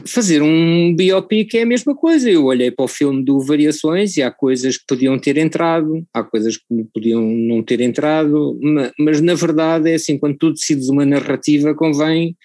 fazer 0.07 0.43
um 0.43 0.95
biopic 0.95 1.55
é 1.55 1.63
a 1.63 1.67
mesma 1.67 1.95
coisa. 1.95 2.31
Eu 2.31 2.45
olhei 2.45 2.71
para 2.71 2.85
o 2.85 2.89
filme 2.89 3.25
do 3.25 3.41
Variações 3.41 4.17
e 4.17 4.23
há 4.23 4.31
coisas 4.31 4.77
que 4.77 4.85
podiam 4.87 5.19
ter 5.19 5.37
entrado, 5.37 6.05
há 6.13 6.23
coisas 6.23 6.57
que 6.57 6.65
podiam 6.93 7.23
não 7.23 7.63
ter 7.63 7.81
entrado, 7.81 8.59
mas, 8.63 8.93
mas 8.99 9.21
na 9.21 9.35
verdade 9.35 9.91
é 9.91 9.95
assim, 9.95 10.19
quando 10.19 10.37
tu 10.37 10.53
decides 10.53 10.89
uma 10.89 11.05
narrativa 11.05 11.75
convém 11.75 12.37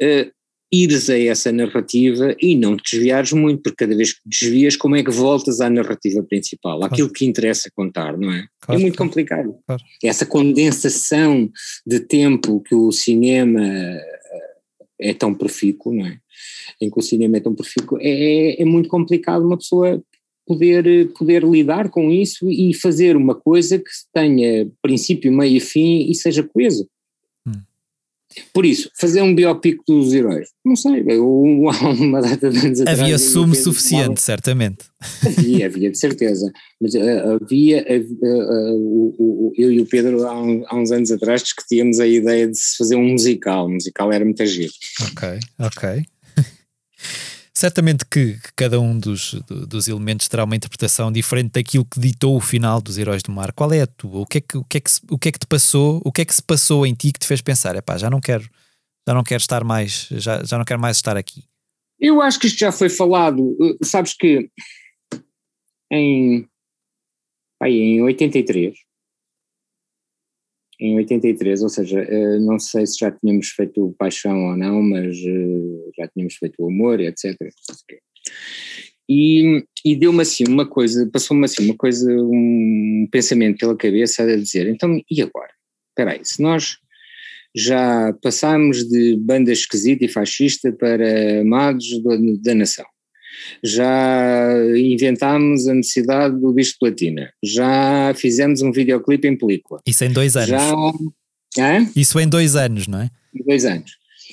uh, 0.00 0.32
ires 0.72 1.10
a 1.10 1.18
essa 1.18 1.52
narrativa 1.52 2.34
e 2.40 2.56
não 2.56 2.76
te 2.76 2.96
desviares 2.96 3.32
muito, 3.32 3.62
porque 3.62 3.84
cada 3.84 3.94
vez 3.94 4.14
que 4.14 4.20
desvias, 4.24 4.74
como 4.74 4.96
é 4.96 5.04
que 5.04 5.10
voltas 5.10 5.60
à 5.60 5.68
narrativa 5.68 6.22
principal, 6.22 6.78
claro. 6.78 6.92
àquilo 6.92 7.12
que 7.12 7.26
interessa 7.26 7.70
contar, 7.74 8.16
não 8.16 8.32
é? 8.32 8.46
Claro, 8.60 8.80
é 8.80 8.82
muito 8.82 8.96
claro. 8.96 9.10
complicado. 9.10 9.54
Essa 10.02 10.24
condensação 10.24 11.50
de 11.86 12.00
tempo 12.00 12.60
que 12.60 12.74
o 12.74 12.90
cinema 12.90 13.60
eh, 13.60 14.22
é 15.00 15.14
tão 15.14 15.34
profícuo, 15.34 15.92
não 15.92 16.06
é? 16.06 16.18
Em 16.80 16.90
que 16.90 16.98
o 16.98 17.02
cinema 17.02 17.36
é 17.36 17.40
tão 17.40 17.54
profícuo, 17.54 17.98
é, 18.00 18.08
é, 18.08 18.62
é 18.62 18.64
muito 18.64 18.88
complicado 18.88 19.44
uma 19.44 19.58
pessoa 19.58 20.02
poder, 20.46 21.12
poder 21.12 21.44
lidar 21.44 21.90
com 21.90 22.10
isso 22.10 22.48
e 22.48 22.72
fazer 22.74 23.16
uma 23.16 23.34
coisa 23.34 23.78
que 23.78 23.90
tenha 24.12 24.68
princípio, 24.80 25.32
meio 25.32 25.56
e 25.56 25.60
fim 25.60 26.10
e 26.10 26.14
seja 26.14 26.42
coeso. 26.42 26.88
Por 28.52 28.66
isso, 28.66 28.90
fazer 28.98 29.22
um 29.22 29.34
biopic 29.34 29.78
dos 29.86 30.12
heróis, 30.12 30.48
não 30.64 30.76
sei, 30.76 31.04
eu, 31.06 31.64
há 31.70 31.88
uma 31.90 32.20
data 32.20 32.50
de 32.50 32.58
anos 32.58 32.80
atrás. 32.80 33.00
Havia 33.00 33.18
sumo 33.18 33.54
suficiente, 33.54 34.20
certamente. 34.20 34.84
Havia, 35.24 35.66
havia, 35.66 35.90
de 35.90 35.98
certeza. 35.98 36.50
Mas 36.80 36.94
uh, 36.94 37.38
havia, 37.42 37.84
uh, 37.88 39.16
uh, 39.18 39.52
eu 39.56 39.72
e 39.72 39.80
o 39.80 39.86
Pedro 39.86 40.26
há, 40.26 40.32
há, 40.32 40.76
uns 40.76 40.92
anos 40.92 41.10
atrás 41.10 41.42
discutíamos 41.42 41.98
a 41.98 42.06
ideia 42.06 42.46
de 42.48 42.56
se 42.56 42.76
fazer 42.76 42.96
um 42.96 43.08
musical. 43.10 43.66
O 43.66 43.70
musical 43.70 44.12
era 44.12 44.24
muito 44.24 44.44
giro. 44.46 44.72
Ok, 45.00 45.40
ok. 45.58 46.04
Certamente 47.62 48.04
que, 48.04 48.40
que 48.40 48.52
cada 48.56 48.80
um 48.80 48.98
dos, 48.98 49.34
dos 49.68 49.86
elementos 49.86 50.26
terá 50.26 50.42
uma 50.42 50.56
interpretação 50.56 51.12
diferente 51.12 51.52
daquilo 51.52 51.84
que 51.84 52.00
ditou 52.00 52.36
o 52.36 52.40
final 52.40 52.80
dos 52.80 52.98
Heróis 52.98 53.22
do 53.22 53.30
Mar. 53.30 53.52
Qual 53.52 53.72
é 53.72 53.82
a 53.82 53.86
tua? 53.86 54.22
O 54.22 54.26
que 54.26 54.38
é 54.38 54.40
que, 54.40 54.58
o 54.58 54.64
que, 54.64 54.78
é 54.78 54.80
que, 54.80 54.90
o 55.08 55.16
que, 55.16 55.28
é 55.28 55.32
que 55.32 55.38
te 55.38 55.46
passou? 55.46 56.02
O 56.04 56.10
que 56.10 56.22
é 56.22 56.24
que 56.24 56.34
se 56.34 56.42
passou 56.42 56.84
em 56.84 56.92
ti 56.92 57.12
que 57.12 57.20
te 57.20 57.26
fez 57.28 57.40
pensar? 57.40 57.76
Epá, 57.76 57.96
já 57.96 58.10
não 58.10 58.20
quero, 58.20 58.50
já 59.06 59.14
não 59.14 59.22
quero 59.22 59.40
estar 59.40 59.62
mais, 59.62 60.08
já, 60.10 60.42
já 60.42 60.58
não 60.58 60.64
quero 60.64 60.80
mais 60.80 60.96
estar 60.96 61.16
aqui. 61.16 61.44
Eu 62.00 62.20
acho 62.20 62.40
que 62.40 62.48
isto 62.48 62.58
já 62.58 62.72
foi 62.72 62.88
falado. 62.88 63.40
Uh, 63.40 63.78
sabes 63.84 64.12
que 64.12 64.50
em, 65.88 66.44
aí, 67.62 67.78
em 67.78 68.02
83, 68.02 68.76
em 70.82 70.96
83, 70.96 71.62
ou 71.62 71.68
seja, 71.68 72.04
não 72.40 72.58
sei 72.58 72.84
se 72.86 72.98
já 72.98 73.10
tínhamos 73.12 73.48
feito 73.50 73.94
Paixão 73.96 74.50
ou 74.50 74.56
não, 74.56 74.82
mas 74.82 75.16
já 75.16 76.08
tínhamos 76.08 76.34
feito 76.34 76.56
o 76.58 76.68
Amor, 76.68 77.00
etc. 77.00 77.36
E, 79.08 79.64
e 79.84 79.94
deu-me 79.94 80.22
assim 80.22 80.44
uma 80.48 80.66
coisa, 80.66 81.08
passou-me 81.12 81.44
assim 81.44 81.64
uma 81.64 81.76
coisa, 81.76 82.10
um 82.10 83.06
pensamento 83.12 83.58
pela 83.58 83.76
cabeça 83.76 84.24
a 84.24 84.36
dizer, 84.36 84.66
então 84.68 85.00
e 85.10 85.22
agora? 85.22 85.50
Espera 85.90 86.12
aí, 86.12 86.24
se 86.24 86.42
nós 86.42 86.78
já 87.54 88.12
passámos 88.22 88.88
de 88.88 89.16
banda 89.18 89.52
esquisita 89.52 90.04
e 90.04 90.08
fascista 90.08 90.72
para 90.72 91.42
amados 91.42 92.02
da 92.42 92.54
nação, 92.54 92.86
já 93.62 94.52
inventámos 94.76 95.66
a 95.68 95.74
necessidade 95.74 96.38
do 96.38 96.52
bicho 96.52 96.72
de 96.72 96.78
platina, 96.78 97.32
já 97.42 98.12
fizemos 98.16 98.62
um 98.62 98.72
videoclipe 98.72 99.28
em 99.28 99.36
película. 99.36 99.80
Isso 99.86 100.04
em 100.04 100.12
dois 100.12 100.36
anos. 100.36 100.48
Já, 100.48 100.64
é? 101.58 101.86
Isso 101.94 102.18
em 102.18 102.28
dois 102.28 102.56
anos, 102.56 102.86
não 102.86 103.00
é? 103.00 103.10
Em 103.34 103.44
dois 103.44 103.64
anos. 103.64 103.92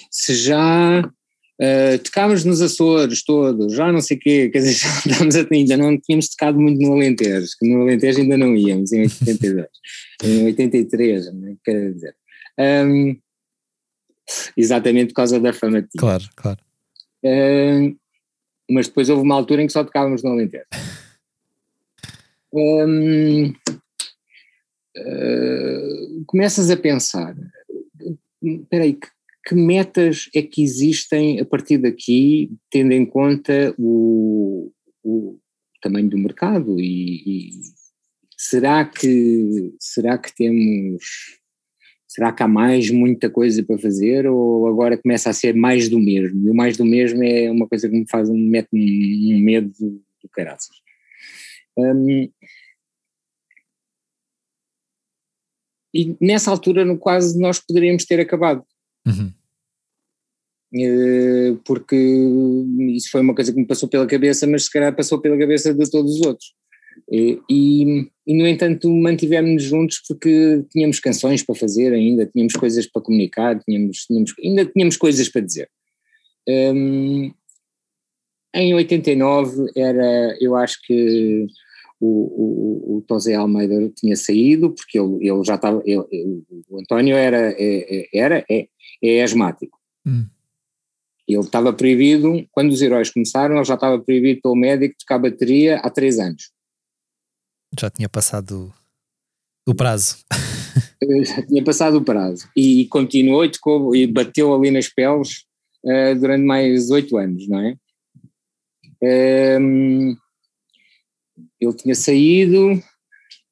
Se 0.10 0.36
já 0.36 1.02
uh, 1.02 2.00
tocámos 2.04 2.46
nos 2.46 2.62
Açores 2.62 3.24
todos, 3.24 3.74
já 3.74 3.92
não 3.92 4.02
sei 4.02 4.18
o 4.18 4.20
quê, 4.20 4.50
quer 4.50 4.60
dizer, 4.60 4.74
já 5.06 5.12
estamos 5.12 5.36
a, 5.36 5.46
ainda 5.52 5.78
não 5.78 5.98
tínhamos 5.98 6.30
tocado 6.30 6.60
muito 6.60 6.82
no 6.82 6.94
Alentejo, 6.94 7.48
que 7.60 7.68
no 7.68 7.82
Alentejo 7.82 8.22
ainda 8.22 8.38
não 8.38 8.56
íamos, 8.56 8.92
em 8.92 9.02
82, 9.02 9.68
em 10.24 10.46
83, 10.46 11.34
não 11.34 11.50
é? 11.50 11.56
quer 11.64 11.94
dizer. 11.94 12.16
Um, 12.60 13.18
exatamente 14.56 15.10
por 15.10 15.16
causa 15.16 15.40
da 15.40 15.54
fama. 15.54 15.86
Claro, 15.98 16.24
claro. 16.36 16.60
Um, 17.24 17.96
mas 18.70 18.88
depois 18.88 19.10
houve 19.10 19.24
uma 19.24 19.36
altura 19.36 19.62
em 19.62 19.68
que 19.68 19.74
só 19.74 19.84
tocávamos 19.84 20.24
no 20.24 20.32
Alentejo. 20.32 20.66
Um, 22.54 23.50
uh, 24.98 26.24
começas 26.26 26.70
a 26.70 26.78
pensar, 26.78 27.36
espera 28.42 28.84
aí, 28.84 28.94
que, 28.94 29.08
que, 29.46 29.56
metas 29.56 30.30
é 30.34 30.42
que 30.42 30.64
existem 30.64 31.40
a 31.40 31.46
partir 31.46 31.78
daqui, 31.78 32.52
tendo 32.72 32.92
em 32.94 33.06
conta 33.06 33.74
o, 33.78 34.72
o 35.04 35.40
tamanho 35.82 36.10
do 36.10 36.18
mercado 36.18 36.80
e, 36.80 37.50
e 37.50 37.50
será 38.38 38.86
que 38.86 39.76
será 39.80 40.18
que 40.18 40.34
temos 40.36 41.39
será 42.10 42.34
que 42.34 42.42
há 42.42 42.48
mais 42.48 42.90
muita 42.90 43.30
coisa 43.30 43.64
para 43.64 43.78
fazer 43.78 44.26
ou 44.26 44.68
agora 44.68 44.98
começa 44.98 45.30
a 45.30 45.34
ser 45.34 45.54
mais 45.54 45.88
do 45.88 46.00
mesmo? 46.00 46.48
E 46.48 46.50
o 46.50 46.56
mais 46.56 46.76
do 46.76 46.84
mesmo 46.84 47.24
é 47.24 47.52
uma 47.52 47.68
coisa 47.68 47.88
que 47.88 47.96
me 47.96 48.10
faz, 48.10 48.28
me 48.28 48.50
mete 48.50 48.70
um 48.74 49.40
medo 49.40 49.72
do 49.80 50.30
caraças. 50.32 50.76
Um, 51.78 52.28
e 55.94 56.18
nessa 56.20 56.50
altura, 56.50 56.84
no 56.84 56.98
quase, 56.98 57.40
nós 57.40 57.60
poderíamos 57.60 58.06
ter 58.06 58.20
acabado. 58.20 58.66
Uhum. 59.08 59.32
Uh, 60.74 61.58
porque 61.64 61.96
isso 62.96 63.12
foi 63.12 63.22
uma 63.22 63.36
coisa 63.36 63.54
que 63.54 63.60
me 63.60 63.68
passou 63.68 63.88
pela 63.88 64.08
cabeça, 64.08 64.48
mas 64.48 64.66
se 64.66 64.72
calhar 64.72 64.96
passou 64.96 65.22
pela 65.22 65.38
cabeça 65.38 65.74
de 65.74 65.90
todos 65.90 66.16
os 66.16 66.22
outros. 66.26 66.56
E, 67.12 67.40
e, 67.50 68.12
no 68.28 68.48
entanto, 68.48 68.90
mantivemos-nos 68.90 69.64
juntos 69.64 70.02
porque 70.08 70.64
tínhamos 70.72 71.00
canções 71.00 71.42
para 71.44 71.56
fazer 71.56 71.92
ainda, 71.94 72.26
tínhamos 72.28 72.54
coisas 72.54 72.86
para 72.86 73.02
comunicar, 73.02 73.60
tínhamos, 73.60 74.06
tínhamos 74.06 74.34
ainda 74.44 74.66
tínhamos 74.66 74.98
coisas 74.98 75.28
para 75.28 75.42
dizer. 75.42 75.70
Um, 76.48 77.32
em 78.54 78.74
89 78.74 79.72
era, 79.76 80.38
eu 80.40 80.56
acho 80.56 80.80
que 80.86 81.48
o, 82.00 82.08
o, 82.08 82.98
o 82.98 83.02
Tosé 83.02 83.36
Almeida 83.36 83.92
tinha 83.96 84.16
saído, 84.16 84.72
porque 84.72 85.00
ele, 85.00 85.28
ele 85.28 85.44
já 85.44 85.56
estava, 85.56 85.82
ele, 85.86 86.04
o 86.70 86.80
António 86.80 87.16
era, 87.16 87.52
é, 87.52 87.58
é, 87.60 88.08
era, 88.14 88.46
é, 88.50 88.68
é 89.04 89.24
asmático. 89.24 89.78
Hum. 90.06 90.26
Ele 91.28 91.40
estava 91.42 91.72
proibido, 91.74 92.44
quando 92.52 92.72
os 92.72 92.82
heróis 92.82 93.12
começaram, 93.12 93.56
ele 93.56 93.66
já 93.66 93.76
estava 93.76 94.00
proibido 94.00 94.42
pelo 94.42 94.56
médico 94.56 94.94
de 94.94 95.06
tocar 95.06 95.20
bateria 95.20 95.78
há 95.78 95.90
três 95.90 96.18
anos. 96.18 96.52
Já 97.78 97.90
tinha 97.90 98.10
passado 98.10 98.74
o 99.68 99.76
prazo. 99.76 100.18
Já 101.24 101.46
tinha 101.46 101.64
passado 101.64 101.98
o 101.98 102.04
prazo. 102.04 102.50
E, 102.56 102.86
continuou 102.88 103.46
e, 103.46 103.52
tocou, 103.52 103.96
e 103.96 104.08
bateu 104.08 104.54
ali 104.54 104.72
nas 104.72 104.88
peles 104.88 105.46
uh, 105.84 106.20
durante 106.20 106.44
mais 106.44 106.90
oito 106.90 107.18
anos, 107.18 107.48
não 107.48 107.60
é? 107.60 107.76
Um, 109.02 110.10
ehm, 110.10 110.18
ele 111.60 111.74
tinha 111.74 111.96
saído 111.96 112.82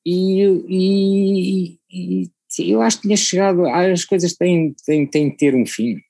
e, 0.05 0.41
e, 0.67 1.79
e, 1.89 2.31
eu 2.71 2.81
acho 2.81 2.97
que 2.97 3.03
tinha 3.03 3.17
chegado. 3.17 3.65
As 3.65 4.05
coisas 4.05 4.33
têm, 4.33 4.73
têm, 4.85 5.05
têm 5.05 5.29
de 5.29 5.37
ter 5.37 5.55
um 5.55 5.65
fim. 5.65 6.01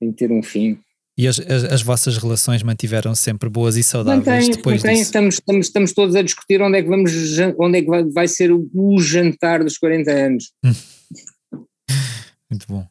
Têm 0.00 0.10
de 0.10 0.16
ter 0.16 0.32
um 0.32 0.42
fim. 0.42 0.80
E 1.18 1.26
as, 1.26 1.40
as, 1.40 1.64
as, 1.64 1.82
vossas 1.82 2.18
relações 2.18 2.62
mantiveram 2.62 3.14
sempre 3.14 3.48
boas 3.48 3.76
e 3.76 3.82
saudáveis 3.82 4.26
mantém, 4.26 4.50
depois 4.50 4.82
mantém. 4.82 4.96
disso? 4.96 5.04
Estamos, 5.04 5.34
estamos, 5.36 5.66
estamos 5.66 5.92
todos 5.92 6.14
a 6.14 6.22
discutir 6.22 6.60
onde 6.60 6.78
é 6.78 6.82
que, 6.82 6.88
vamos, 6.88 7.10
onde 7.58 7.78
é 7.78 7.82
que 7.82 7.88
vai, 7.88 8.04
vai 8.04 8.28
ser 8.28 8.52
o, 8.52 8.68
o 8.74 9.00
jantar 9.00 9.64
dos 9.64 9.78
40 9.78 10.10
anos. 10.10 10.52
Muito 12.50 12.66
bom. 12.68 12.86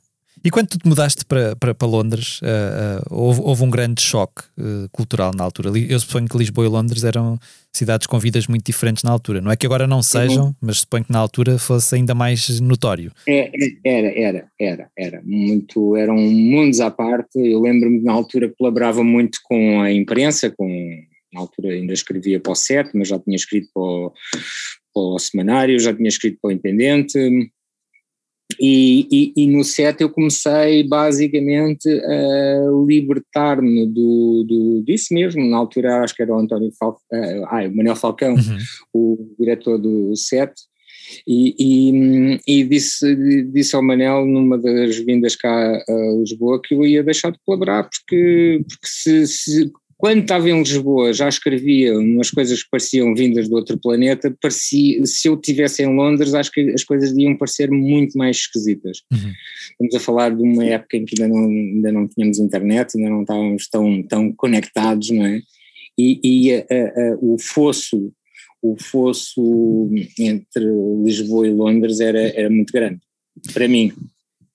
E 0.45 0.51
quando 0.51 0.67
tu 0.67 0.77
te 0.77 0.87
mudaste 0.87 1.25
para, 1.25 1.55
para, 1.55 1.73
para 1.73 1.87
Londres, 1.87 2.39
uh, 2.43 2.45
uh, 2.45 3.19
houve, 3.19 3.41
houve, 3.41 3.63
um 3.63 3.69
grande 3.69 3.99
choque 3.99 4.43
uh, 4.59 4.87
cultural 4.91 5.31
na 5.35 5.43
altura. 5.43 5.71
Eu 5.75 5.99
suponho 5.99 6.27
que 6.27 6.37
Lisboa 6.37 6.67
e 6.67 6.69
Londres 6.69 7.03
eram 7.03 7.39
cidades 7.73 8.05
com 8.05 8.19
vidas 8.19 8.45
muito 8.45 8.63
diferentes 8.63 9.01
na 9.01 9.09
altura. 9.09 9.41
Não 9.41 9.49
é 9.49 9.55
que 9.55 9.65
agora 9.65 9.87
não 9.87 10.03
sejam, 10.03 10.45
uhum. 10.45 10.55
mas 10.61 10.81
suponho 10.81 11.03
que 11.03 11.11
na 11.11 11.17
altura 11.17 11.57
fosse 11.57 11.95
ainda 11.95 12.13
mais 12.13 12.59
notório. 12.59 13.11
É, 13.27 13.49
é 13.49 13.71
era, 13.83 14.19
era, 14.19 14.47
era, 14.61 14.89
era. 14.95 15.21
Muito, 15.25 15.95
eram 15.95 16.15
mundos 16.15 16.79
à 16.79 16.91
parte. 16.91 17.39
Eu 17.39 17.61
lembro-me 17.61 18.03
na 18.03 18.13
altura 18.13 18.47
que 18.47 18.55
colaborava 18.55 19.03
muito 19.03 19.39
com 19.45 19.81
a 19.81 19.91
imprensa, 19.91 20.53
com, 20.55 20.67
na 21.33 21.41
altura 21.41 21.69
ainda 21.69 21.91
escrevia 21.91 22.39
para 22.39 22.51
o 22.51 22.55
SET, 22.55 22.91
mas 22.93 23.07
já 23.07 23.17
tinha 23.17 23.35
escrito 23.35 23.67
para 23.73 23.81
o, 23.81 24.13
para 24.93 25.01
o 25.01 25.17
Semanário, 25.17 25.79
já 25.79 25.91
tinha 25.91 26.07
escrito 26.07 26.37
para 26.39 26.49
o 26.49 26.51
Independente 26.51 27.49
e, 28.59 29.07
e, 29.11 29.43
e, 29.43 29.47
no 29.47 29.63
set 29.63 30.01
eu 30.01 30.09
comecei 30.09 30.87
basicamente 30.87 31.89
a 31.89 32.85
libertar-me 32.87 33.87
do, 33.87 34.45
do, 34.47 34.83
disso 34.85 35.13
mesmo, 35.13 35.43
na 35.43 35.57
altura 35.57 36.03
acho 36.03 36.15
que 36.15 36.21
era 36.21 36.33
o 36.33 36.39
António 36.39 36.71
Fal, 36.79 36.91
uh, 37.11 37.45
ah, 37.47 37.67
o 37.67 37.75
Manuel 37.75 37.95
Falcão, 37.95 38.35
uhum. 38.35 38.57
o 38.93 39.35
diretor 39.39 39.77
do 39.79 40.15
set, 40.15 40.53
e, 41.27 41.55
e, 41.59 42.39
e, 42.47 42.63
disse, 42.63 43.15
disse 43.51 43.75
ao 43.75 43.83
Manel 43.83 44.25
numa 44.25 44.57
das 44.57 44.97
vindas 44.97 45.35
cá 45.35 45.83
a 45.87 46.19
Lisboa 46.19 46.61
que 46.61 46.73
eu 46.73 46.85
ia 46.85 47.03
deixar 47.03 47.31
de 47.31 47.39
colaborar 47.45 47.83
porque, 47.83 48.63
porque 48.67 48.87
se, 48.87 49.27
se 49.27 49.71
quando 49.97 50.21
estava 50.21 50.49
em 50.49 50.59
Lisboa 50.59 51.13
já 51.13 51.29
escrevia 51.29 51.97
umas 51.97 52.29
coisas 52.29 52.61
que 52.61 52.69
pareciam 52.69 53.15
vindas 53.15 53.47
do 53.47 53.55
outro 53.55 53.77
planeta, 53.77 54.35
parecia, 54.41 55.05
se 55.05 55.27
eu 55.27 55.35
estivesse 55.35 55.83
em 55.83 55.95
Londres 55.95 56.33
acho 56.33 56.51
que 56.51 56.71
as 56.71 56.83
coisas 56.83 57.15
iam 57.17 57.37
parecer 57.37 57.71
muito 57.71 58.17
mais 58.17 58.37
esquisitas. 58.37 59.01
Uhum. 59.11 59.31
Estamos 59.71 59.95
a 59.95 59.99
falar 59.99 60.35
de 60.35 60.43
uma 60.43 60.65
época 60.65 60.97
em 60.97 61.05
que 61.05 61.21
ainda 61.21 61.33
não, 61.33 61.47
ainda 61.47 61.91
não 61.91 62.07
tínhamos 62.07 62.39
internet, 62.39 62.97
ainda 62.97 63.09
não 63.09 63.21
estávamos 63.21 63.67
tão, 63.69 64.03
tão 64.03 64.33
conectados, 64.33 65.09
não 65.11 65.25
é? 65.25 65.41
E, 65.97 66.19
e 66.23 66.53
a, 66.53 66.59
a, 66.59 67.17
o 67.21 67.37
fosso 67.39 68.11
o 68.65 68.75
fosso 68.81 69.89
entre 70.17 70.65
Lisboa 71.03 71.47
e 71.47 71.51
Londres 71.51 71.99
era, 71.99 72.19
era 72.19 72.49
muito 72.49 72.73
grande, 72.73 72.99
para 73.53 73.67
mim. 73.67 73.93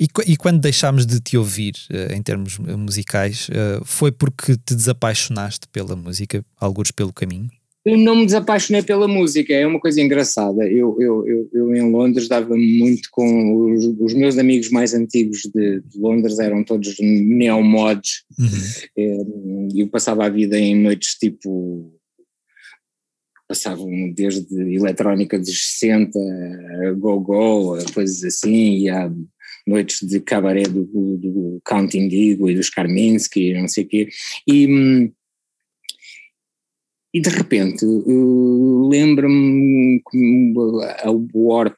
E, 0.01 0.09
e 0.26 0.36
quando 0.36 0.59
deixámos 0.59 1.05
de 1.05 1.20
te 1.20 1.36
ouvir 1.36 1.74
uh, 1.90 2.14
em 2.14 2.22
termos 2.22 2.59
musicais, 2.59 3.48
uh, 3.51 3.84
foi 3.84 4.11
porque 4.11 4.57
te 4.57 4.74
desapaixonaste 4.74 5.68
pela 5.68 5.94
música, 5.94 6.42
alguns 6.59 6.90
pelo 6.90 7.12
caminho? 7.12 7.51
Eu 7.84 7.98
não 7.98 8.16
me 8.16 8.26
desapaixonei 8.26 8.82
pela 8.82 9.07
música, 9.07 9.53
é 9.53 9.66
uma 9.66 9.80
coisa 9.80 10.01
engraçada. 10.01 10.66
Eu, 10.66 10.96
eu, 11.01 11.26
eu, 11.26 11.51
eu 11.53 11.74
em 11.74 11.90
Londres 11.90 12.28
dava 12.28 12.55
muito 12.57 13.09
com 13.11 13.72
os, 13.72 13.84
os 13.98 14.14
meus 14.14 14.38
amigos 14.38 14.70
mais 14.70 14.94
antigos 14.94 15.42
de, 15.55 15.80
de 15.80 15.98
Londres, 15.98 16.38
eram 16.38 16.62
todos 16.62 16.94
neomods. 16.98 18.24
Uhum. 18.38 18.48
Eh, 18.98 19.80
eu 19.82 19.88
passava 19.88 20.26
a 20.26 20.28
vida 20.28 20.59
em 20.59 20.78
noites 20.78 21.14
tipo 21.14 21.90
passavam 23.48 24.12
desde 24.12 24.46
eletrónica 24.55 25.36
dos 25.36 25.78
60, 25.78 26.16
go-go, 26.98 27.76
coisas 27.92 28.22
assim, 28.22 28.82
e 28.82 28.88
a 28.88 29.11
noites 29.67 30.07
de 30.07 30.21
cabaré 30.21 30.63
do, 30.63 30.85
do, 30.85 31.61
Count 31.65 31.97
Indigo 31.97 32.49
e 32.49 32.55
dos 32.55 32.71
Karminsky, 32.71 33.55
não 33.55 33.69
sei 33.69 33.85
o 33.85 33.89
quê, 33.89 34.09
e, 34.47 35.11
e 37.13 37.21
de 37.21 37.29
repente 37.29 37.85
uh, 37.85 38.89
lembro-me 38.89 40.03
que 40.11 40.53
a 41.03 41.11
Warp, 41.35 41.77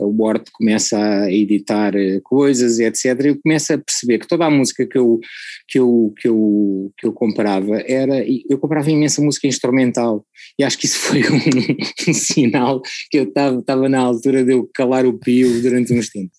a 0.00 0.04
Warp 0.04 0.46
começa 0.52 0.98
a 0.98 1.32
editar 1.32 1.92
coisas, 2.22 2.78
etc. 2.78 3.04
E 3.24 3.28
eu 3.28 3.40
começo 3.40 3.72
a 3.72 3.78
perceber 3.78 4.18
que 4.18 4.28
toda 4.28 4.46
a 4.46 4.50
música 4.50 4.86
que 4.86 4.98
eu, 4.98 5.20
que 5.68 5.78
eu, 5.78 6.12
que 6.16 6.28
eu, 6.28 6.92
que 6.96 7.06
eu 7.06 7.12
comprava 7.12 7.80
era. 7.86 8.24
Eu 8.48 8.58
comprava 8.58 8.90
imensa 8.90 9.22
música 9.22 9.46
instrumental. 9.46 10.24
E 10.58 10.64
acho 10.64 10.78
que 10.78 10.86
isso 10.86 10.98
foi 11.10 11.22
um, 11.22 12.10
um 12.10 12.14
sinal 12.14 12.80
que 13.10 13.18
eu 13.18 13.24
estava 13.24 13.88
na 13.88 14.00
altura 14.00 14.44
de 14.44 14.52
eu 14.52 14.68
calar 14.74 15.06
o 15.06 15.18
pio 15.18 15.60
durante 15.62 15.92
uns 15.92 16.08
tempos. 16.08 16.38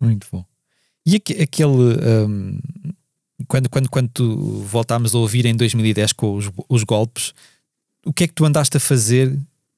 Muito 0.00 0.26
bom. 0.30 0.44
E 1.04 1.16
aquele. 1.16 1.66
Um, 1.66 2.58
quando, 3.46 3.70
quando, 3.70 3.88
quando 3.88 4.10
tu 4.12 4.36
voltámos 4.36 5.14
a 5.14 5.18
ouvir 5.18 5.46
em 5.46 5.56
2010 5.56 6.12
com 6.12 6.34
os, 6.34 6.50
os 6.68 6.84
golpes, 6.84 7.32
o 8.04 8.12
que 8.12 8.24
é 8.24 8.28
que 8.28 8.34
tu 8.34 8.44
andaste 8.44 8.76
a 8.76 8.80
fazer? 8.80 9.34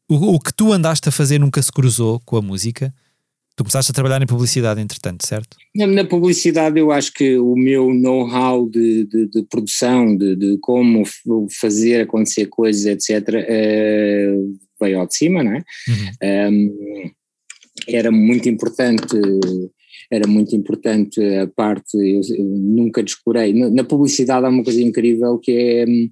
O, 0.08 0.34
o, 0.34 0.40
que 0.40 0.52
tu 0.52 0.72
andaste 0.72 1.08
a 1.08 1.12
fazer 1.12 1.38
nunca 1.38 1.62
se 1.62 1.70
cruzou 1.70 2.20
com 2.20 2.36
a 2.36 2.42
música? 2.42 2.92
Tu 3.54 3.62
começaste 3.62 3.90
a 3.90 3.94
trabalhar 3.94 4.22
em 4.22 4.26
publicidade, 4.26 4.80
entretanto, 4.80 5.26
certo? 5.26 5.56
Na, 5.74 5.86
na 5.86 6.04
publicidade, 6.04 6.80
eu 6.80 6.90
acho 6.90 7.12
que 7.12 7.38
o 7.38 7.54
meu 7.54 7.92
know-how 7.92 8.68
de, 8.68 9.04
de, 9.04 9.26
de, 9.26 9.42
produção, 9.42 10.16
de, 10.16 10.34
de, 10.34 10.58
como 10.58 11.04
fazer 11.60 12.00
acontecer 12.00 12.46
coisas, 12.46 12.86
etc., 12.86 13.28
uh, 13.28 13.36
eh, 13.36 14.34
veio 14.80 14.98
ao 14.98 15.06
de 15.06 15.14
cima, 15.14 15.44
não 15.44 15.52
é? 15.52 15.62
Uhum. 15.88 16.50
Um, 16.52 17.10
era 17.86 18.10
muito 18.10 18.48
importante 18.48 19.16
era 20.10 20.26
muito 20.26 20.56
importante 20.56 21.22
a 21.36 21.46
parte, 21.46 21.96
eu, 21.96 22.20
eu 22.36 22.44
nunca 22.44 23.02
descurei, 23.02 23.52
na, 23.52 23.70
na, 23.70 23.84
publicidade 23.84 24.44
há 24.44 24.48
uma 24.48 24.64
coisa 24.64 24.82
incrível 24.82 25.38
que 25.38 25.52
é, 25.52 25.84
hum, 25.88 26.10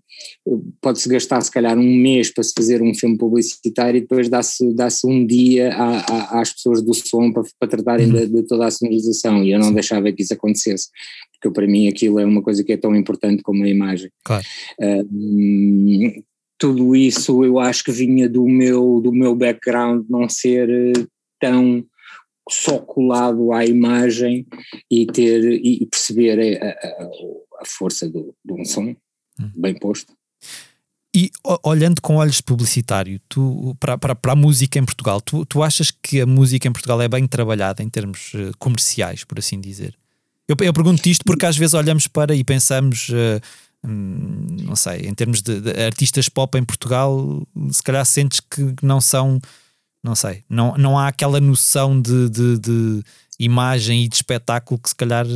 pode-se 0.80 1.08
gastar 1.08 1.40
se 1.40 1.50
calhar 1.50 1.76
um 1.76 1.94
mês 1.96 2.32
para 2.32 2.44
se 2.44 2.52
fazer 2.56 2.80
um 2.80 2.94
filme 2.94 3.18
publicitário 3.18 3.98
e 3.98 4.00
depois 4.02 4.28
dá-se 4.28 4.72
dá 4.72 4.88
um 5.04 5.26
dia 5.26 5.74
a, 5.74 5.98
a, 5.98 6.40
às 6.40 6.52
pessoas 6.52 6.80
do 6.80 6.94
som 6.94 7.32
para, 7.32 7.42
para 7.58 7.68
tratarem 7.68 8.06
uhum. 8.06 8.12
de, 8.12 8.26
de, 8.28 8.42
toda 8.44 8.66
a 8.66 8.70
sonorização 8.70 9.42
e 9.42 9.52
eu 9.52 9.58
não 9.58 9.72
deixava 9.72 10.12
que 10.12 10.22
isso 10.22 10.32
acontecesse, 10.32 10.88
porque 11.32 11.52
para 11.52 11.66
mim 11.66 11.88
aquilo 11.88 12.20
é 12.20 12.24
uma 12.24 12.42
coisa 12.42 12.62
que 12.62 12.72
é 12.72 12.76
tão 12.76 12.94
importante 12.94 13.42
como 13.42 13.64
a 13.64 13.68
imagem. 13.68 14.10
Claro. 14.24 14.44
Uh, 14.80 16.22
tudo 16.56 16.94
isso 16.94 17.44
eu 17.44 17.58
acho 17.58 17.84
que 17.84 17.92
vinha 17.92 18.28
do 18.28 18.44
meu, 18.46 19.00
do 19.00 19.12
meu 19.12 19.34
background 19.34 20.04
não 20.08 20.28
ser 20.28 20.68
eh, 20.68 21.06
tão 21.40 21.84
só 22.48 22.78
colado 22.78 23.52
à 23.52 23.64
imagem 23.64 24.46
e 24.90 25.06
ter 25.06 25.44
e 25.64 25.86
perceber 25.86 26.58
a, 26.62 26.68
a, 26.68 27.10
a 27.60 27.66
força 27.66 28.08
do, 28.08 28.34
de 28.44 28.52
um 28.52 28.64
som 28.64 28.94
hum. 29.40 29.50
bem 29.56 29.74
posto. 29.74 30.12
E 31.14 31.30
olhando 31.64 32.02
com 32.02 32.16
olhos 32.16 32.40
publicitário, 32.40 33.18
tu, 33.28 33.74
para, 33.80 33.96
para, 33.96 34.14
para 34.14 34.32
a 34.32 34.36
música 34.36 34.78
em 34.78 34.84
Portugal, 34.84 35.20
tu, 35.20 35.44
tu 35.46 35.62
achas 35.62 35.90
que 35.90 36.20
a 36.20 36.26
música 36.26 36.68
em 36.68 36.72
Portugal 36.72 37.00
é 37.00 37.08
bem 37.08 37.26
trabalhada 37.26 37.82
em 37.82 37.88
termos 37.88 38.34
uh, 38.34 38.52
comerciais, 38.58 39.24
por 39.24 39.38
assim 39.38 39.58
dizer? 39.58 39.96
Eu, 40.46 40.54
eu 40.60 40.72
pergunto 40.72 41.08
isto 41.08 41.24
porque 41.24 41.46
às 41.46 41.56
vezes 41.56 41.74
olhamos 41.74 42.06
para 42.06 42.34
e 42.34 42.44
pensamos, 42.44 43.08
uh, 43.08 43.40
hum, 43.82 44.46
não 44.62 44.76
sei, 44.76 45.08
em 45.08 45.14
termos 45.14 45.40
de, 45.40 45.60
de, 45.60 45.70
artistas 45.82 46.28
pop 46.28 46.58
em 46.58 46.64
Portugal, 46.64 47.42
se 47.70 47.82
calhar 47.82 48.04
sentes 48.04 48.40
que 48.40 48.74
não 48.82 49.00
são 49.00 49.40
não 50.08 50.14
sei, 50.14 50.42
não, 50.48 50.74
não 50.78 50.98
há 50.98 51.08
aquela 51.08 51.38
noção 51.38 52.00
de, 52.00 52.30
de, 52.30 52.58
de 52.58 53.02
imagem 53.38 54.04
e 54.04 54.08
de 54.08 54.14
espetáculo 54.14 54.80
que 54.80 54.88
se 54.88 54.94
calhar. 54.94 55.26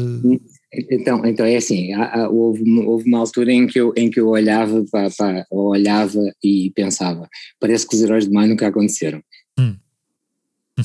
Então, 0.90 1.26
então 1.26 1.44
é 1.44 1.56
assim, 1.56 1.92
há, 1.92 2.22
há, 2.22 2.28
houve, 2.30 2.64
houve 2.80 3.06
uma 3.06 3.18
altura 3.18 3.52
em 3.52 3.66
que 3.66 3.78
eu, 3.78 3.92
em 3.94 4.10
que 4.10 4.18
eu 4.18 4.28
olhava, 4.28 4.82
olhava 5.50 6.18
e 6.42 6.72
pensava, 6.74 7.28
parece 7.60 7.86
que 7.86 7.94
os 7.94 8.00
heróis 8.00 8.26
de 8.26 8.32
mar 8.32 8.48
nunca 8.48 8.66
aconteceram. 8.66 9.22
Hum. 9.58 9.76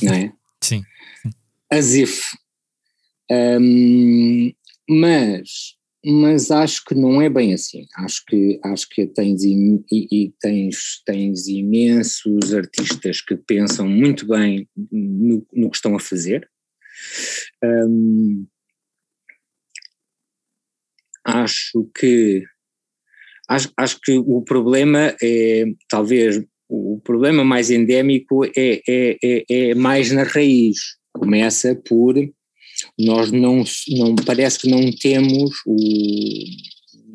Não 0.01 0.13
é? 0.13 0.33
Sim. 0.61 0.83
As 1.71 1.93
if. 1.93 2.23
Um, 3.31 4.51
mas 4.89 5.76
mas 6.09 6.51
acho 6.51 6.85
que 6.85 6.95
não 6.95 7.21
é 7.21 7.29
bem 7.29 7.53
assim. 7.53 7.85
Acho 7.97 8.23
que, 8.25 8.59
acho 8.63 8.87
que 8.89 9.05
tens, 9.07 9.43
e, 9.43 9.83
e 9.91 10.33
tens, 10.39 11.01
tens 11.05 11.47
imensos 11.47 12.53
artistas 12.53 13.19
que 13.19 13.35
pensam 13.35 13.87
muito 13.87 14.25
bem 14.25 14.69
no, 14.89 15.45
no 15.53 15.69
que 15.69 15.75
estão 15.75 15.95
a 15.97 15.99
fazer. 15.99 16.49
Um, 17.61 18.47
acho 21.25 21.89
que 21.93 22.43
acho, 23.49 23.71
acho 23.75 23.99
que 24.01 24.17
o 24.17 24.41
problema 24.41 25.13
é 25.21 25.65
talvez 25.89 26.41
o 26.69 27.01
problema 27.03 27.43
mais 27.43 27.69
endémico 27.69 28.45
é, 28.45 28.81
é, 28.87 29.17
é, 29.21 29.43
é 29.49 29.75
mais 29.75 30.11
na 30.11 30.23
raiz. 30.23 30.77
Começa 31.13 31.75
por 31.75 32.15
nós 32.97 33.31
não, 33.31 33.63
não 33.89 34.15
parece 34.15 34.59
que 34.59 34.69
não 34.69 34.91
temos 34.91 35.51
o, 35.65 36.43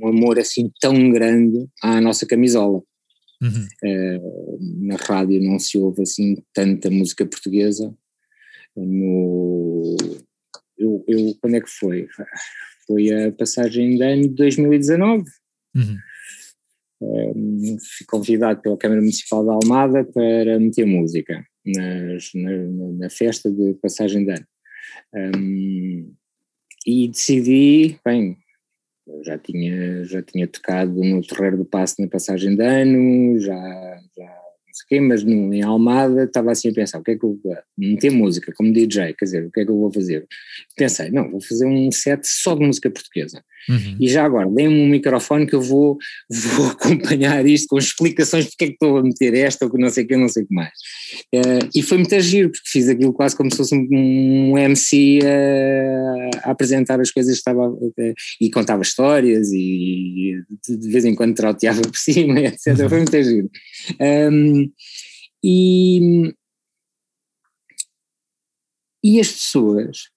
um 0.00 0.08
amor 0.08 0.38
assim 0.38 0.70
tão 0.80 1.10
grande 1.10 1.68
à 1.82 2.00
nossa 2.00 2.26
camisola. 2.26 2.82
Uhum. 3.40 3.66
Uh, 3.84 4.58
na 4.86 4.96
rádio 4.96 5.42
não 5.42 5.58
se 5.58 5.76
ouve 5.76 6.02
assim 6.02 6.36
tanta 6.54 6.90
música 6.90 7.26
portuguesa. 7.26 7.92
No, 8.76 9.96
eu, 10.78 11.04
eu, 11.06 11.36
quando 11.40 11.56
é 11.56 11.60
que 11.60 11.70
foi? 11.70 12.08
Foi 12.86 13.10
a 13.12 13.32
passagem 13.32 13.96
de 13.96 14.02
ano 14.02 14.22
de 14.22 14.34
2019. 14.34 15.24
Uhum. 15.74 15.98
Um, 17.00 17.78
fui 17.80 18.06
convidado 18.06 18.62
pela 18.62 18.78
Câmara 18.78 19.00
Municipal 19.00 19.42
de 19.42 19.50
Almada 19.50 20.04
para 20.04 20.58
meter 20.60 20.86
música 20.86 21.44
nas, 21.64 22.30
na, 22.34 22.50
na, 22.98 23.10
festa 23.10 23.50
de 23.50 23.74
passagem 23.74 24.24
de 24.24 24.30
ano. 24.30 24.46
Um, 25.14 26.14
e 26.86 27.08
decidi, 27.08 27.98
bem, 28.04 28.36
já 29.22 29.38
tinha, 29.38 30.04
já 30.04 30.22
tinha 30.22 30.46
tocado 30.48 31.02
no 31.02 31.24
Terreiro 31.24 31.58
do 31.58 31.64
Passo 31.64 32.00
na 32.00 32.08
passagem 32.08 32.56
de 32.56 32.64
ano, 32.64 33.38
já, 33.38 34.00
já 34.16 34.41
sei 34.72 34.98
o 34.98 35.02
mas 35.02 35.22
no, 35.24 35.52
em 35.52 35.62
Almada 35.62 36.24
estava 36.24 36.52
assim 36.52 36.70
a 36.70 36.72
pensar, 36.72 36.98
o 36.98 37.02
que 37.02 37.12
é 37.12 37.18
que 37.18 37.24
eu 37.24 37.38
vou 37.42 37.56
meter 37.76 38.10
música 38.10 38.52
como 38.56 38.72
DJ, 38.72 39.14
quer 39.14 39.24
dizer, 39.24 39.44
o 39.46 39.50
que 39.50 39.60
é 39.60 39.64
que 39.64 39.70
eu 39.70 39.78
vou 39.78 39.92
fazer? 39.92 40.26
Pensei, 40.76 41.10
não, 41.10 41.30
vou 41.30 41.40
fazer 41.40 41.66
um 41.66 41.90
set 41.90 42.26
só 42.26 42.54
de 42.54 42.64
música 42.64 42.90
portuguesa. 42.90 43.42
Uhum. 43.68 43.96
E 44.00 44.08
já 44.08 44.24
agora, 44.24 44.48
dê-me 44.50 44.74
um 44.74 44.88
microfone 44.88 45.46
que 45.46 45.54
eu 45.54 45.60
vou, 45.60 45.96
vou 46.30 46.66
acompanhar 46.66 47.46
isto 47.46 47.68
com 47.68 47.78
explicações 47.78 48.46
porque 48.46 48.64
é 48.64 48.66
que 48.68 48.72
estou 48.74 48.98
a 48.98 49.02
meter 49.02 49.34
esta 49.34 49.66
ou 49.66 49.78
não 49.78 49.88
sei 49.88 50.04
o 50.04 50.06
que, 50.08 50.16
não 50.16 50.28
sei 50.28 50.42
o 50.42 50.46
que 50.46 50.54
mais. 50.54 50.72
Uh, 51.34 51.68
e 51.74 51.82
foi 51.82 51.98
muito 51.98 52.14
agir, 52.14 52.50
porque 52.50 52.68
fiz 52.68 52.88
aquilo 52.88 53.12
quase 53.12 53.36
como 53.36 53.50
se 53.50 53.56
fosse 53.56 53.74
um, 53.74 54.58
MC 54.58 55.20
uh, 55.22 56.38
a 56.42 56.50
apresentar 56.50 57.00
as 57.00 57.10
coisas 57.10 57.34
que 57.34 57.38
estava, 57.38 57.68
uh, 57.68 58.14
e 58.40 58.50
contava 58.50 58.82
histórias 58.82 59.52
e 59.52 60.34
de, 60.66 60.76
de 60.76 60.88
vez 60.88 61.04
em 61.04 61.14
quando 61.14 61.34
trauteava 61.34 61.82
por 61.82 61.96
cima, 61.96 62.40
etc. 62.40 62.78
Uhum. 62.78 62.88
Foi 62.88 62.98
muito 62.98 63.16
agir. 63.16 63.48
Um, 64.00 64.70
e, 65.44 66.34
e 69.02 69.20
as 69.20 69.30
pessoas 69.32 70.12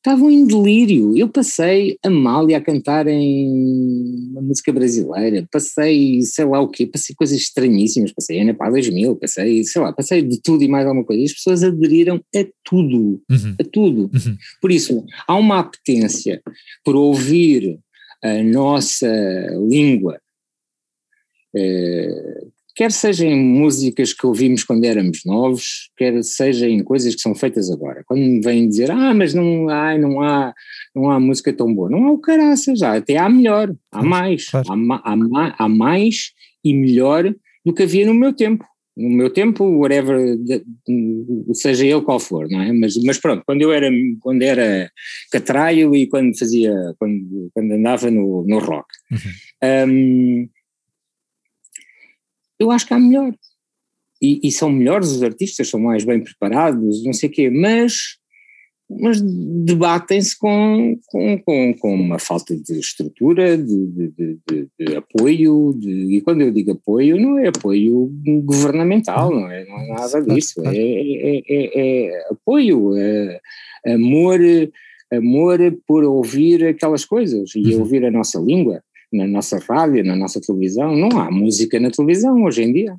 estavam 0.00 0.30
em 0.30 0.46
delírio. 0.46 1.16
Eu 1.16 1.28
passei 1.28 1.98
a 2.02 2.10
Mália 2.10 2.56
a 2.56 2.60
cantar 2.60 3.06
em 3.06 4.30
uma 4.30 4.40
música 4.40 4.72
brasileira, 4.72 5.46
passei 5.52 6.22
sei 6.22 6.46
lá 6.46 6.60
o 6.60 6.68
quê, 6.68 6.86
passei 6.86 7.14
coisas 7.14 7.38
estranhíssimas, 7.38 8.12
passei 8.12 8.40
Ana 8.40 8.54
Pá 8.54 8.70
2000, 8.70 9.16
passei, 9.16 9.62
sei 9.64 9.82
lá, 9.82 9.92
passei 9.92 10.22
de 10.22 10.40
tudo 10.40 10.64
e 10.64 10.68
mais 10.68 10.86
alguma 10.86 11.04
coisa. 11.04 11.20
E 11.20 11.26
as 11.26 11.34
pessoas 11.34 11.62
aderiram 11.62 12.16
a 12.34 12.46
tudo, 12.64 13.22
uhum. 13.30 13.56
a 13.60 13.64
tudo. 13.64 14.10
Uhum. 14.14 14.36
Por 14.60 14.72
isso, 14.72 15.04
há 15.26 15.36
uma 15.36 15.60
apetência 15.60 16.42
por 16.82 16.96
ouvir 16.96 17.78
a 18.22 18.42
nossa 18.42 19.06
língua, 19.68 20.20
eh, 21.54 22.46
quer 22.74 22.92
seja 22.92 23.26
em 23.26 23.36
músicas 23.36 24.12
que 24.12 24.26
ouvimos 24.26 24.64
quando 24.64 24.84
éramos 24.84 25.24
novos, 25.24 25.90
quer 25.96 26.22
seja 26.22 26.68
em 26.68 26.82
coisas 26.82 27.14
que 27.14 27.20
são 27.20 27.34
feitas 27.34 27.70
agora. 27.70 28.02
Quando 28.06 28.20
me 28.20 28.40
vêm 28.40 28.68
dizer, 28.68 28.90
ah, 28.90 29.14
mas 29.14 29.34
não, 29.34 29.68
ai, 29.68 29.98
não, 29.98 30.20
há, 30.22 30.54
não 30.94 31.10
há 31.10 31.18
música 31.18 31.52
tão 31.52 31.72
boa, 31.74 31.90
não 31.90 32.06
há 32.06 32.12
o 32.12 32.18
caraça 32.18 32.74
já, 32.74 32.96
até 32.96 33.16
há 33.16 33.28
melhor, 33.28 33.74
há 33.92 34.02
mais, 34.02 34.48
claro. 34.48 34.66
há, 34.70 35.12
há, 35.12 35.54
há, 35.58 35.68
mais 35.68 36.32
e 36.64 36.74
melhor 36.74 37.34
do 37.64 37.74
que 37.74 37.82
havia 37.82 38.06
no 38.06 38.14
meu 38.14 38.32
tempo. 38.32 38.64
No 38.96 39.08
meu 39.08 39.30
tempo, 39.30 39.64
whatever, 39.64 40.36
seja 41.54 41.86
ele 41.86 42.02
qual 42.02 42.20
for, 42.20 42.46
não 42.50 42.60
é? 42.60 42.72
Mas, 42.72 42.96
mas 43.02 43.18
pronto, 43.18 43.42
quando 43.46 43.62
eu 43.62 43.72
era, 43.72 43.88
quando 44.20 44.42
era 44.42 44.90
catraio 45.30 45.94
e 45.94 46.06
quando 46.06 46.36
fazia, 46.38 46.74
quando, 46.98 47.50
quando 47.54 47.72
andava 47.72 48.10
no, 48.10 48.44
no 48.46 48.58
rock. 48.58 48.88
Uhum. 49.10 49.88
Um, 49.88 50.48
eu 52.60 52.70
acho 52.70 52.86
que 52.86 52.94
há 52.94 52.98
melhor. 52.98 53.32
E, 54.22 54.46
e, 54.46 54.52
são 54.52 54.70
melhores 54.70 55.10
os 55.10 55.22
artistas, 55.22 55.68
são 55.68 55.80
mais 55.80 56.04
bem 56.04 56.22
preparados, 56.22 57.02
não 57.04 57.12
sei 57.12 57.30
o 57.30 57.32
quê, 57.32 57.48
mas 57.48 58.20
mas 58.98 59.22
debatem-se 59.22 60.36
com, 60.36 60.98
com, 61.06 61.38
com, 61.38 61.74
com, 61.74 61.94
uma 61.94 62.18
falta 62.18 62.56
de 62.56 62.80
estrutura, 62.80 63.56
de, 63.56 63.86
de, 63.86 64.38
de, 64.48 64.68
de 64.78 64.96
apoio, 64.96 65.78
e 65.80 66.20
quando 66.22 66.40
eu 66.40 66.50
digo 66.50 66.72
apoio, 66.72 67.16
não 67.16 67.38
é 67.38 67.48
apoio 67.48 68.10
governamental, 68.44 69.30
não 69.30 69.48
é, 69.48 69.64
não 69.64 69.78
é 69.78 69.88
nada 69.90 70.20
disso, 70.22 70.60
é, 70.66 70.76
é, 70.76 71.42
é, 71.48 72.08
é 72.08 72.28
apoio, 72.30 72.96
é 72.96 73.40
amor, 73.86 74.40
amor 75.12 75.58
por 75.86 76.02
ouvir 76.02 76.66
aquelas 76.66 77.04
coisas 77.04 77.54
e 77.54 77.74
uhum. 77.74 77.80
ouvir 77.80 78.04
a 78.04 78.10
nossa 78.10 78.40
língua 78.40 78.82
na 79.12 79.26
nossa 79.26 79.58
rádio, 79.58 80.04
na 80.04 80.16
nossa 80.16 80.40
televisão, 80.40 80.94
não 80.94 81.18
há 81.18 81.30
música 81.30 81.78
na 81.80 81.90
televisão 81.90 82.42
hoje 82.44 82.62
em 82.62 82.72
dia. 82.72 82.96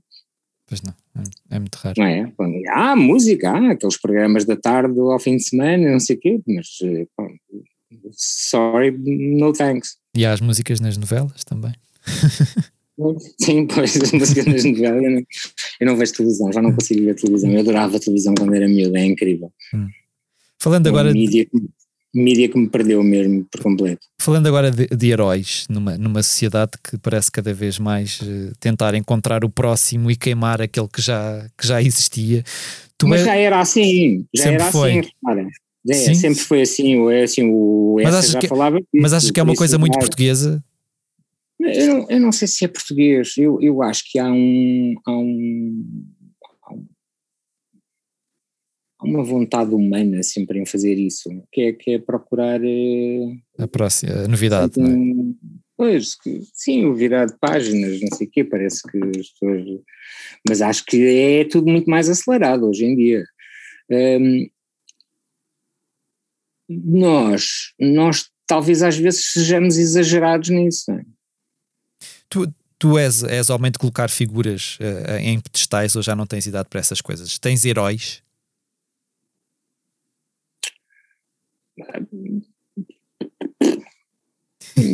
Pois 0.68 0.82
não, 0.82 0.93
é, 1.18 1.55
é 1.55 1.59
muito 1.59 1.76
raro. 1.76 1.95
Não 1.97 2.05
é? 2.05 2.32
Há 2.70 2.95
música, 2.95 3.51
há 3.51 3.72
aqueles 3.72 3.97
programas 3.97 4.45
da 4.45 4.55
tarde 4.55 4.99
ao 4.99 5.20
fim 5.20 5.38
de 5.38 5.43
semana, 5.43 5.91
não 5.91 5.99
sei 5.99 6.16
o 6.16 6.20
quê, 6.20 6.41
mas 6.47 6.68
bom, 7.18 7.28
sorry, 8.12 8.91
no 8.91 9.51
thanks. 9.53 9.97
E 10.16 10.26
há 10.26 10.34
as 10.34 10.41
músicas 10.41 10.80
nas 10.80 10.97
novelas 10.97 11.43
também. 11.43 11.74
Sim, 13.39 13.66
pois, 13.68 13.97
as 13.97 14.12
músicas 14.12 14.45
nas 14.45 14.64
novelas, 14.64 15.03
eu 15.03 15.12
não, 15.12 15.22
eu 15.80 15.88
não 15.88 15.97
vejo 15.97 16.14
televisão, 16.14 16.53
já 16.53 16.62
não 16.62 16.74
consigo 16.74 17.03
ver 17.03 17.16
televisão, 17.16 17.51
eu 17.51 17.59
adorava 17.59 17.99
televisão 17.99 18.36
quando 18.38 18.53
era 18.53 18.68
miúdo, 18.68 18.95
é 18.95 19.05
incrível. 19.05 19.51
Hum. 19.74 19.88
Falando 20.59 20.88
agora... 20.88 21.12
Mídia, 21.12 21.47
mídia 22.14 22.49
que 22.49 22.57
me 22.57 22.68
perdeu 22.68 23.01
mesmo 23.03 23.45
por 23.51 23.62
completo. 23.62 24.05
Falando 24.20 24.47
agora 24.47 24.70
de, 24.70 24.88
de, 24.88 25.09
heróis, 25.09 25.66
numa, 25.70 25.97
numa 25.97 26.22
sociedade 26.22 26.72
que 26.84 26.97
parece 26.97 27.32
cada 27.32 27.53
vez 27.53 27.80
mais 27.80 28.20
uh, 28.22 28.53
tentar 28.59 28.93
encontrar 28.95 29.45
o 29.45 29.49
próximo 29.49 30.12
e 30.12 30.16
queimar 30.16 30.62
aquele 30.62 30.88
que 30.88 31.01
já, 31.01 31.47
que 31.57 31.66
já 31.66 31.82
existia. 31.82 32.43
Tu 32.97 33.07
Mas 33.07 33.22
é... 33.22 33.26
já 33.26 33.36
era 33.36 33.59
assim, 33.59 34.26
já 34.36 34.43
sempre 34.43 34.62
era 34.62 34.72
foi. 34.72 34.91
assim, 34.91 35.09
repara. 35.22 35.47
É, 35.89 36.14
sempre 36.14 36.39
foi 36.39 36.62
assim, 36.62 36.99
o, 36.99 37.09
é 37.09 37.24
assim, 37.24 37.43
o 37.43 37.99
mas 38.03 38.14
achas 38.14 38.36
que, 38.36 38.47
falava 38.47 38.78
disso, 38.78 38.89
Mas 38.93 39.14
achas 39.14 39.32
que 39.32 39.39
é 39.39 39.43
uma 39.43 39.55
coisa 39.55 39.80
muito 39.80 39.97
portuguesa? 39.97 40.64
Eu 41.59 41.88
não, 41.88 42.09
eu 42.09 42.20
não 42.20 42.32
sei 42.32 42.47
se 42.47 42.66
é 42.66 42.68
português, 42.68 43.34
eu, 43.38 43.59
eu 43.62 43.82
acho 43.82 44.03
que 44.12 44.20
há 44.20 44.32
um, 44.32 44.93
há 45.05 45.12
um 45.12 45.84
há 46.64 46.74
uma 49.04 49.24
vontade 49.24 49.74
humana 49.74 50.22
sempre 50.24 50.60
em 50.60 50.66
fazer 50.66 50.95
isso, 50.95 51.30
que 51.52 51.62
é, 51.62 51.74
que 51.74 51.91
é 51.91 51.99
procurar 51.99 52.62
eh, 52.64 53.36
a 53.58 53.68
próxima 53.68 54.14
a 54.14 54.28
novidade, 54.28 54.74
não 54.78 54.88
é? 54.88 55.52
Pois, 55.76 56.16
sim, 56.54 56.86
o 56.86 56.93
virar 56.93 57.26
de 57.26 57.36
páginas, 57.39 57.99
não 58.02 58.16
sei 58.16 58.28
o 58.28 58.30
quê, 58.30 58.43
parece 58.43 58.84
que 58.84 58.99
as 59.20 59.30
pessoas. 59.30 59.66
Mas 60.47 60.62
acho 60.62 60.86
que 60.86 61.04
é 61.04 61.45
tudo 61.45 61.72
muito 61.72 61.89
mais 61.89 62.08
acelerado 62.08 62.68
hoje 62.68 62.86
em 62.86 62.95
dia. 62.95 63.26
Um, 63.89 64.47
nós, 66.70 67.74
nós 67.80 68.30
talvez 68.45 68.84
às 68.84 68.95
vezes 68.95 69.32
sejamos 69.34 69.78
exagerados 69.78 70.49
nisso, 70.49 70.84
não 70.89 70.99
é? 70.99 71.04
Tu, 72.30 72.54
tu 72.78 72.97
és, 72.99 73.24
és 73.24 73.49
homem 73.49 73.72
de 73.72 73.80
colocar 73.80 74.10
figuras 74.10 74.78
uh, 74.80 75.18
em 75.20 75.39
pedestais 75.39 75.95
ou 75.95 76.04
já 76.04 76.16
não 76.16 76.28
tens 76.28 76.45
idade 76.45 76.70
para 76.70 76.80
essas 76.80 77.02
coisas? 77.02 77.39
Tens 77.39 77.66
heróis? 77.66 78.22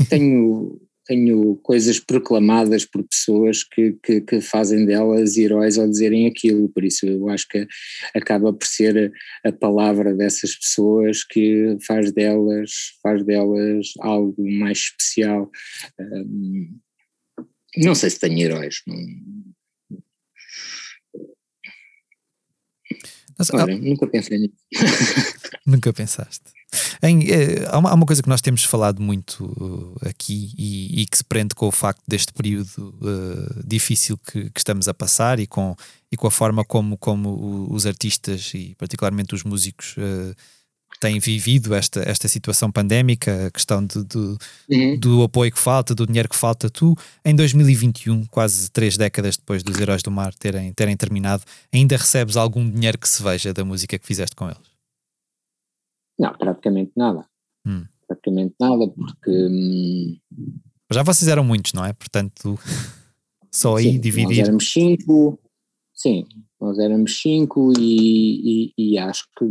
Tenho, 0.10 0.80
tenho 1.06 1.56
coisas 1.58 2.00
proclamadas 2.00 2.86
por 2.86 3.04
pessoas 3.04 3.64
que, 3.64 3.94
que, 4.04 4.22
que, 4.22 4.42
fazem 4.42 4.86
delas 4.86 5.38
heróis 5.38 5.78
ao 5.78 5.88
dizerem 5.88 6.28
aquilo, 6.28 6.70
por 6.70 6.84
isso 6.84 7.06
eu 7.06 7.30
acho 7.30 7.48
que 7.48 7.68
acaba 8.14 8.52
por 8.54 8.66
ser 8.66 9.12
a, 9.46 9.52
palavra 9.52 10.14
dessas 10.14 10.56
pessoas 10.56 11.24
que 11.24 11.78
faz 11.86 12.12
delas, 12.12 12.72
faz 13.02 13.24
delas 13.24 13.94
algo 14.00 14.36
mais 14.38 14.80
especial. 14.80 15.50
Um, 16.00 16.78
não 17.78 17.96
sei 17.96 18.10
se 18.10 18.20
tenho 18.20 18.40
heróis, 18.40 18.82
não, 18.88 18.98
Mas, 23.38 23.50
Olha, 23.52 23.78
nunca 23.78 24.08
pensei 24.08 24.40
nisso. 24.40 24.56
nunca 25.66 25.94
pensaste. 25.94 26.58
Em, 27.02 27.32
eh, 27.32 27.66
há, 27.70 27.78
uma, 27.78 27.92
há, 27.92 27.94
uma, 27.94 28.06
coisa 28.06 28.22
que 28.22 28.28
nós 28.28 28.42
temos 28.42 28.64
falado 28.64 29.02
muito 29.02 29.46
uh, 29.46 30.10
aqui 30.10 30.52
e, 30.58 31.02
e, 31.02 31.06
que 31.06 31.18
se 31.18 31.24
prende 31.24 31.56
com 31.56 31.68
o 31.68 31.72
facto 31.72 32.02
deste 32.06 32.34
período 32.34 32.94
uh, 33.02 33.64
difícil 33.66 34.18
que, 34.18 34.50
que, 34.50 34.60
estamos 34.60 34.88
a 34.90 34.94
passar 34.94 35.40
e 35.40 35.48
com, 35.48 35.76
e 36.12 36.18
com 36.18 36.28
a 36.28 36.32
forma 36.32 36.66
como, 36.66 36.98
como 36.98 37.68
os 37.72 37.86
artistas 37.86 38.52
e 38.54 38.76
particularmente 38.78 39.34
os 39.34 39.44
músicos 39.44 39.96
uh, 39.98 40.36
têm 41.00 41.20
vivido 41.20 41.74
esta, 41.74 42.02
esta 42.02 42.28
situação 42.28 42.72
pandémica, 42.72 43.48
a 43.48 43.52
questão 43.52 43.86
de, 43.86 44.04
de 44.04 44.18
uhum. 44.18 45.00
do 45.00 45.24
apoio 45.24 45.52
que 45.52 45.60
falta, 45.60 45.93
do 45.93 46.06
dinheiro 46.06 46.30
que 46.30 46.36
falta. 46.36 46.70
Tu, 46.70 46.95
em 47.24 47.36
2021, 47.36 48.26
quase 48.26 48.70
três 48.72 48.98
décadas 48.98 49.38
depois 49.38 49.64
dos 49.64 49.80
Heróis 49.80 50.02
do 50.02 50.12
Mar 50.12 50.34
terem, 50.34 50.74
terem 50.74 50.98
terminado, 50.98 51.43
ainda 51.74 51.98
recebes 51.98 52.36
algum 52.36 52.70
dinheiro 52.70 52.98
que 52.98 53.08
se 53.08 53.22
veja 53.22 53.54
da 53.54 53.64
música 53.64 53.98
que 53.98 54.06
fizeste 54.06 54.36
com 54.36 54.45
eles? 54.45 54.78
Não, 56.20 56.34
praticamente 56.34 56.91
nada. 56.95 57.26
Hum. 57.66 57.86
Praticamente 58.08 58.56
nada, 58.60 58.88
porque. 58.88 59.32
Hum, 59.32 60.18
Já 60.91 61.04
vocês 61.04 61.28
eram 61.28 61.43
muitos, 61.43 61.74
não 61.74 61.86
é? 61.86 61.93
Portanto, 61.93 62.58
só 63.52 63.78
aí 63.78 63.93
sim, 63.93 64.00
dividir. 64.00 64.38
Nós 64.38 64.48
éramos 64.48 64.72
cinco, 64.72 65.39
sim, 65.93 66.26
nós 66.60 66.80
éramos 66.80 67.22
cinco 67.22 67.72
e, 67.78 68.74
e, 68.78 68.93
e 68.93 68.98
acho 68.98 69.28
que 69.38 69.45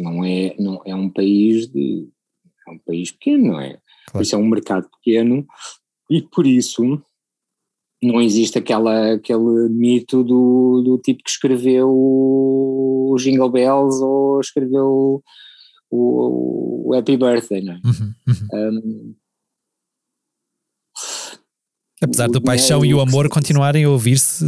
não 0.00 0.24
é, 0.24 0.54
não 0.58 0.80
é 0.84 0.94
um 0.94 1.08
país 1.08 1.68
de. 1.68 2.08
É 2.68 2.70
um 2.72 2.78
país 2.78 3.12
pequeno, 3.12 3.52
não 3.52 3.60
é? 3.60 3.78
Claro. 4.08 4.22
Isso 4.22 4.34
é 4.34 4.38
um 4.38 4.48
mercado 4.48 4.88
pequeno 4.90 5.46
e 6.10 6.22
por 6.22 6.46
isso 6.46 7.00
não 8.02 8.20
existe 8.20 8.58
aquela, 8.58 9.14
aquele 9.14 9.68
mito 9.68 10.22
do, 10.22 10.82
do 10.82 10.98
tipo 10.98 11.22
que 11.22 11.30
escreveu 11.30 11.88
o 11.88 13.16
Jingle 13.18 13.50
Bells 13.50 14.02
ou 14.02 14.40
escreveu 14.40 15.22
o, 15.90 16.88
o 16.88 16.94
Happy 16.94 17.16
Birthday, 17.16 17.62
não 17.62 17.74
é? 17.74 17.80
Uhum, 17.84 18.14
uhum. 18.28 18.70
Um, 18.72 19.14
Apesar 22.00 22.28
do 22.28 22.42
paixão 22.42 22.84
e 22.84 22.92
o 22.92 23.00
amor 23.00 23.26
continuarem 23.30 23.84
a 23.84 23.88
ouvir-se, 23.88 24.44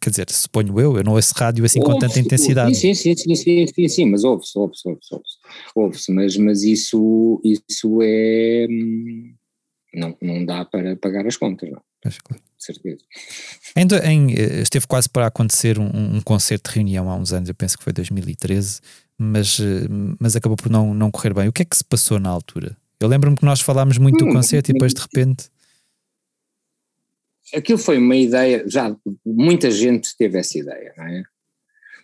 quer 0.00 0.10
dizer, 0.10 0.26
suponho 0.30 0.80
eu, 0.80 0.96
eu 0.96 1.04
não 1.04 1.12
ouço 1.12 1.32
rádio 1.36 1.64
assim 1.64 1.80
com 1.80 1.96
tanta 1.96 2.18
intensidade. 2.18 2.74
Sim, 2.74 2.92
sim, 2.92 3.14
sim, 3.14 3.34
sim, 3.36 3.66
sim, 3.68 3.88
sim 3.88 4.04
mas 4.04 4.24
ouve-se, 4.24 4.58
ouve-se, 4.58 4.88
ouve-se, 4.88 5.14
ouve-se, 5.76 6.12
mas, 6.12 6.36
mas 6.36 6.64
isso, 6.64 7.40
isso 7.44 8.00
é, 8.02 8.66
hum, 8.68 9.32
não, 9.94 10.16
não 10.20 10.44
dá 10.44 10.64
para 10.64 10.96
pagar 10.96 11.24
as 11.24 11.36
contas, 11.36 11.70
não. 11.70 11.80
Acho 12.04 12.18
claro. 12.24 12.42
certeza. 12.58 12.98
Em, 13.76 13.86
em, 14.04 14.34
eh, 14.34 14.60
esteve 14.62 14.86
quase 14.88 15.08
para 15.08 15.26
acontecer 15.26 15.78
um, 15.78 16.16
um, 16.16 16.20
concerto 16.20 16.70
de 16.70 16.76
reunião 16.76 17.08
há 17.08 17.14
uns 17.14 17.32
anos, 17.32 17.48
eu 17.48 17.54
penso 17.54 17.78
que 17.78 17.84
foi 17.84 17.92
2013, 17.92 18.80
mas, 19.16 19.60
eh, 19.60 19.86
mas 20.18 20.34
acabou 20.34 20.56
por 20.56 20.70
não, 20.70 20.92
não 20.92 21.12
correr 21.12 21.32
bem. 21.32 21.48
O 21.48 21.52
que 21.52 21.62
é 21.62 21.64
que 21.64 21.76
se 21.76 21.84
passou 21.84 22.18
na 22.18 22.28
altura? 22.28 22.76
Eu 22.98 23.06
lembro-me 23.06 23.36
que 23.36 23.44
nós 23.44 23.60
falámos 23.60 23.98
muito 23.98 24.24
hum, 24.24 24.28
do 24.28 24.34
concerto 24.34 24.70
e 24.70 24.72
depois 24.72 24.92
de 24.92 25.00
repente. 25.00 25.48
Aquilo 27.54 27.78
foi 27.78 27.98
uma 27.98 28.16
ideia, 28.16 28.64
já 28.68 28.94
muita 29.24 29.70
gente 29.70 30.16
teve 30.16 30.38
essa 30.38 30.58
ideia, 30.58 30.92
não 30.96 31.06
é? 31.06 31.22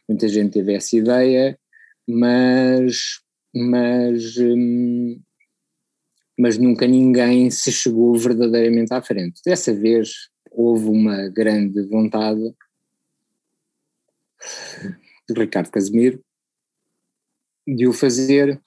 Muita 0.08 0.28
gente 0.28 0.52
teve 0.52 0.74
essa 0.74 0.96
ideia, 0.96 1.58
mas, 2.06 3.20
mas 3.54 4.36
hum, 4.38 5.20
mas 6.38 6.58
nunca 6.58 6.86
ninguém 6.86 7.50
se 7.50 7.70
chegou 7.70 8.16
verdadeiramente 8.18 8.92
à 8.92 9.00
frente. 9.00 9.40
Dessa 9.44 9.72
vez 9.72 10.28
houve 10.50 10.86
uma 10.86 11.28
grande 11.28 11.82
vontade 11.82 12.54
de 15.28 15.40
Ricardo 15.40 15.70
Casemiro 15.70 16.20
de 17.66 17.86
o 17.86 17.92
fazer. 17.92 18.60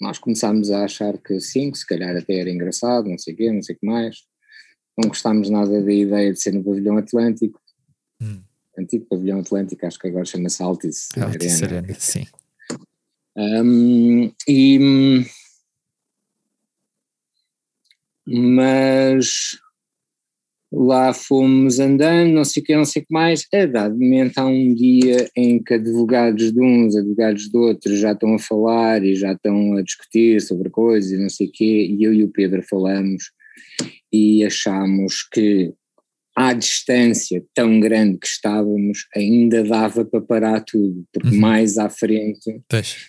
Nós 0.00 0.18
começámos 0.18 0.70
a 0.70 0.84
achar 0.84 1.16
que 1.18 1.40
sim, 1.40 1.70
que 1.70 1.78
se 1.78 1.86
calhar 1.86 2.14
até 2.16 2.40
era 2.40 2.50
engraçado, 2.50 3.08
não 3.08 3.16
sei 3.16 3.32
o 3.32 3.36
quê, 3.36 3.50
não 3.50 3.62
sei 3.62 3.74
o 3.74 3.78
que 3.78 3.86
mais. 3.86 4.26
Não 4.96 5.08
gostámos 5.08 5.50
nada 5.50 5.82
da 5.82 5.92
ideia 5.92 6.32
de 6.32 6.40
ser 6.40 6.52
no 6.52 6.64
pavilhão 6.64 6.96
Atlântico. 6.96 7.60
Hum. 8.20 8.40
Antigo 8.78 9.06
pavilhão 9.06 9.40
Atlântico, 9.40 9.86
acho 9.86 9.98
que 9.98 10.08
agora 10.08 10.24
chama-se 10.24 10.62
Altice, 10.62 11.08
Altice 11.20 11.64
Arena. 11.64 11.78
Arena. 11.80 11.98
Sim. 11.98 12.26
Um, 13.36 14.32
e 14.48 14.78
mas 18.26 19.58
lá 20.72 21.12
fomos 21.12 21.78
andando, 21.78 22.32
não 22.32 22.44
sei 22.44 22.62
o 22.62 22.66
que, 22.66 22.76
não 22.76 22.84
sei 22.84 23.02
o 23.02 23.06
que 23.06 23.12
mais, 23.12 23.46
a 23.54 23.66
dado 23.66 23.94
momento 23.94 24.38
há 24.38 24.46
um 24.46 24.74
dia 24.74 25.30
em 25.36 25.62
que 25.62 25.74
advogados 25.74 26.52
de 26.52 26.60
uns, 26.60 26.96
advogados 26.96 27.48
de 27.48 27.56
outros 27.56 27.98
já 28.00 28.12
estão 28.12 28.34
a 28.34 28.38
falar 28.38 29.04
e 29.04 29.14
já 29.14 29.32
estão 29.32 29.74
a 29.74 29.82
discutir 29.82 30.40
sobre 30.40 30.68
coisas 30.68 31.12
e 31.12 31.18
não 31.18 31.28
sei 31.28 31.46
o 31.46 31.52
quê, 31.52 31.86
e 31.86 32.02
eu 32.02 32.12
e 32.12 32.24
o 32.24 32.30
Pedro 32.30 32.62
falamos 32.62 33.30
e 34.16 34.44
achamos 34.44 35.22
que 35.30 35.74
à 36.36 36.52
distância 36.52 37.42
tão 37.54 37.80
grande 37.80 38.18
que 38.18 38.26
estávamos, 38.26 39.06
ainda 39.16 39.64
dava 39.64 40.04
para 40.04 40.20
parar 40.20 40.60
tudo, 40.60 41.02
porque 41.10 41.30
uhum. 41.30 41.40
mais 41.40 41.78
à 41.78 41.88
frente, 41.88 42.60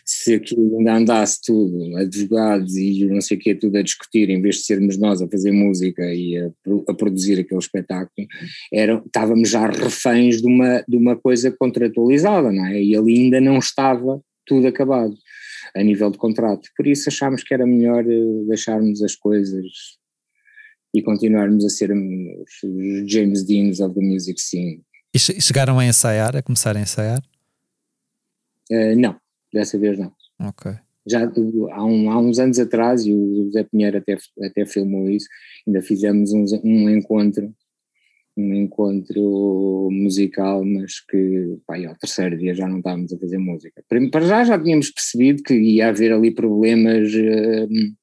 se 0.06 0.36
aquilo 0.36 0.78
ainda 0.78 0.96
andasse 0.96 1.42
tudo, 1.46 1.98
advogados 1.98 2.78
e 2.78 3.06
não 3.06 3.20
sei 3.20 3.36
o 3.36 3.40
que, 3.42 3.54
tudo 3.54 3.78
a 3.78 3.82
discutir, 3.82 4.30
em 4.30 4.42
vez 4.42 4.56
de 4.56 4.62
sermos 4.62 4.98
nós 4.98 5.22
a 5.22 5.28
fazer 5.28 5.52
música 5.52 6.02
e 6.06 6.38
a, 6.38 6.50
a 6.88 6.94
produzir 6.94 7.38
aquele 7.38 7.60
espetáculo, 7.60 8.28
era, 8.72 9.04
estávamos 9.06 9.50
já 9.50 9.68
reféns 9.68 10.42
de 10.42 10.48
uma, 10.48 10.82
de 10.88 10.96
uma 10.96 11.18
coisa 11.18 11.52
contratualizada, 11.52 12.50
não 12.50 12.66
é? 12.66 12.82
E 12.82 12.96
ali 12.96 13.24
ainda 13.24 13.42
não 13.42 13.58
estava 13.58 14.22
tudo 14.46 14.68
acabado 14.68 15.14
a 15.76 15.84
nível 15.84 16.10
de 16.10 16.18
contrato. 16.18 16.70
Por 16.78 16.88
isso 16.88 17.10
achámos 17.10 17.44
que 17.44 17.54
era 17.54 17.68
melhor 17.68 18.06
eh, 18.10 18.46
deixarmos 18.48 19.04
as 19.04 19.16
coisas 19.16 19.66
e 20.98 21.02
continuarmos 21.04 21.64
a 21.64 21.70
ser 21.70 21.92
os 21.92 23.12
James 23.12 23.46
Deans 23.46 23.80
of 23.80 23.94
the 23.94 24.02
music 24.02 24.42
scene. 24.42 24.82
E 25.14 25.20
chegaram 25.20 25.78
a 25.78 25.86
ensaiar, 25.86 26.36
a 26.36 26.42
começar 26.42 26.76
a 26.76 26.82
ensaiar? 26.82 27.22
Uh, 28.72 28.96
não, 28.98 29.16
dessa 29.54 29.78
vez 29.78 29.98
não. 29.98 30.12
Ok. 30.40 30.72
Já 31.08 31.24
há, 31.24 31.86
um, 31.86 32.10
há, 32.10 32.20
uns 32.20 32.40
anos 32.40 32.58
atrás, 32.60 33.06
e 33.06 33.14
o 33.14 33.46
José 33.46 33.64
Pinheiro 33.64 34.00
até, 34.00 34.18
até 34.44 34.66
filmou 34.66 35.08
isso, 35.10 35.28
ainda 35.66 35.82
fizemos 35.82 36.34
um, 36.34 36.44
um 36.64 36.90
encontro, 36.90 37.54
um 38.36 38.54
encontro 38.56 39.90
musical, 39.92 40.66
mas 40.66 41.00
que 41.00 41.58
pá, 41.66 41.78
ao 41.78 41.96
terceiro 41.96 42.38
dia 42.38 42.56
já 42.56 42.68
não 42.68 42.80
estávamos 42.80 43.14
a 43.14 43.20
fazer 43.20 43.38
música. 43.38 43.84
Para 43.88 44.22
já 44.22 44.44
já 44.44 44.60
tínhamos 44.60 44.90
percebido 44.90 45.44
que 45.44 45.54
ia 45.54 45.90
haver 45.90 46.12
ali 46.12 46.32
problemas. 46.32 47.14
Uh, 47.14 47.96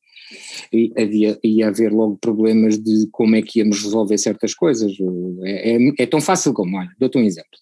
e 0.73 0.93
havia, 0.97 1.39
ia 1.43 1.69
haver 1.69 1.93
logo 1.93 2.17
problemas 2.21 2.79
de 2.79 3.09
como 3.13 3.37
é 3.37 3.43
que 3.43 3.61
íamos 3.61 3.83
resolver 3.83 4.19
certas 4.19 4.55
coisas. 4.55 4.93
É, 5.45 5.77
é, 5.77 5.93
é 5.99 6.07
tão 6.07 6.21
fácil 6.21 6.53
como, 6.53 6.77
olha, 6.79 6.91
dou-te 6.99 7.19
um 7.19 7.25
exemplo. 7.25 7.59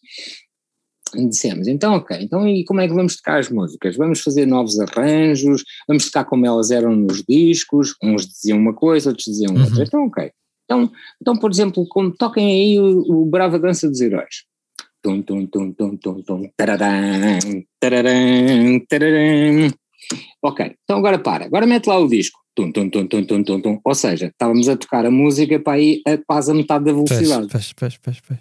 Dissemos, 1.15 1.69
então 1.69 1.95
ok, 1.95 2.17
então 2.23 2.49
e 2.49 2.65
como 2.65 2.81
é 2.81 2.89
que 2.89 2.95
vamos 2.95 3.17
tocar 3.17 3.39
as 3.39 3.51
músicas? 3.51 3.97
Vamos 3.97 4.23
fazer 4.23 4.47
novos 4.47 4.81
arranjos, 4.81 5.63
vamos 5.87 6.07
tocar 6.07 6.25
como 6.25 6.47
elas 6.47 6.71
eram 6.71 6.97
nos 6.97 7.23
discos, 7.29 7.95
uns 8.03 8.27
diziam 8.27 8.59
uma 8.59 8.73
coisa, 8.73 9.11
outros 9.11 9.27
diziam 9.27 9.53
outra, 9.53 9.77
uhum. 9.77 9.83
então 9.83 10.07
ok. 10.07 10.31
Então, 10.65 10.91
então, 11.21 11.37
por 11.37 11.51
exemplo, 11.51 11.87
como 11.87 12.17
toquem 12.17 12.47
aí 12.47 12.79
o, 12.79 13.01
o 13.11 13.27
Brava 13.27 13.59
Dança 13.59 13.91
dos 13.91 14.01
Heróis. 14.01 14.45
Tum, 15.03 15.21
tum, 15.21 15.47
tum, 15.47 15.73
tum, 15.73 15.97
tum, 15.97 16.23
tum, 16.23 16.51
tararam, 16.57 17.39
tararam, 17.79 18.81
tararam. 18.89 19.71
Ok, 20.43 20.75
então 20.85 20.97
agora 20.99 21.19
para, 21.19 21.45
agora 21.45 21.67
mete 21.67 21.87
lá 21.89 21.99
o 21.99 22.09
disco. 22.09 22.42
Tum, 22.55 22.71
tum, 22.71 22.91
tum, 22.91 23.07
tum, 23.07 23.25
tum, 23.25 23.43
tum, 23.43 23.61
tum. 23.61 23.81
Ou 23.83 23.95
seja, 23.95 24.27
estávamos 24.27 24.69
a 24.69 24.77
tocar 24.77 25.07
a 25.07 25.11
música 25.11 25.59
para 25.59 25.79
ir 25.79 26.03
a 26.07 26.19
quase 26.19 26.51
a 26.51 26.55
metade 26.55 26.85
da 26.85 26.93
velocidade. 26.93 27.49
Pés, 27.49 27.73
pés, 27.73 27.97
pés, 27.97 28.21
pés. 28.21 28.39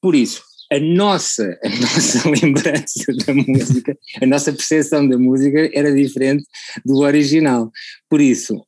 Por 0.00 0.14
isso, 0.14 0.42
a 0.70 0.78
nossa, 0.78 1.58
a 1.64 1.68
nossa 1.68 2.28
lembrança 2.28 3.12
da 3.26 3.34
música, 3.34 3.98
a 4.20 4.26
nossa 4.26 4.52
percepção 4.52 5.08
da 5.08 5.16
música 5.16 5.70
era 5.72 5.94
diferente 5.94 6.44
do 6.84 6.98
original. 6.98 7.70
Por 8.10 8.20
isso, 8.20 8.62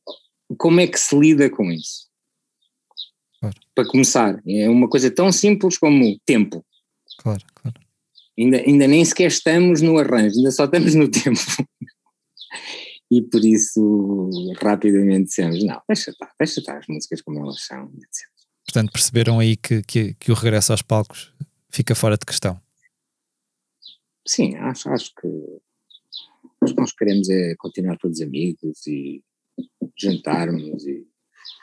como 0.57 0.79
é 0.79 0.87
que 0.87 0.99
se 0.99 1.15
lida 1.15 1.49
com 1.49 1.71
isso? 1.71 2.07
Claro. 3.39 3.55
Para 3.75 3.87
começar, 3.87 4.41
é 4.47 4.67
uma 4.67 4.89
coisa 4.89 5.11
tão 5.11 5.31
simples 5.31 5.77
como 5.77 6.19
tempo. 6.25 6.65
Claro, 7.19 7.43
claro. 7.53 7.79
Ainda, 8.39 8.57
ainda 8.57 8.87
nem 8.87 9.05
sequer 9.05 9.27
estamos 9.27 9.81
no 9.81 9.99
arranjo, 9.99 10.37
ainda 10.37 10.51
só 10.51 10.65
estamos 10.65 10.95
no 10.95 11.09
tempo 11.11 11.39
e 13.09 13.21
por 13.21 13.43
isso 13.43 14.29
rapidamente 14.61 15.25
dissemos, 15.25 15.63
não, 15.63 15.81
deixa 15.87 16.11
estar, 16.11 16.31
deixa 16.37 16.59
estar 16.59 16.77
as 16.77 16.87
músicas 16.87 17.21
como 17.21 17.39
elas 17.39 17.65
são, 17.65 17.85
etc. 17.85 18.27
Portanto, 18.65 18.91
perceberam 18.91 19.39
aí 19.39 19.55
que, 19.55 19.81
que, 19.83 20.13
que, 20.15 20.31
o 20.31 20.35
regresso 20.35 20.73
aos 20.73 20.81
palcos 20.81 21.33
fica 21.69 21.95
fora 21.95 22.17
de 22.17 22.25
questão? 22.25 22.59
Sim, 24.27 24.55
acho, 24.57 24.89
acho 24.89 25.11
que 25.15 25.27
o 25.27 26.65
que 26.65 26.75
nós 26.75 26.91
queremos 26.91 27.29
é 27.29 27.55
continuar 27.57 27.97
todos 27.97 28.21
amigos 28.21 28.85
e 28.85 29.23
jantarmos 29.97 30.85
e 30.85 31.07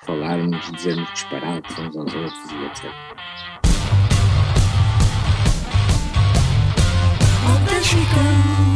falarmos, 0.07 0.73
dizermos 0.73 1.13
disparados 1.13 1.71
uns 1.79 1.97
aos 1.97 2.15
outros 2.15 2.51
e 2.51 2.65
etc. 2.67 3.55
Goes. 8.15 8.74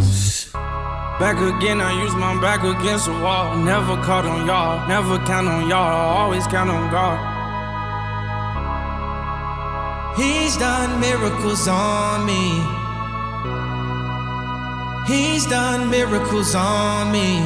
Back 1.18 1.38
again, 1.40 1.80
I 1.80 2.00
use 2.04 2.14
my 2.14 2.40
back 2.40 2.62
against 2.62 3.06
the 3.06 3.12
wall. 3.12 3.56
Never 3.56 3.96
caught 4.04 4.24
on 4.24 4.46
y'all, 4.46 4.86
never 4.86 5.18
count 5.26 5.48
on 5.48 5.68
y'all, 5.68 6.16
always 6.16 6.46
count 6.46 6.70
on 6.70 6.88
God. 6.92 7.18
He's 10.16 10.56
done 10.56 11.00
miracles 11.00 11.66
on 11.66 12.24
me. 12.24 12.62
He's 15.08 15.44
done 15.46 15.90
miracles 15.90 16.54
on 16.54 17.10
me. 17.10 17.40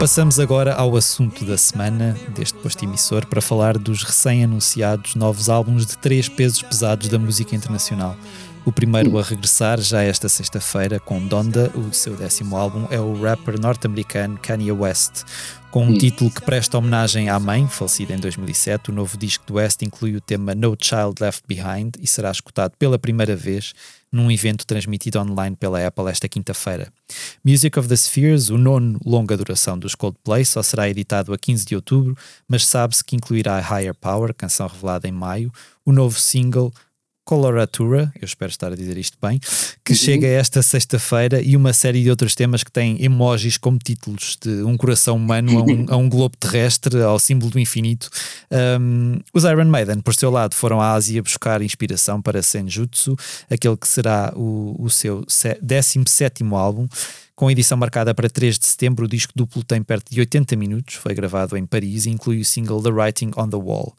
Passamos 0.00 0.40
agora 0.40 0.74
ao 0.74 0.96
assunto 0.96 1.44
da 1.44 1.56
semana 1.58 2.16
deste 2.30 2.58
posto 2.58 2.84
emissor 2.84 3.26
para 3.26 3.40
falar 3.40 3.76
dos 3.78 4.02
recém-anunciados 4.02 5.14
novos 5.14 5.48
álbuns 5.48 5.86
de 5.86 5.98
três 5.98 6.28
pesos 6.28 6.62
pesados 6.62 7.08
da 7.08 7.18
música 7.18 7.54
internacional. 7.54 8.16
O 8.62 8.70
primeiro 8.70 9.18
a 9.18 9.22
regressar 9.22 9.80
já 9.80 10.02
esta 10.02 10.28
sexta-feira 10.28 11.00
com 11.00 11.26
Donda, 11.26 11.72
o 11.74 11.94
seu 11.94 12.14
décimo 12.14 12.56
álbum, 12.56 12.86
é 12.90 13.00
o 13.00 13.18
rapper 13.20 13.58
norte-americano 13.58 14.38
Kanye 14.38 14.70
West. 14.70 15.24
Com 15.70 15.86
um 15.86 15.96
título 15.96 16.30
que 16.30 16.42
presta 16.42 16.76
homenagem 16.76 17.30
à 17.30 17.38
mãe, 17.38 17.66
falecida 17.66 18.12
em 18.12 18.18
2007, 18.18 18.90
o 18.90 18.92
novo 18.92 19.16
disco 19.16 19.46
do 19.46 19.54
West 19.54 19.80
inclui 19.82 20.14
o 20.14 20.20
tema 20.20 20.54
No 20.54 20.76
Child 20.78 21.14
Left 21.20 21.44
Behind 21.48 21.94
e 22.00 22.06
será 22.06 22.30
escutado 22.30 22.72
pela 22.76 22.98
primeira 22.98 23.34
vez 23.34 23.72
num 24.12 24.30
evento 24.30 24.66
transmitido 24.66 25.20
online 25.20 25.56
pela 25.56 25.86
Apple 25.86 26.10
esta 26.10 26.28
quinta-feira. 26.28 26.92
Music 27.42 27.78
of 27.78 27.88
the 27.88 27.96
Spheres, 27.96 28.50
o 28.50 28.58
nono 28.58 29.00
longa 29.06 29.36
duração 29.36 29.78
dos 29.78 29.94
Coldplay, 29.94 30.44
só 30.44 30.62
será 30.62 30.88
editado 30.88 31.32
a 31.32 31.38
15 31.38 31.64
de 31.64 31.76
outubro, 31.76 32.16
mas 32.46 32.66
sabe-se 32.66 33.02
que 33.02 33.16
incluirá 33.16 33.58
Higher 33.58 33.94
Power, 33.94 34.34
canção 34.34 34.66
revelada 34.66 35.08
em 35.08 35.12
maio, 35.12 35.50
o 35.86 35.92
novo 35.92 36.18
single 36.18 36.72
Coloratura, 37.30 38.12
eu 38.20 38.26
espero 38.26 38.50
estar 38.50 38.72
a 38.72 38.74
dizer 38.74 38.98
isto 38.98 39.16
bem, 39.22 39.38
que 39.84 39.92
uhum. 39.92 39.96
chega 39.96 40.26
esta 40.26 40.62
sexta-feira 40.62 41.40
e 41.40 41.56
uma 41.56 41.72
série 41.72 42.02
de 42.02 42.10
outros 42.10 42.34
temas 42.34 42.64
que 42.64 42.72
têm 42.72 43.00
emojis 43.00 43.56
como 43.56 43.78
títulos 43.78 44.36
de 44.42 44.64
um 44.64 44.76
coração 44.76 45.14
humano 45.14 45.60
a 45.60 45.62
um, 45.62 45.86
a 45.94 45.96
um 45.96 46.08
globo 46.08 46.36
terrestre, 46.36 47.00
ao 47.00 47.20
símbolo 47.20 47.52
do 47.52 47.60
infinito. 47.60 48.10
Um, 48.80 49.20
os 49.32 49.44
Iron 49.44 49.66
Maiden, 49.66 50.00
por 50.00 50.12
seu 50.12 50.28
lado, 50.28 50.56
foram 50.56 50.80
à 50.80 50.90
Ásia 50.90 51.22
buscar 51.22 51.62
inspiração 51.62 52.20
para 52.20 52.42
Senjutsu, 52.42 53.14
aquele 53.48 53.76
que 53.76 53.86
será 53.86 54.32
o, 54.34 54.74
o 54.76 54.90
seu 54.90 55.24
17 55.62 56.42
álbum. 56.52 56.88
Com 57.40 57.50
edição 57.50 57.78
marcada 57.78 58.14
para 58.14 58.28
3 58.28 58.58
de 58.58 58.66
setembro, 58.66 59.06
o 59.06 59.08
disco 59.08 59.32
duplo 59.34 59.64
tem 59.64 59.82
perto 59.82 60.12
de 60.12 60.20
80 60.20 60.56
minutos, 60.56 60.96
foi 60.96 61.14
gravado 61.14 61.56
em 61.56 61.64
Paris 61.64 62.04
e 62.04 62.10
inclui 62.10 62.38
o 62.42 62.44
single 62.44 62.82
The 62.82 62.90
Writing 62.90 63.30
on 63.34 63.48
the 63.48 63.56
Wall. 63.56 63.96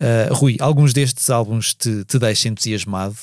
Uh, 0.00 0.32
Rui, 0.32 0.56
alguns 0.58 0.94
destes 0.94 1.28
álbuns 1.28 1.74
te, 1.74 2.06
te 2.06 2.18
deixam 2.18 2.52
entusiasmado? 2.52 3.14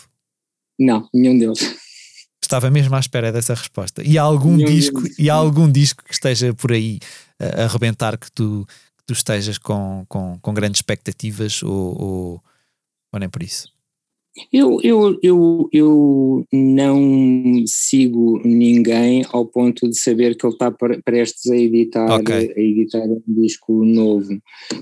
Não, 0.77 1.09
nenhum 1.11 1.39
deles. 1.39 1.61
Estava 2.39 2.69
mesmo 2.69 2.95
à 2.95 2.99
espera 2.99 3.31
dessa 3.31 3.55
resposta. 3.55 4.03
E 4.03 4.19
há 4.19 4.21
algum 4.21 4.55
nenhum 4.55 4.69
disco 4.69 5.01
deles. 5.01 5.17
e 5.17 5.31
algum 5.31 5.71
disco 5.71 6.03
que 6.03 6.13
esteja 6.13 6.53
por 6.53 6.71
aí 6.71 6.99
uh, 7.41 7.61
a 7.61 7.63
arrebentar 7.63 8.19
que 8.19 8.31
tu, 8.31 8.67
que 8.95 9.03
tu 9.03 9.13
estejas 9.13 9.57
com, 9.57 10.05
com, 10.07 10.37
com 10.43 10.53
grandes 10.53 10.77
expectativas 10.77 11.63
ou, 11.63 11.71
ou, 11.71 12.43
ou 13.11 13.19
nem 13.19 13.27
por 13.27 13.41
isso? 13.41 13.74
Eu, 14.51 14.81
eu, 14.83 15.17
eu, 15.23 15.69
eu 15.71 16.45
não 16.51 17.63
sigo 17.65 18.41
ninguém 18.43 19.25
ao 19.31 19.45
ponto 19.45 19.89
de 19.89 19.97
saber 19.97 20.35
que 20.35 20.45
ele 20.45 20.53
está 20.53 20.69
prestes 21.05 21.49
a 21.49 21.55
editar, 21.55 22.19
okay. 22.19 22.53
a 22.55 22.59
editar 22.59 23.03
um 23.03 23.21
disco 23.27 23.85
novo. 23.85 24.37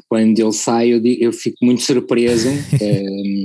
Quando 0.10 0.39
ele 0.39 0.51
sai, 0.51 0.89
eu, 0.89 1.01
eu 1.06 1.32
fico 1.32 1.58
muito 1.62 1.84
surpreso, 1.84 2.49
é, 2.82 3.04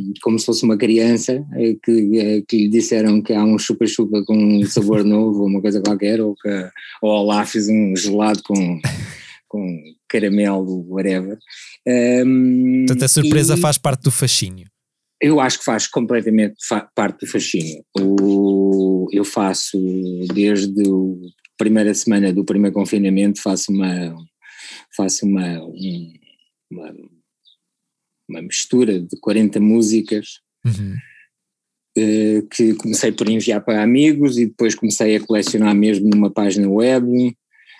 como 0.23 0.39
se 0.39 0.47
fosse 0.47 0.65
uma 0.65 0.79
criança, 0.79 1.45
é, 1.53 1.75
que, 1.83 2.19
é, 2.19 2.43
que 2.49 2.57
lhe 2.57 2.69
disseram 2.69 3.21
que 3.21 3.35
há 3.35 3.45
um 3.45 3.59
chupa-chupa 3.59 4.25
com 4.25 4.35
um 4.35 4.65
sabor 4.65 5.05
novo, 5.05 5.45
uma 5.45 5.61
coisa 5.61 5.83
qualquer, 5.83 6.23
ou 6.23 6.35
que 6.35 6.49
ou 7.03 7.23
lá 7.27 7.45
fiz 7.45 7.69
um 7.69 7.95
gelado 7.95 8.43
com. 8.43 8.81
com 9.47 9.83
caramelo, 10.09 10.87
whatever. 10.89 11.37
Um, 11.87 12.87
Portanto, 12.87 13.05
a 13.05 13.09
surpresa 13.09 13.55
e, 13.57 13.61
faz 13.61 13.77
parte 13.77 14.05
do 14.05 14.11
fascínio 14.11 14.67
eu 15.21 15.41
acho 15.41 15.59
que 15.59 15.65
faz 15.65 15.87
completamente 15.87 16.55
fa 16.67 16.89
parte 16.95 17.21
do 17.21 17.31
fascínio. 17.31 17.85
O, 17.99 19.07
eu 19.13 19.25
faço, 19.25 19.79
desde 20.33 20.81
a 20.83 21.57
primeira 21.57 21.93
semana 21.93 22.33
do 22.33 22.45
primeiro 22.45 22.75
confinamento, 22.75 23.43
faço 23.43 23.73
uma, 23.73 24.17
faço 24.97 25.27
uma, 25.27 25.65
um, 25.65 26.13
uma, 26.71 26.95
uma, 28.29 28.43
mistura 28.43 29.01
de 29.01 29.19
40 29.21 29.59
músicas 29.59 30.41
uhum. 30.65 30.95
uh, 31.99 32.49
que 32.49 32.75
comecei 32.75 33.11
por 33.11 33.29
enviar 33.29 33.65
para 33.65 33.83
amigos 33.83 34.39
e 34.39 34.47
depois 34.47 34.77
comecei 34.77 35.17
a 35.17 35.21
colecionar 35.21 35.75
mesmo 35.75 36.09
numa 36.09 36.31
página 36.31 36.69
web. 36.69 37.07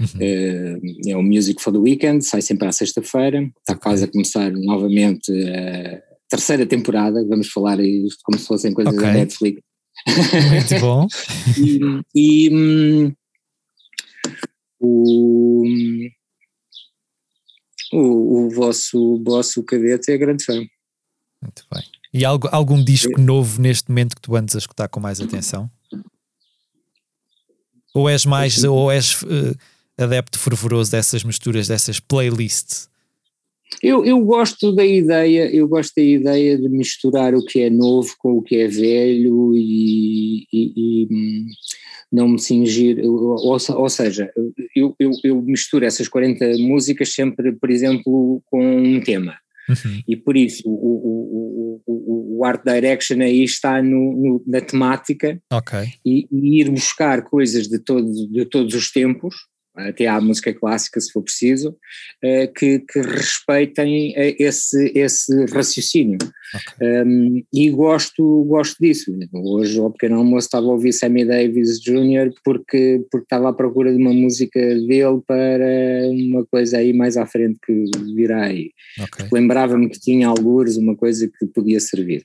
Uhum. 0.01 0.07
Uh, 0.17 1.11
é 1.11 1.17
o 1.17 1.23
Music 1.23 1.63
for 1.63 1.73
the 1.73 1.79
Weekend, 1.79 2.25
sai 2.25 2.43
sempre 2.43 2.67
à 2.67 2.73
sexta-feira, 2.73 3.49
está 3.59 3.77
quase 3.77 4.05
a 4.05 4.09
começar 4.09 4.51
novamente 4.53 5.33
a 5.33 6.08
terceira 6.29 6.67
temporada, 6.67 7.25
vamos 7.27 7.49
falar 7.49 7.81
isto 7.81 8.21
como 8.23 8.39
se 8.39 8.47
fossem 8.47 8.73
coisas 8.73 8.95
okay. 8.95 9.07
da 9.07 9.13
Netflix. 9.13 9.63
Muito 10.07 10.79
bom. 10.81 11.07
e, 11.57 11.81
e 12.15 12.51
um, 12.55 13.13
o, 14.81 15.65
o, 17.93 18.47
o, 18.47 18.51
vosso, 18.51 18.99
o 18.99 19.23
vosso 19.23 19.63
cadete 19.65 20.13
é 20.13 20.19
grande 20.19 20.45
fã. 20.45 20.55
Muito 20.55 21.65
bem. 21.73 21.85
E 22.13 22.25
algo, 22.25 22.49
algum 22.51 22.83
disco 22.83 23.21
novo 23.21 23.61
neste 23.61 23.91
momento 23.91 24.17
que 24.17 24.23
tu 24.23 24.35
andes 24.35 24.55
a 24.55 24.59
escutar 24.59 24.89
com 24.89 25.01
mais 25.01 25.21
atenção? 25.21 25.71
Ou 27.95 28.09
és 28.09 28.25
mais, 28.25 28.63
ou 28.65 28.91
és 28.91 29.23
uh, 29.23 29.57
adepto 29.97 30.39
fervoroso 30.39 30.91
dessas 30.91 31.25
misturas, 31.25 31.69
dessas 31.69 32.01
playlists? 32.01 32.89
Eu, 33.83 34.05
eu 34.05 34.19
gosto 34.25 34.73
da 34.73 34.85
ideia, 34.85 35.49
eu 35.55 35.69
gosto 35.69 35.95
da 35.97 36.03
ideia 36.03 36.59
de 36.59 36.69
misturar 36.69 37.35
o 37.35 37.45
que 37.45 37.61
é 37.61 37.71
novo 37.71 38.15
com 38.19 38.33
o 38.33 38.43
que 38.43 38.57
é 38.57 38.67
velho 38.67 39.55
e, 39.55 40.47
e, 40.53 40.73
e 40.77 41.09
hum, 41.11 41.47
não 42.11 42.29
me 42.29 42.41
cingir, 42.41 42.99
ou, 43.05 43.37
ou 43.47 43.89
seja, 43.89 44.33
eu, 44.75 44.97
eu, 44.99 45.11
eu, 45.23 45.43
misturo 45.43 45.85
essas 45.85 46.09
40 46.09 46.57
músicas 46.59 47.13
sempre, 47.13 47.53
por 47.53 47.71
exemplo, 47.71 48.43
com 48.47 48.65
um 48.65 49.01
tema. 49.01 49.37
Uhum. 49.69 50.03
E 50.09 50.17
por 50.17 50.35
isso 50.35 50.63
o, 50.67 50.73
o, 50.73 51.83
o, 51.87 52.39
o, 52.39 52.45
Art 52.45 52.63
Direction 52.65 53.21
aí 53.21 53.45
está 53.45 53.83
no, 53.83 54.17
no 54.17 54.45
na 54.47 54.63
temática 54.63 55.39
okay. 55.53 55.93
e, 56.05 56.27
e, 56.33 56.63
ir 56.63 56.71
buscar 56.71 57.23
coisas 57.23 57.69
de, 57.69 57.79
todo, 57.79 58.11
de 58.31 58.47
todos 58.47 58.75
os 58.75 58.91
tempos 58.91 59.35
até 59.79 60.07
à 60.07 60.21
música 60.21 60.53
clássica, 60.53 61.01
se 61.01 61.13
for 61.13 61.23
preciso, 61.23 61.77
eh, 62.23 62.47
que, 62.49 62.81
que 62.81 63.01
respeitem 63.01 64.13
eh, 64.17 64.37
esse, 64.39 64.93
esse 64.95 65.45
raciocínio. 65.47 66.19
Okay. 66.55 67.03
Um, 67.03 67.43
e 67.53 67.71
gosto, 67.71 68.45
gosto 68.45 68.77
disso. 68.81 69.13
Hoje, 69.33 69.79
ao 69.79 69.91
pequeno 69.91 70.17
almoço, 70.17 70.47
estava 70.47 70.67
a 70.67 70.71
ouvir 70.71 70.93
Sammy 70.93 71.25
Davis 71.25 71.79
Jr. 71.81 72.33
porque, 72.43 73.05
porque 73.11 73.25
estava 73.25 73.51
à 73.51 73.53
procura 73.53 73.93
de 73.93 74.01
uma 74.01 74.13
música 74.13 74.59
dele 74.59 75.21
para 75.27 76.09
uma 76.11 76.45
coisa 76.47 76.79
aí 76.79 76.93
mais 76.93 77.17
à 77.17 77.27
frente 77.27 77.59
que 77.65 77.85
virá 78.15 78.45
aí. 78.45 78.71
Okay. 78.99 79.27
Lembrava-me 79.31 79.89
que 79.89 80.01
tinha 80.01 80.27
algures 80.27 80.77
uma 80.77 80.97
coisa 80.97 81.29
que 81.29 81.47
podia 81.47 81.81
servir. 81.81 82.25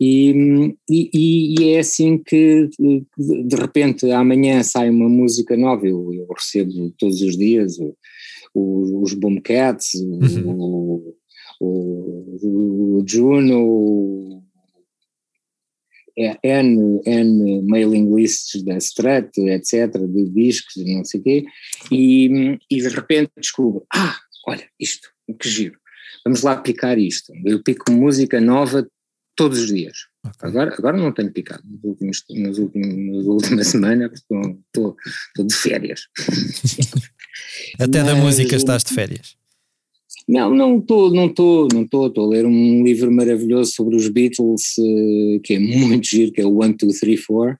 E, 0.00 0.74
e, 0.88 1.54
e, 1.60 1.74
é 1.74 1.78
assim 1.78 2.18
que, 2.18 2.68
de 2.78 3.56
repente, 3.56 4.10
amanhã 4.10 4.62
sai 4.62 4.90
uma 4.90 5.08
música 5.08 5.56
nova, 5.56 5.86
eu, 5.86 6.12
eu 6.12 6.26
recebo 6.34 6.89
todos 6.98 7.20
os 7.20 7.36
dias, 7.36 7.78
o, 7.78 7.96
o, 8.54 9.02
os 9.02 9.14
Boomcats, 9.14 9.94
uhum. 9.94 11.14
o, 11.60 12.98
o, 12.98 13.04
Juno, 13.06 14.42
é, 16.18 16.38
N, 16.42 17.00
N 17.06 17.62
mailing 17.62 18.14
lists 18.14 18.62
da 18.62 18.76
Strat, 18.76 19.36
etc., 19.38 19.98
de 19.98 20.30
discos 20.30 20.76
e 20.76 20.96
não 20.96 21.04
sei 21.04 21.20
o 21.20 21.22
quê, 21.22 21.44
e, 21.90 22.58
e 22.70 22.80
de 22.80 22.88
repente 22.88 23.30
descubro, 23.36 23.84
ah, 23.94 24.16
olha, 24.46 24.68
isto, 24.78 25.08
que 25.38 25.48
giro, 25.48 25.78
vamos 26.24 26.42
lá 26.42 26.56
picar 26.56 26.98
isto. 26.98 27.32
Eu 27.44 27.62
pico 27.62 27.90
música 27.90 28.40
nova 28.40 28.86
todos 29.36 29.58
os 29.60 29.66
dias. 29.68 29.96
Okay. 30.26 30.48
Agora, 30.48 30.74
agora 30.76 30.96
não 30.96 31.12
tenho 31.12 31.32
picado 31.32 31.62
nos 31.66 31.82
últimos, 31.84 32.24
nos 32.30 32.58
últimos, 32.58 33.26
na 33.26 33.32
última 33.32 33.64
semana, 33.64 34.10
estou, 34.12 34.58
estou, 34.66 35.46
de 35.46 35.54
férias. 35.54 36.02
Até 37.78 38.02
Mas, 38.02 38.06
da 38.06 38.14
música 38.14 38.56
estás 38.56 38.84
de 38.84 38.94
férias? 38.94 39.36
Não, 40.28 40.54
não 40.54 40.78
estou, 40.78 41.12
não 41.12 41.26
estou, 41.26 41.68
não 41.72 41.82
estou, 41.82 42.06
estou 42.06 42.26
a 42.26 42.28
ler 42.28 42.46
um 42.46 42.84
livro 42.84 43.10
maravilhoso 43.10 43.72
sobre 43.72 43.96
os 43.96 44.08
Beatles, 44.08 44.76
eh, 44.78 45.40
que 45.42 45.54
é 45.54 45.58
muito 45.58 46.06
giro, 46.06 46.32
que 46.32 46.40
é 46.40 46.46
o 46.46 46.60
One, 46.60 46.76
Two, 46.76 46.90
Three, 46.90 47.16
Four, 47.16 47.56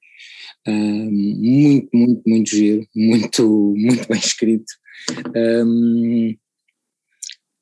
muito, 0.69 1.89
muito, 1.93 2.23
muito 2.27 2.51
giro, 2.51 2.87
muito, 2.95 3.75
muito 3.77 4.07
bem 4.09 4.19
escrito. 4.19 4.73
Um, 5.35 6.37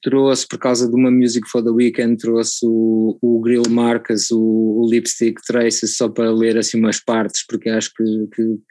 trouxe, 0.03 0.47
por 0.47 0.59
causa 0.59 0.89
de 0.89 0.95
uma 0.95 1.11
Music 1.11 1.49
for 1.49 1.63
the 1.63 1.71
Weekend, 1.71 2.17
trouxe 2.17 2.65
o, 2.65 3.19
o 3.21 3.41
Grill 3.41 3.69
Marcas, 3.69 4.31
o, 4.31 4.41
o, 4.41 4.89
Lipstick 4.89 5.41
Traces, 5.47 5.97
só 5.97 6.09
para 6.09 6.31
ler 6.31 6.57
assim 6.57 6.79
umas 6.79 7.01
partes, 7.01 7.45
porque 7.47 7.69
acho 7.69 7.93
que 7.95 8.05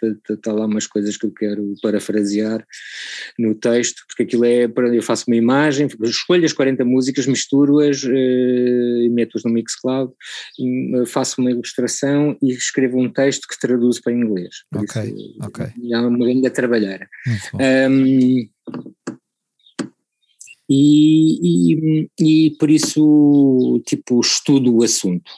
está 0.01 0.37
tá 0.37 0.53
lá 0.53 0.65
umas 0.65 0.87
coisas 0.87 1.17
que 1.17 1.25
eu 1.25 1.31
quero 1.31 1.73
parafrasear 1.81 2.65
no 3.37 3.53
texto, 3.55 4.03
porque 4.07 4.23
aquilo 4.23 4.45
é, 4.45 4.65
eu 4.93 5.03
faço 5.03 5.25
uma 5.27 5.35
imagem, 5.35 5.87
escolho 6.03 6.45
as 6.45 6.53
40 6.53 6.85
músicas, 6.85 7.27
misturo-as 7.27 8.03
eh, 8.03 9.05
e 9.05 9.09
meto-as 9.09 9.43
no 9.43 9.51
Mixcloud, 9.51 10.11
eh, 10.59 11.05
faço 11.05 11.41
uma 11.41 11.51
ilustração 11.51 12.37
e 12.41 12.51
escrevo 12.51 12.99
um 12.99 13.11
texto 13.11 13.47
que 13.47 13.59
traduzo 13.59 14.01
para 14.01 14.13
inglês. 14.13 14.55
ok, 14.73 15.03
isso, 15.03 15.37
ok. 15.41 15.65
É 15.91 15.99
uma 15.99 16.17
grande 16.17 16.49
trabalheira. 16.49 17.07
E, 20.69 21.73
e, 21.73 22.09
e 22.19 22.51
por 22.57 22.69
isso, 22.69 23.81
tipo, 23.85 24.19
estudo 24.19 24.75
o 24.75 24.83
assunto 24.83 25.31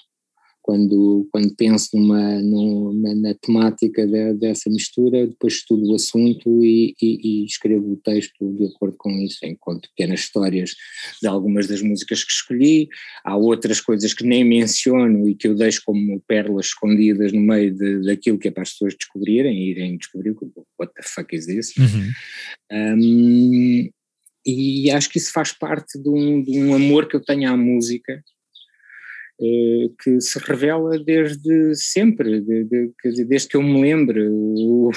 quando, 0.70 1.28
quando 1.32 1.56
penso 1.56 1.90
numa, 1.96 2.40
numa, 2.44 3.16
na 3.16 3.34
temática 3.34 4.06
de, 4.06 4.36
dessa 4.36 4.70
mistura, 4.70 5.26
depois 5.26 5.54
estudo 5.54 5.90
o 5.90 5.96
assunto 5.96 6.64
e, 6.64 6.94
e, 7.02 7.42
e, 7.42 7.46
escrevo 7.46 7.94
o 7.94 7.98
texto 7.98 8.54
de 8.56 8.68
acordo 8.68 8.96
com 8.96 9.10
isso, 9.10 9.40
enquanto 9.44 9.90
pequenas 9.90 10.20
histórias 10.20 10.76
de 11.20 11.28
algumas 11.28 11.68
das 11.68 11.82
músicas 11.82 12.24
que 12.24 12.32
escolhi. 12.32 12.88
Há 13.26 13.36
outras 13.36 13.82
coisas 13.82 14.14
que 14.14 14.24
nem 14.24 14.44
menciono 14.44 15.28
e 15.28 15.34
que 15.34 15.48
eu 15.48 15.56
deixo 15.56 15.82
como 15.84 16.22
pérolas 16.28 16.68
escondidas 16.68 17.34
no 17.34 17.42
meio 17.42 17.74
de, 17.74 18.04
daquilo 18.04 18.38
que 18.38 18.50
é 18.50 18.52
para 18.52 18.62
as 18.62 18.70
pessoas 18.70 18.94
descobrirem 18.94 19.58
e 19.58 19.72
irem 19.72 19.98
descobrir 19.98 20.36
what 20.78 20.94
the 20.94 21.02
fuck 21.02 21.36
is 21.36 21.48
this. 21.48 21.74
Uhum. 21.78 22.12
Um, 22.72 23.90
e 24.86 24.92
acho 24.92 25.10
que 25.10 25.18
isso 25.18 25.32
faz 25.32 25.52
parte 25.52 26.00
de 26.00 26.10
um, 26.10 26.42
de 26.42 26.60
um 26.60 26.74
amor 26.74 27.08
que 27.08 27.16
eu 27.16 27.22
tenho 27.22 27.52
à 27.52 27.58
música, 27.58 28.24
eh, 29.42 29.90
que 30.04 30.20
se 30.20 30.38
revela 30.40 31.00
desde 31.00 31.74
sempre, 31.74 32.42
de, 32.42 32.66
de, 32.66 32.92
dizer, 33.06 33.26
desde 33.26 33.48
que 33.48 33.56
eu 33.56 33.64
me 33.64 33.80
lembro. 33.80 34.22
O, 34.30 34.92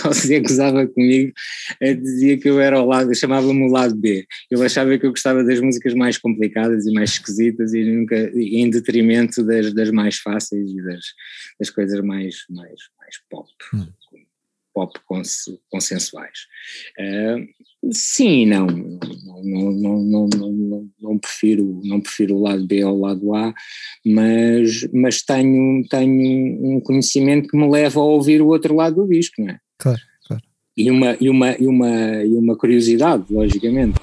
Tosé 0.00 0.38
gozava 0.38 0.86
comigo, 0.86 1.32
eh, 1.80 1.94
dizia 1.94 2.38
que 2.38 2.48
eu 2.48 2.60
era 2.60 2.76
ao 2.76 2.86
lado, 2.86 3.12
chamava-me 3.16 3.64
o 3.64 3.72
lado 3.72 3.96
B. 3.96 4.24
Ele 4.48 4.64
achava 4.64 4.96
que 4.96 5.06
eu 5.06 5.10
gostava 5.10 5.42
das 5.42 5.60
músicas 5.60 5.92
mais 5.94 6.18
complicadas 6.18 6.86
e 6.86 6.92
mais 6.92 7.10
esquisitas 7.10 7.74
e 7.74 7.82
nunca, 7.82 8.30
em 8.32 8.70
detrimento 8.70 9.42
das, 9.44 9.74
das 9.74 9.90
mais 9.90 10.18
fáceis 10.18 10.70
e 10.70 10.82
das, 10.84 11.04
das 11.58 11.70
coisas 11.70 12.00
mais, 12.02 12.44
mais, 12.48 12.80
mais 13.00 13.16
pop. 13.28 13.48
Hum 13.74 13.88
pop 14.76 15.00
consensuais. 15.70 16.40
Sim 17.90 18.42
e 18.42 18.46
não. 18.46 18.66
Não, 18.66 19.72
não, 19.72 20.02
não, 20.02 20.28
não, 20.28 20.88
não, 21.00 21.18
prefiro, 21.18 21.80
não 21.84 22.00
prefiro 22.00 22.36
o 22.36 22.42
lado 22.42 22.66
B 22.66 22.82
ao 22.82 22.98
lado 22.98 23.34
A, 23.34 23.54
mas, 24.04 24.86
mas 24.92 25.22
tenho, 25.22 25.82
tenho 25.88 26.76
um 26.76 26.80
conhecimento 26.80 27.48
que 27.48 27.56
me 27.56 27.70
leva 27.70 28.00
a 28.00 28.04
ouvir 28.04 28.42
o 28.42 28.48
outro 28.48 28.74
lado 28.74 28.96
do 28.96 29.08
disco, 29.08 29.40
não 29.40 29.50
é? 29.50 29.58
Claro, 29.78 30.00
claro. 30.26 30.42
E 30.76 30.90
uma, 30.90 31.16
e 31.20 31.30
uma, 31.30 31.56
e 31.58 31.66
uma, 31.66 32.24
e 32.24 32.34
uma 32.34 32.56
curiosidade, 32.56 33.24
logicamente. 33.30 33.98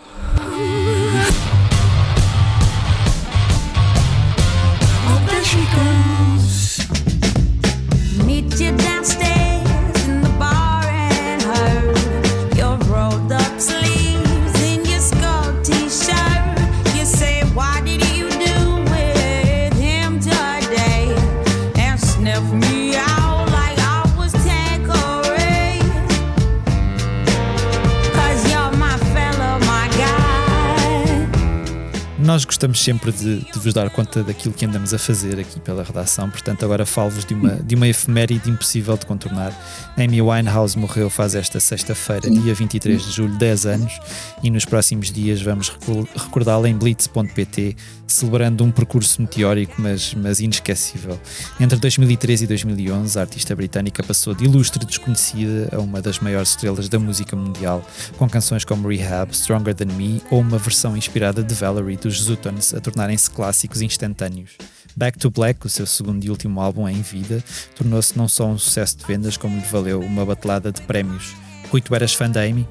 Gostamos 32.64 32.82
sempre 32.82 33.12
de, 33.12 33.40
de, 33.40 33.60
vos 33.60 33.74
dar 33.74 33.90
conta 33.90 34.24
daquilo 34.24 34.54
que 34.54 34.66
andamos 34.66 34.94
a 34.94 34.98
fazer 34.98 35.38
aqui 35.38 35.60
pela 35.60 35.84
redação, 35.84 36.30
portanto, 36.30 36.64
agora 36.64 36.86
falo-vos 36.86 37.26
de 37.26 37.34
uma, 37.34 37.56
de 37.56 37.76
uma 37.76 37.90
efeméride 37.90 38.50
impossível 38.50 38.96
de 38.96 39.06
contornar. 39.06 39.52
Amy 39.98 40.22
Winehouse 40.22 40.78
morreu 40.78 41.10
faz 41.10 41.36
esta 41.36 41.60
sexta-feira, 41.60 42.32
dia 42.32 42.54
23 42.54 43.04
de 43.04 43.12
julho, 43.12 43.38
10 43.38 43.66
anos, 43.66 44.00
e 44.42 44.50
nos 44.50 44.64
próximos 44.64 45.12
dias 45.12 45.42
vamos 45.42 45.76
recordá-la 46.16 46.70
em 46.70 46.78
blitz.pt, 46.78 47.76
celebrando 48.14 48.64
um 48.64 48.72
percurso 48.72 49.22
meteórico, 49.22 49.82
mas, 49.82 50.14
mas 50.14 50.40
inesquecível. 50.40 51.20
Entre 51.60 51.78
2013 51.78 52.46
e 52.46 52.48
2011, 52.48 53.18
a 53.18 53.22
artista 53.22 53.56
britânica 53.56 54.04
passou 54.04 54.34
de 54.34 54.46
ilustre 54.46 54.86
desconhecida 54.86 55.70
a 55.72 55.80
uma 55.80 56.02
das 56.02 56.20
maiores 56.20 56.50
estrelas 56.50 56.88
da 56.88 57.00
música 57.00 57.36
mundial, 57.36 57.86
com 58.18 58.30
canções 58.30 58.64
como 58.64 58.88
Rehab, 58.90 59.36
Stronger 59.36 59.74
Than 59.74 59.94
Me 59.94 60.22
ou 60.30 60.42
uma 60.42 60.58
versão 60.58 60.96
inspirada 60.96 61.44
de 61.44 61.54
Valerie 61.54 61.98
dos 61.98 62.22
Zutons 62.22 62.74
a 62.74 62.80
tornarem-se 62.80 63.30
clássicos 63.30 63.82
instantâneos. 63.82 64.52
Back 64.96 65.18
to 65.18 65.32
Black, 65.32 65.66
o 65.66 65.70
seu 65.70 65.88
segundo 65.88 66.24
e 66.24 66.30
último 66.30 66.62
álbum 66.62 66.88
em 66.88 67.02
vida, 67.02 67.44
tornou-se 67.76 68.16
não 68.18 68.28
só 68.28 68.48
um 68.48 68.58
sucesso 68.58 68.98
de 68.98 69.06
vendas, 69.06 69.38
como 69.38 69.58
lhe 69.58 69.66
valeu 69.66 70.00
uma 70.02 70.26
batelada 70.26 70.72
de 70.72 70.82
prémios. 70.82 71.34
Rui, 71.72 71.82
tu 71.82 71.96
eras 71.96 72.14
fã 72.14 72.30
da 72.30 72.42
Amy? 72.42 72.68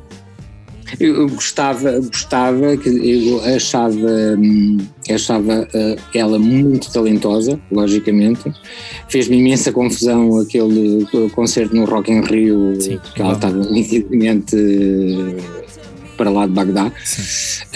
Eu 1.01 1.29
gostava, 1.29 1.99
gostava, 2.01 2.75
eu 2.75 3.41
achava, 3.57 4.37
hum, 4.39 4.79
achava 5.11 5.63
uh, 5.63 6.01
ela 6.15 6.39
muito 6.39 6.93
talentosa, 6.93 7.59
logicamente. 7.71 8.53
Fez-me 9.09 9.39
imensa 9.39 9.73
confusão 9.73 10.39
aquele 10.39 11.07
concerto 11.35 11.75
no 11.75 11.85
Rock 11.85 12.13
in 12.13 12.21
Rio, 12.21 12.81
Sim, 12.81 13.01
que 13.15 13.23
ela 13.23 13.33
estava 13.33 13.59
nitidamente 13.59 14.57
para 16.17 16.31
lá 16.31 16.47
de 16.47 16.53
Bagdá. 16.53 16.93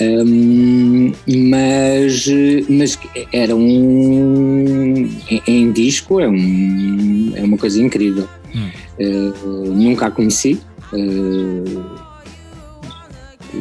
Um, 0.01 1.13
mas, 1.27 2.27
mas 2.69 2.99
era 3.33 3.57
um. 3.57 5.09
Em, 5.47 5.73
disco 5.73 6.21
é, 6.21 6.29
um, 6.29 7.33
é 7.35 7.43
uma 7.43 7.59
coisa 7.59 7.83
incrível. 7.83 8.29
Hum. 8.55 8.71
Uh, 9.01 9.73
nunca 9.73 10.07
a 10.07 10.11
conheci. 10.11 10.61
Uh, 10.93 11.96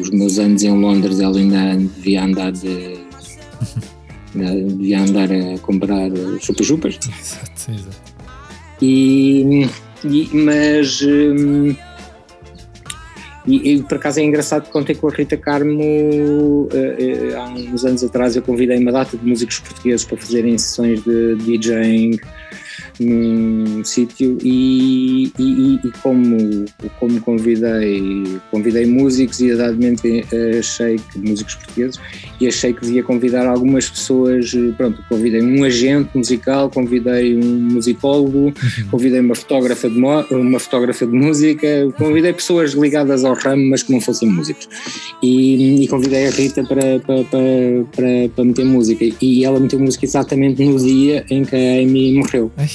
os 0.02 0.10
meus 0.10 0.40
anos 0.40 0.64
em 0.64 0.72
Londres 0.72 1.20
ela 1.20 1.38
ainda 1.38 1.76
devia 1.76 2.24
andar 2.24 2.52
de. 2.52 2.98
devia 4.34 5.02
andar 5.02 5.30
a 5.32 5.58
comprar 5.60 6.10
chupa-chupas. 6.40 7.00
Exato, 7.20 7.72
exato. 7.72 8.16
E, 8.82 9.68
e, 10.04 10.30
mas. 10.34 11.02
Hum, 11.02 11.76
e, 13.48 13.74
e, 13.74 13.84
por 13.84 13.98
acaso 13.98 14.20
é 14.20 14.24
engraçado 14.24 14.66
que 14.66 14.72
contei 14.72 14.96
com 14.96 15.08
a 15.08 15.12
Rita 15.12 15.38
Carmo 15.38 15.84
uh, 15.84 16.68
uh, 16.68 17.38
há 17.38 17.50
uns 17.50 17.86
anos 17.86 18.04
atrás. 18.04 18.36
Eu 18.36 18.42
convidei 18.42 18.78
uma 18.80 18.92
data 18.92 19.16
de 19.16 19.26
músicos 19.26 19.60
portugueses 19.60 20.04
para 20.04 20.18
fazerem 20.18 20.58
sessões 20.58 21.04
de 21.04 21.36
DJing 21.36 22.20
num 23.04 23.84
sítio 23.84 24.38
e, 24.44 25.32
e, 25.38 25.80
e, 25.84 25.92
como, 26.02 26.66
como 27.00 27.22
convidei, 27.22 28.24
convidei 28.52 28.86
músicos 28.86 29.40
e 29.40 29.50
exatamente 29.50 30.26
achei 30.58 30.98
que 30.98 31.20
músicos 31.20 31.56
portugueses 31.56 32.00
e 32.40 32.48
achei 32.48 32.74
que 32.74 32.82
devia 32.82 33.04
convidar 33.04 33.48
algumas 33.48 33.90
pessoas, 33.90 34.52
pronto, 34.78 35.04
convidei 35.10 35.42
um 35.42 35.64
agente 35.64 36.10
musical, 36.16 36.70
convidei 36.70 37.36
um 37.36 37.74
musicólogo, 37.74 38.48
uhum. 38.48 38.54
convidei 38.92 39.20
uma 39.20 39.36
fotógrafa 39.36 39.90
de 39.90 39.98
uma 39.98 40.60
fotógrafa 40.60 41.06
de 41.06 41.14
música, 41.14 41.68
convidei 41.98 42.34
pessoas 42.34 42.74
ligadas 42.74 43.24
ao 43.24 43.34
ramo, 43.34 43.70
mas 43.70 43.84
que 43.84 43.92
não 43.92 44.02
fossem 44.02 44.30
músicos. 44.30 44.68
E, 45.22 45.84
e 45.84 45.88
convidei 45.88 46.28
a 46.28 46.32
Rita 46.32 46.64
para, 46.64 47.00
para, 47.00 47.24
para, 47.24 47.40
para, 47.96 48.30
para 48.36 48.46
meter 48.46 48.66
música 48.66 49.06
e 49.22 49.46
ela 49.46 49.60
meteu 49.60 49.80
música 49.80 50.06
exatamente 50.06 50.64
no 50.64 50.78
dia 50.78 51.26
em 51.30 51.44
que 51.44 51.56
a 51.56 51.82
Amy 51.82 52.14
morreu. 52.14 52.52
Ai. 52.58 52.70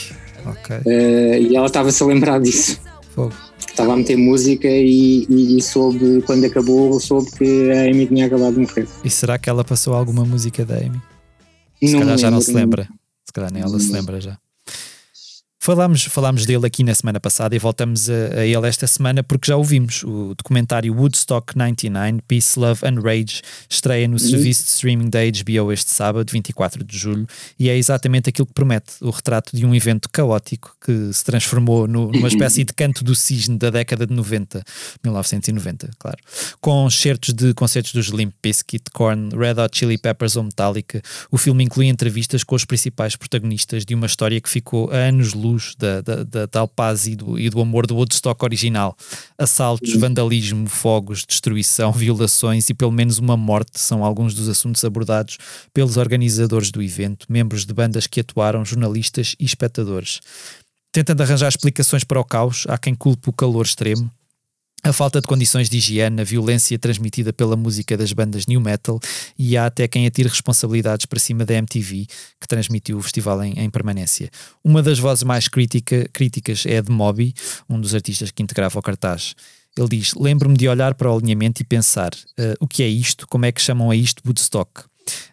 Okay. 0.47 0.79
Uh, 0.79 1.51
e 1.51 1.57
ela 1.57 1.67
estava-se 1.67 2.03
a 2.03 2.07
lembrar 2.07 2.41
disso. 2.41 2.81
Fogo. 3.15 3.35
Estava 3.59 3.93
a 3.93 3.97
meter 3.97 4.17
música 4.17 4.69
e, 4.69 5.27
e, 5.29 5.57
e, 5.57 5.63
soube, 5.63 6.23
quando 6.23 6.45
acabou, 6.45 6.99
soube 7.01 7.31
que 7.31 7.71
a 7.71 7.83
Amy 7.85 8.07
tinha 8.07 8.27
acabado 8.27 8.55
de 8.55 8.61
morrer. 8.61 8.89
E 9.05 9.11
será 9.11 9.39
que 9.39 9.49
ela 9.49 9.65
passou 9.65 9.95
alguma 9.95 10.25
música 10.25 10.65
da 10.65 10.77
Amy? 10.77 11.01
Se 11.83 11.93
não 11.93 12.01
calhar 12.01 12.19
já 12.19 12.31
não 12.31 12.41
se 12.41 12.53
lembra. 12.53 12.89
Se 13.27 13.33
calhar 13.33 13.53
nem 13.53 13.63
ela 13.63 13.79
se 13.79 13.91
lembra 13.91 14.21
já. 14.21 14.37
Falámos, 15.63 16.05
falámos 16.05 16.47
dele 16.47 16.67
aqui 16.67 16.83
na 16.83 16.95
semana 16.95 17.21
passada 17.21 17.55
e 17.55 17.59
voltamos 17.59 18.09
a, 18.09 18.41
a, 18.41 18.47
ele 18.47 18.67
esta 18.67 18.87
semana 18.87 19.23
porque 19.23 19.49
já 19.49 19.57
ouvimos. 19.57 20.03
O 20.05 20.35
documentário 20.35 20.91
Woodstock 20.95 21.55
99, 21.55 22.23
Peace, 22.27 22.59
Love 22.59 22.81
and 22.87 22.99
Rage 23.03 23.43
estreia 23.69 24.09
no 24.09 24.15
uhum. 24.15 24.19
serviço 24.19 24.63
de 24.63 24.71
streaming 24.71 25.11
da 25.11 25.19
HBO 25.21 25.71
este 25.71 25.91
sábado, 25.91 26.33
24 26.33 26.83
de 26.83 26.97
julho, 26.97 27.27
e 27.59 27.69
é 27.69 27.77
exatamente 27.77 28.31
aquilo 28.31 28.47
que 28.47 28.55
promete: 28.55 28.95
o 29.03 29.11
retrato 29.11 29.55
de 29.55 29.67
um 29.67 29.75
evento 29.75 30.09
caótico 30.11 30.75
que 30.81 31.13
se 31.13 31.23
transformou 31.23 31.87
no, 31.87 32.11
numa 32.11 32.29
espécie 32.29 32.65
de 32.65 32.73
canto 32.73 33.05
do 33.05 33.15
cisne 33.15 33.59
da 33.59 33.69
década 33.69 34.07
de 34.07 34.15
90, 34.15 34.65
1990, 35.05 35.91
claro. 35.99 36.17
Com 36.59 36.89
certos 36.89 37.35
de 37.35 37.53
concertos 37.53 37.93
dos 37.93 38.07
Limp 38.07 38.33
Bizkit, 38.43 38.85
Korn, 38.95 39.29
Red 39.37 39.61
Hot 39.63 39.79
Chili 39.79 39.99
Peppers 39.99 40.37
ou 40.37 40.45
Metallica, 40.45 41.03
o 41.31 41.37
filme 41.37 41.65
inclui 41.65 41.89
entrevistas 41.89 42.43
com 42.43 42.55
os 42.55 42.65
principais 42.65 43.15
protagonistas 43.15 43.85
de 43.85 43.95
uma 43.95 44.07
história 44.07 44.41
que 44.41 44.49
ficou 44.49 44.91
a 44.91 44.97
anos-luz 44.97 45.50
luz 45.50 45.50
da, 45.79 46.01
da, 46.01 46.25
da, 46.25 46.47
da 46.47 46.67
paz 46.67 47.07
e 47.07 47.17
do, 47.17 47.39
e 47.39 47.49
do 47.49 47.61
amor 47.61 47.87
do 47.87 47.97
Woodstock 47.97 48.45
original. 48.45 48.97
Assaltos, 49.39 49.95
vandalismo, 49.95 50.69
fogos, 50.69 51.25
destruição, 51.27 51.93
violações 51.93 52.69
e 52.69 52.75
pelo 52.75 52.93
menos 52.93 53.19
uma 53.19 53.37
morte 53.37 53.81
são 53.81 54.05
alguns 54.05 54.35
dos 54.35 54.49
assuntos 54.49 54.85
abordados 54.85 55.39
pelos 55.73 55.97
organizadores 55.97 56.71
do 56.71 56.83
evento, 56.83 57.27
membros 57.29 57.65
de 57.65 57.73
bandas 57.73 58.07
que 58.07 58.21
atuaram, 58.21 58.65
jornalistas 58.65 59.35
e 59.39 59.45
espectadores. 59.45 60.21
Tentando 60.93 61.23
arranjar 61.23 61.49
explicações 61.49 62.03
para 62.03 62.21
o 62.21 62.25
caos, 62.25 62.67
há 62.69 62.77
quem 62.77 62.95
culpe 62.95 63.29
o 63.29 63.33
calor 63.33 63.65
extremo, 63.65 64.11
a 64.83 64.93
falta 64.93 65.21
de 65.21 65.27
condições 65.27 65.69
de 65.69 65.77
higiene, 65.77 66.21
a 66.21 66.25
violência 66.25 66.79
transmitida 66.79 67.33
pela 67.33 67.57
música 67.57 67.97
das 67.97 68.13
bandas 68.13 68.47
new 68.47 68.61
metal 68.61 68.99
e 69.39 69.57
há 69.57 69.67
até 69.67 69.87
quem 69.87 70.07
atire 70.07 70.29
responsabilidades 70.29 71.07
para 71.07 71.19
cima 71.19 71.45
da 71.45 71.55
MTV, 71.55 72.07
que 72.41 72.49
transmitiu 72.49 72.97
o 72.97 73.03
festival 73.03 73.43
em, 73.45 73.59
em 73.59 73.69
permanência. 73.69 74.31
Uma 74.65 74.83
das 74.83 74.99
vozes 74.99 75.23
mais 75.23 75.49
crítica, 75.49 76.09
críticas 76.13 76.65
é 76.67 76.79
a 76.79 76.81
de 76.81 76.91
Moby, 76.91 77.35
um 77.69 77.81
dos 77.81 77.95
artistas 77.95 78.31
que 78.31 78.43
integrava 78.43 78.79
o 78.79 78.83
cartaz. 78.83 79.35
Ele 79.77 79.89
diz: 79.89 80.15
Lembro-me 80.15 80.57
de 80.57 80.69
olhar 80.69 80.95
para 80.95 81.11
o 81.11 81.17
alinhamento 81.17 81.63
e 81.63 81.65
pensar: 81.65 82.13
uh, 82.15 82.57
o 82.59 82.67
que 82.67 82.83
é 82.83 82.89
isto? 82.89 83.27
Como 83.29 83.45
é 83.45 83.53
que 83.53 83.61
chamam 83.61 83.91
a 83.91 83.97
isto 83.97 84.23
Woodstock? 84.27 84.90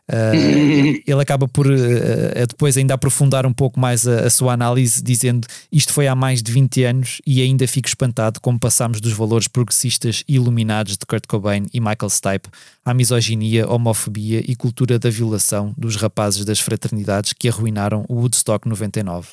Uh, 0.09 1.01
ele 1.05 1.21
acaba 1.21 1.49
por 1.49 1.67
uh, 1.67 2.47
depois 2.47 2.77
ainda 2.77 2.93
aprofundar 2.93 3.45
um 3.45 3.51
pouco 3.51 3.77
mais 3.77 4.07
a, 4.07 4.21
a, 4.21 4.29
sua 4.29 4.53
análise, 4.53 5.03
dizendo 5.03 5.45
isto 5.69 5.91
foi 5.91 6.07
há 6.07 6.15
mais 6.15 6.41
de 6.41 6.49
20 6.49 6.83
anos 6.85 7.21
e 7.27 7.41
ainda 7.41 7.67
fico 7.67 7.89
espantado 7.89 8.39
como 8.39 8.57
passamos 8.57 9.01
dos 9.01 9.11
valores 9.11 9.49
progressistas 9.49 10.23
e 10.25 10.35
iluminados 10.35 10.95
de 10.95 11.05
Kurt 11.05 11.27
Cobain 11.27 11.65
e 11.73 11.81
Michael 11.81 12.09
Stipe 12.09 12.49
à 12.85 12.93
misoginia, 12.93 13.67
homofobia 13.69 14.41
e 14.47 14.55
cultura 14.55 14.97
da 14.97 15.09
violação 15.09 15.73
dos 15.77 15.97
rapazes 15.97 16.45
das 16.45 16.61
fraternidades 16.61 17.33
que 17.33 17.49
arruinaram 17.49 18.05
o 18.07 18.15
Woodstock 18.15 18.65
99. 18.67 19.27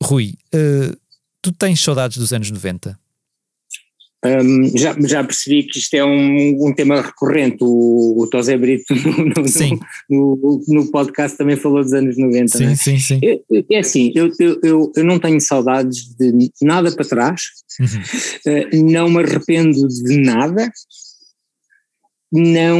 Rui, 0.00 0.34
uh, 0.54 0.96
tu 1.42 1.50
tens 1.50 1.80
saudades 1.80 2.18
dos 2.18 2.32
anos 2.32 2.50
90? 2.52 2.96
Um, 4.24 4.76
já, 4.76 4.96
já 5.06 5.22
percebi 5.22 5.62
que 5.64 5.78
isto 5.78 5.94
é 5.94 6.04
um, 6.04 6.66
um 6.66 6.74
tema 6.74 7.00
recorrente, 7.00 7.58
o, 7.60 8.14
o 8.18 8.26
Tosé 8.28 8.56
Brito 8.56 8.94
no, 10.08 10.36
no, 10.36 10.64
no, 10.66 10.90
podcast 10.90 11.36
também 11.36 11.56
falou 11.56 11.82
dos 11.82 11.92
anos 11.92 12.16
90. 12.16 12.58
Sim, 12.58 12.64
é? 12.64 12.74
sim, 12.74 12.98
sim. 12.98 13.20
É, 13.22 13.40
é 13.70 13.78
assim, 13.78 14.10
eu, 14.14 14.30
eu, 14.40 14.58
eu, 14.62 14.92
eu, 14.96 15.04
não 15.04 15.18
tenho 15.18 15.40
saudades 15.40 16.14
de 16.18 16.50
nada 16.62 16.90
para 16.90 17.04
trás, 17.04 17.42
uhum. 17.78 18.86
uh, 18.86 18.90
não 18.90 19.10
me 19.10 19.22
arrependo 19.22 19.86
de 19.86 20.18
nada, 20.18 20.72
não, 22.36 22.78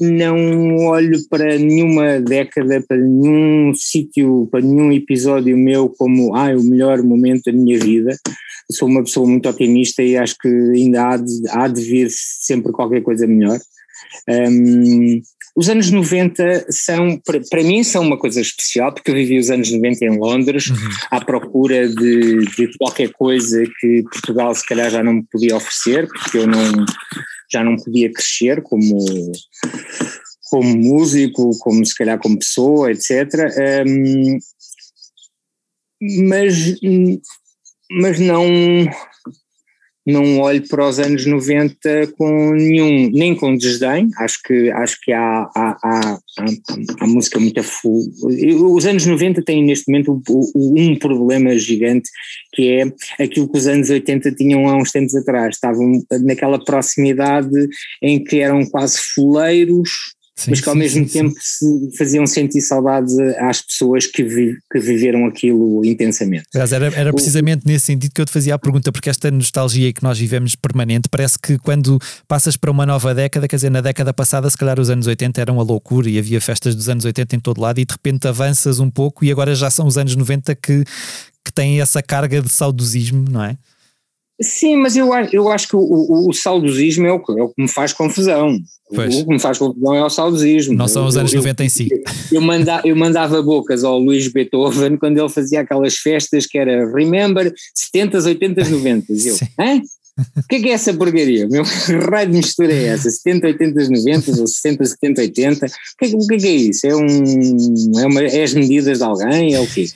não 0.00 0.76
olho 0.86 1.18
para 1.28 1.58
nenhuma 1.58 2.20
década, 2.20 2.82
para 2.86 2.96
nenhum 2.96 3.72
sítio, 3.74 4.48
para 4.50 4.60
nenhum 4.60 4.92
episódio 4.92 5.56
meu 5.56 5.88
como 5.88 6.34
ah, 6.34 6.54
o 6.56 6.62
melhor 6.62 7.02
momento 7.02 7.44
da 7.46 7.52
minha 7.52 7.78
vida 7.78 8.16
sou 8.70 8.88
uma 8.88 9.04
pessoa 9.04 9.28
muito 9.28 9.48
otimista 9.48 10.02
e 10.02 10.16
acho 10.16 10.36
que 10.38 10.48
ainda 10.48 11.08
há 11.08 11.16
de, 11.16 11.32
há 11.50 11.68
de 11.68 11.82
vir 11.82 12.08
sempre 12.10 12.72
qualquer 12.72 13.02
coisa 13.02 13.26
melhor. 13.26 13.58
Um, 14.28 15.22
os 15.56 15.70
anos 15.70 15.90
90 15.90 16.66
são, 16.68 17.18
para, 17.24 17.40
para, 17.48 17.62
mim, 17.62 17.82
são 17.82 18.02
uma 18.02 18.18
coisa 18.18 18.40
especial, 18.40 18.92
porque 18.92 19.10
eu 19.10 19.14
vivi 19.14 19.38
os 19.38 19.50
anos 19.50 19.72
90 19.72 20.04
em 20.04 20.18
Londres, 20.18 20.66
uhum. 20.66 20.76
à 21.10 21.24
procura 21.24 21.88
de, 21.88 22.44
de, 22.56 22.76
qualquer 22.78 23.10
coisa 23.12 23.62
que 23.80 24.02
Portugal 24.02 24.54
se 24.54 24.66
calhar 24.66 24.90
já 24.90 25.02
não 25.02 25.14
me 25.14 25.24
podia 25.30 25.56
oferecer, 25.56 26.08
porque 26.08 26.38
eu 26.38 26.46
não, 26.46 26.84
já 27.50 27.62
não 27.62 27.76
podia 27.76 28.12
crescer 28.12 28.62
como, 28.62 28.96
como 30.50 30.76
músico, 30.76 31.56
como 31.58 31.84
se 31.84 31.94
calhar 31.94 32.18
como 32.18 32.38
pessoa, 32.38 32.90
etc. 32.90 33.32
Um, 33.86 34.38
mas 36.28 36.78
mas 37.90 38.18
não 38.18 38.44
não 40.06 40.38
olho 40.38 40.66
para 40.68 40.86
os 40.88 41.00
anos 41.00 41.26
90 41.26 42.12
com 42.16 42.52
nenhum, 42.52 43.10
nem 43.10 43.34
com 43.34 43.56
desdém, 43.56 44.08
acho 44.18 44.40
que, 44.44 44.70
acho 44.70 45.00
que 45.00 45.12
há, 45.12 45.50
há, 45.54 45.76
há, 45.82 46.18
há, 47.00 47.06
música 47.06 47.40
muito 47.40 47.62
full. 47.62 48.02
Os 48.72 48.86
anos 48.86 49.04
90 49.04 49.42
têm 49.42 49.64
neste 49.64 49.90
momento 49.90 50.22
um 50.54 50.96
problema 50.96 51.58
gigante 51.58 52.08
que 52.52 52.70
é 52.70 53.22
aquilo 53.22 53.50
que 53.50 53.58
os 53.58 53.66
anos 53.66 53.90
80 53.90 54.32
tinham 54.32 54.66
há 54.68 54.76
uns 54.76 54.90
tempos 54.90 55.14
atrás, 55.14 55.56
estavam 55.56 56.02
naquela 56.22 56.62
proximidade 56.64 57.68
em 58.00 58.22
que 58.22 58.40
eram 58.40 58.64
quase 58.64 58.98
fuleiros 59.14 60.15
sim, 60.36 60.50
mas 60.50 60.60
que 60.60 60.68
ao 60.68 60.74
sim, 60.74 60.78
mesmo 60.78 61.08
sim, 61.08 61.12
tempo 61.12 61.34
se 61.40 61.96
faziam 61.96 62.26
sentir 62.26 62.60
saudades 62.60 63.18
às 63.38 63.62
pessoas 63.62 64.06
que, 64.06 64.22
vi, 64.22 64.56
que 64.70 64.78
viveram 64.78 65.26
aquilo 65.26 65.84
intensamente. 65.84 66.44
Aliás, 66.54 66.72
era, 66.72 66.86
era 66.94 67.12
precisamente 67.12 67.64
o, 67.64 67.68
nesse 67.68 67.86
sentido 67.86 68.12
que 68.12 68.20
eu 68.20 68.26
te 68.26 68.32
fazia 68.32 68.54
a 68.54 68.58
pergunta, 68.58 68.92
porque 68.92 69.08
esta 69.08 69.30
nostalgia 69.30 69.92
que 69.92 70.02
nós 70.02 70.18
vivemos 70.18 70.54
permanente, 70.54 71.08
parece 71.08 71.38
que 71.38 71.58
quando 71.58 71.98
passas 72.28 72.56
para 72.56 72.70
uma 72.70 72.84
nova 72.84 73.14
década, 73.14 73.48
quer 73.48 73.56
dizer, 73.56 73.70
na 73.70 73.80
década 73.80 74.12
passada, 74.12 74.48
se 74.50 74.56
calhar 74.56 74.78
os 74.78 74.90
anos 74.90 75.06
80 75.06 75.40
eram 75.40 75.58
a 75.58 75.62
loucura 75.62 76.08
e 76.08 76.18
havia 76.18 76.40
festas 76.40 76.74
dos 76.74 76.88
anos 76.88 77.04
80 77.04 77.36
em 77.36 77.40
todo 77.40 77.60
lado, 77.60 77.80
e 77.80 77.84
de 77.84 77.92
repente 77.92 78.28
avanças 78.28 78.78
um 78.78 78.90
pouco 78.90 79.24
e 79.24 79.32
agora 79.32 79.54
já 79.54 79.70
são 79.70 79.86
os 79.86 79.96
anos 79.96 80.14
90 80.14 80.54
que, 80.54 80.84
que 81.44 81.52
têm 81.52 81.80
essa 81.80 82.02
carga 82.02 82.42
de 82.42 82.50
saudosismo, 82.50 83.24
não 83.30 83.42
é? 83.42 83.56
Sim, 84.40 84.76
mas 84.76 84.96
eu, 84.96 85.10
eu 85.32 85.50
acho 85.50 85.68
que 85.68 85.76
o, 85.76 85.80
o, 85.80 86.28
o 86.28 86.32
saudosismo 86.32 87.06
é 87.06 87.12
o, 87.12 87.16
é 87.38 87.42
o, 87.42 87.48
que 87.48 87.62
me 87.62 87.68
faz 87.68 87.92
confusão. 87.92 88.58
Pois. 88.94 89.16
O 89.16 89.24
que 89.24 89.32
me 89.32 89.40
faz 89.40 89.58
confusão 89.58 89.94
é 89.94 90.04
o 90.04 90.10
saudosismo. 90.10 90.74
Não 90.74 90.86
são 90.86 91.06
os 91.06 91.16
anos 91.16 91.32
eu, 91.32 91.38
90 91.38 91.64
em 91.64 91.68
si. 91.68 91.88
Eu, 92.30 92.42
manda, 92.42 92.82
eu 92.84 92.94
mandava 92.94 93.42
bocas 93.42 93.82
ao 93.82 93.98
Luís 93.98 94.28
Beethoven 94.28 94.98
quando 94.98 95.18
ele 95.18 95.28
fazia 95.28 95.60
aquelas 95.60 95.94
festas 95.96 96.46
que 96.46 96.58
era 96.58 96.86
Remember 96.92 97.52
70s, 97.94 98.24
80s, 98.24 98.68
90s. 98.70 99.26
Eu, 99.26 99.36
hã? 99.58 99.80
O 100.18 100.48
que 100.48 100.56
é 100.56 100.60
que 100.60 100.68
é 100.70 100.72
essa 100.72 100.94
porcaria? 100.94 101.46
Meu 101.46 101.62
raio 102.10 102.30
de 102.30 102.36
mistura 102.38 102.72
é 102.72 102.84
essa? 102.86 103.10
70, 103.10 103.48
80, 103.48 103.90
90 103.90 104.30
ou 104.40 104.46
60, 104.46 104.84
70, 104.84 105.20
80? 105.20 105.66
O 105.66 105.68
que 105.98 106.04
é, 106.04 106.08
o 106.08 106.26
que, 106.26 106.34
é, 106.34 106.38
que 106.38 106.46
é 106.46 106.54
isso? 106.54 106.86
É, 106.86 106.96
um, 106.96 108.00
é, 108.00 108.06
uma, 108.06 108.22
é 108.22 108.42
as 108.42 108.54
medidas 108.54 108.98
de 108.98 109.04
alguém? 109.04 109.54
É 109.54 109.60
o 109.60 109.66
quê? 109.66 109.86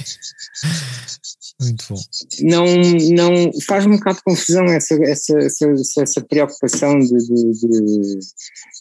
Muito 1.61 1.85
bom. 1.91 1.97
Não, 2.41 2.65
não 3.13 3.53
faz-me 3.67 3.95
um 3.95 3.99
bocado 3.99 4.17
de 4.17 4.23
confusão 4.25 4.65
essa, 4.65 4.95
essa, 5.03 5.39
essa, 5.39 6.03
essa 6.03 6.21
preocupação 6.23 6.99
de, 6.99 7.09
de, 7.09 7.51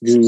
de, 0.01 0.19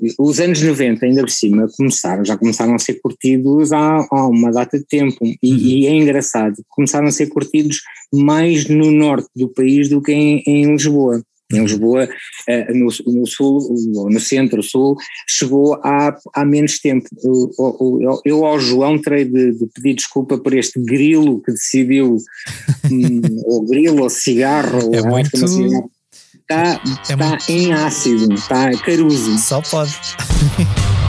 de, 0.00 0.14
Os 0.18 0.38
anos 0.38 0.62
90, 0.62 1.04
ainda 1.04 1.22
por 1.22 1.30
cima, 1.30 1.66
começaram, 1.76 2.24
já 2.24 2.36
começaram 2.36 2.74
a 2.74 2.78
ser 2.78 3.00
curtidos 3.00 3.72
há, 3.72 4.06
há 4.08 4.26
uma 4.28 4.52
data 4.52 4.78
de 4.78 4.86
tempo. 4.86 5.18
E, 5.20 5.36
uhum. 5.52 5.58
e, 5.58 5.86
é 5.88 5.94
engraçado, 5.96 6.54
começaram 6.68 7.08
a 7.08 7.12
ser 7.12 7.26
curtidos 7.26 7.82
mais 8.12 8.68
no 8.68 8.92
norte 8.92 9.28
do 9.34 9.48
país 9.48 9.88
do 9.88 10.00
que 10.00 10.12
em, 10.12 10.42
em 10.46 10.70
Lisboa. 10.70 11.22
Em 11.52 11.62
Lisboa, 11.62 12.08
eh, 12.48 12.72
no, 12.72 12.86
no 13.06 13.26
sul, 13.26 13.74
no 14.10 14.20
centro-sul, 14.20 14.96
chegou 15.28 15.74
há, 15.82 16.16
há 16.34 16.44
menos 16.44 16.78
tempo. 16.78 17.08
Eu, 17.24 18.20
eu, 18.24 18.44
ao 18.46 18.60
João 18.60 19.00
terei 19.00 19.24
de, 19.24 19.52
de, 19.52 19.66
pedir 19.74 19.94
desculpa 19.94 20.38
por 20.38 20.54
este 20.54 20.80
grilo 20.80 21.42
que 21.42 21.50
decidiu, 21.52 22.16
hum, 22.90 23.20
ou 23.46 23.66
grilo, 23.66 24.02
ou 24.02 24.10
cigarro, 24.10 24.94
é 24.94 25.00
ou 25.00 25.08
muito... 25.08 25.30
Está, 25.36 26.74
é 26.74 26.80
está 27.02 27.16
muito... 27.16 27.48
em 27.48 27.72
ácido, 27.72 28.34
está 28.34 28.70
caruso. 28.78 29.38
Só 29.38 29.60
pode. 29.60 29.94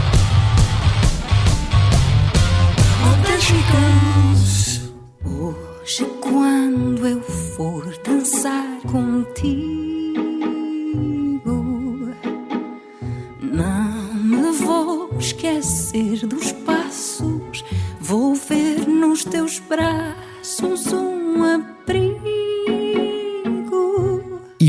Hoje, 5.23 6.05
quando 6.21 7.07
eu 7.07 7.21
for 7.21 7.83
dançar 8.05 8.79
contigo 8.83 9.70
esquecer 15.21 16.25
dos 16.25 16.51
passos, 16.51 17.63
vou 17.99 18.33
ver 18.33 18.87
nos 18.87 19.23
teus 19.23 19.59
braços 19.59 20.91
um 20.91 21.43
abrigo 21.43 22.80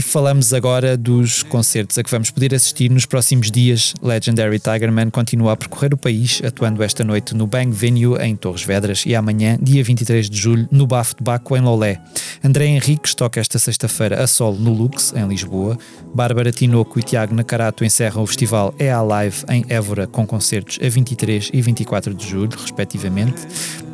falamos 0.01 0.55
agora 0.55 0.97
dos 0.97 1.43
concertos 1.43 1.99
a 1.99 2.03
que 2.03 2.11
vamos 2.11 2.31
poder 2.31 2.55
assistir 2.55 2.91
nos 2.91 3.05
próximos 3.05 3.51
dias. 3.51 3.93
Legendary 4.01 4.59
Tigerman 4.59 5.11
continua 5.11 5.53
a 5.53 5.57
percorrer 5.57 5.93
o 5.93 5.97
país, 5.99 6.41
atuando 6.43 6.83
esta 6.83 7.05
noite 7.05 7.35
no 7.35 7.47
Bang 7.47 7.71
Venue 7.71 8.17
em 8.21 8.35
Torres 8.35 8.63
Vedras 8.63 9.05
e 9.05 9.15
amanhã, 9.15 9.59
dia 9.61 9.85
23 9.85 10.31
de 10.31 10.39
julho, 10.39 10.69
no 10.71 10.87
Bafo 10.87 11.17
de 11.17 11.23
Baco 11.23 11.57
em 11.57 11.61
Lolé. 11.61 12.01
André 12.43 12.67
Henriques 12.67 13.15
toca 13.15 13.41
esta 13.41 13.59
sexta-feira 13.59 14.23
a 14.23 14.27
solo 14.27 14.57
no 14.59 14.73
Lux, 14.73 15.13
em 15.15 15.27
Lisboa. 15.29 15.77
Bárbara 16.15 16.53
Tinoco 16.53 16.99
e 16.99 17.03
Tiago 17.03 17.35
Nakarato 17.35 17.85
encerram 17.85 18.23
o 18.23 18.27
festival 18.27 18.75
É 18.79 18.91
a 18.91 19.03
Live 19.03 19.45
em 19.49 19.65
Évora 19.69 20.07
com 20.07 20.27
concertos 20.27 20.79
a 20.83 20.89
23 20.89 21.51
e 21.53 21.61
24 21.61 22.15
de 22.15 22.29
julho, 22.29 22.57
respectivamente. 22.59 23.43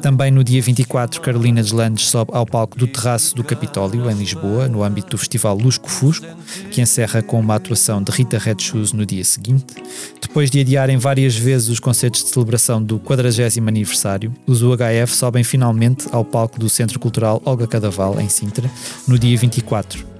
Também 0.00 0.30
no 0.30 0.44
dia 0.44 0.62
24, 0.62 1.20
Carolina 1.20 1.62
Deslandes 1.62 2.06
sobe 2.06 2.30
ao 2.32 2.46
palco 2.46 2.78
do 2.78 2.86
Terraço 2.86 3.34
do 3.34 3.42
Capitólio, 3.42 4.08
em 4.10 4.14
Lisboa, 4.14 4.68
no 4.68 4.82
âmbito 4.82 5.10
do 5.10 5.18
Festival 5.18 5.56
Lusco 5.56 5.90
Fusco, 5.90 6.26
que 6.70 6.80
encerra 6.80 7.20
com 7.20 7.40
uma 7.40 7.56
atuação 7.56 8.02
de 8.02 8.12
Rita 8.12 8.38
Red 8.38 8.56
Shoes 8.60 8.92
no 8.92 9.04
dia 9.04 9.24
seguinte. 9.24 9.66
Depois 10.20 10.50
de 10.50 10.60
adiarem 10.60 10.96
várias 10.96 11.36
vezes 11.36 11.68
os 11.68 11.80
concertos 11.80 12.22
de 12.22 12.30
celebração 12.30 12.82
do 12.82 12.98
40 12.98 13.28
aniversário, 13.66 14.32
os 14.46 14.62
UHF 14.62 15.14
sobem 15.14 15.42
finalmente 15.42 16.06
ao 16.12 16.24
palco 16.24 16.58
do 16.58 16.68
Centro 16.68 16.98
Cultural 17.00 17.42
Olga 17.44 17.66
Cadaval, 17.66 18.20
em 18.20 18.28
Sintra, 18.28 18.70
no 19.06 19.18
dia 19.18 19.36
24. 19.36 20.17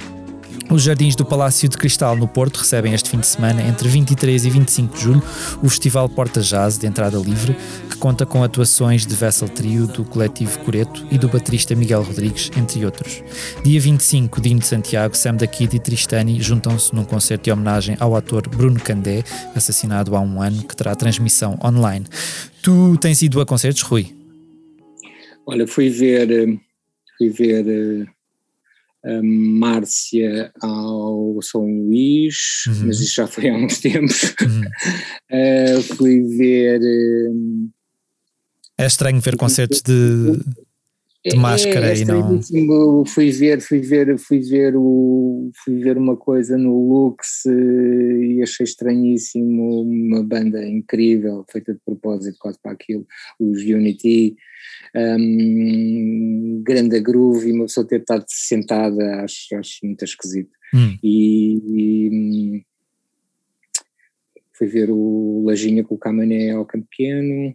Os 0.71 0.83
Jardins 0.83 1.17
do 1.17 1.25
Palácio 1.25 1.67
de 1.67 1.79
Cristal 1.79 2.15
no 2.15 2.29
Porto 2.29 2.59
recebem 2.59 2.93
este 2.93 3.09
fim 3.09 3.19
de 3.19 3.27
semana, 3.27 3.63
entre 3.63 3.89
23 3.89 4.45
e 4.45 4.51
25 4.51 4.95
de 4.95 5.03
julho, 5.03 5.23
o 5.63 5.69
Festival 5.71 6.11
Porta 6.11 6.43
Jazz 6.43 6.77
de 6.77 6.87
entrada 6.87 7.17
livre, 7.17 7.57
que 7.89 7.97
conta 7.97 8.27
com 8.27 8.45
atuações 8.45 9.07
de 9.07 9.15
Vessel 9.15 9.49
Trio, 9.49 9.87
do 9.87 10.05
Coletivo 10.05 10.59
Coreto 10.59 11.07
e 11.11 11.17
do 11.17 11.27
baterista 11.27 11.75
Miguel 11.75 12.03
Rodrigues, 12.03 12.51
entre 12.55 12.85
outros. 12.85 13.23
Dia 13.65 13.81
25, 13.81 14.43
Dino 14.43 14.61
de 14.61 14.67
Santiago, 14.67 15.17
Sam 15.17 15.37
da 15.37 15.47
Kid 15.47 15.75
e 15.75 15.81
Tristani 15.81 16.39
juntam-se 16.39 16.95
num 16.95 17.05
concerto 17.05 17.45
de 17.45 17.51
homenagem 17.51 17.97
ao 17.99 18.15
ator 18.15 18.47
Bruno 18.47 18.79
Candé, 18.79 19.25
assassinado 19.55 20.15
há 20.15 20.21
um 20.21 20.43
ano, 20.43 20.65
que 20.65 20.77
terá 20.77 20.95
transmissão 20.95 21.59
online. 21.65 22.05
Tu 22.63 22.95
tens 22.99 23.23
ido 23.23 23.41
a 23.41 23.47
concertos, 23.47 23.81
Rui? 23.81 24.15
Olha, 25.47 25.67
fui 25.67 25.89
ver, 25.89 26.31
eh, 26.31 26.59
fui 27.17 27.31
ver 27.31 27.67
eh, 27.67 28.18
a 29.05 29.21
Márcia 29.23 30.53
ao 30.61 31.41
São 31.41 31.65
Luís, 31.65 32.65
uhum. 32.67 32.87
mas 32.87 33.01
isso 33.01 33.15
já 33.15 33.27
foi 33.27 33.49
há 33.49 33.57
uns 33.57 33.79
tempos. 33.81 34.35
Uhum. 34.41 34.63
uh, 35.79 35.83
fui 35.97 36.23
ver. 36.37 36.81
Uh, 36.81 37.71
é 38.77 38.87
estranho 38.87 39.21
ver 39.21 39.37
concertos 39.37 39.83
de, 39.83 40.39
de 41.25 41.37
máscara 41.37 41.89
é, 41.89 41.95
é 41.95 41.99
e 41.99 42.05
não. 42.05 43.05
Fui 43.05 43.31
ver, 43.31 43.61
fui 43.61 43.81
ver, 43.81 44.19
fui 44.19 44.41
ver 44.41 44.77
o, 44.77 45.51
fui 45.65 45.81
ver 45.81 45.97
uma 45.97 46.17
coisa 46.17 46.57
no 46.57 46.89
Lux 46.89 47.45
uh, 47.47 47.51
e 47.51 48.43
achei 48.43 48.65
estranhíssimo 48.65 49.83
uma 49.83 50.23
banda 50.23 50.65
incrível, 50.67 51.45
feita 51.51 51.73
de 51.73 51.81
propósito 51.85 52.37
quase 52.39 52.59
para 52.63 52.73
aquilo, 52.73 53.07
os 53.39 53.63
Unity 53.63 54.37
um, 54.95 56.63
grande 56.65 57.01
groove 57.01 57.49
e 57.49 57.53
uma 57.53 57.65
pessoa 57.65 57.87
ter 57.87 58.01
estado 58.01 58.25
sentada 58.29 59.23
acho, 59.23 59.55
acho 59.57 59.79
muito 59.85 60.05
esquisito. 60.05 60.51
Hum. 60.75 60.99
E, 61.03 61.57
e, 61.67 62.67
fui 64.53 64.67
ver 64.67 64.91
o 64.91 65.45
Lajinha 65.47 65.85
com 65.85 65.95
o 65.95 65.99
Camané 65.99 66.51
ao 66.51 66.67
campo 66.67 66.87
pequeno. 66.91 67.55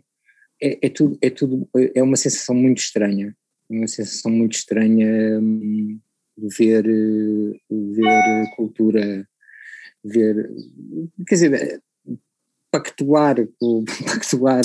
É, 0.61 0.87
é, 0.87 0.89
tudo, 0.89 1.17
é 1.21 1.29
tudo, 1.29 1.69
é 1.93 2.01
uma 2.01 2.15
sensação 2.15 2.55
muito 2.55 2.77
estranha, 2.77 3.35
uma 3.69 3.87
sensação 3.87 4.31
muito 4.31 4.53
estranha 4.53 5.39
um, 5.39 5.99
ver, 6.37 6.85
ver 7.69 8.55
cultura, 8.55 9.27
ver, 10.03 10.49
quer 11.27 11.35
dizer, 11.35 11.81
pactuar, 12.73 13.35
pactuar 14.05 14.61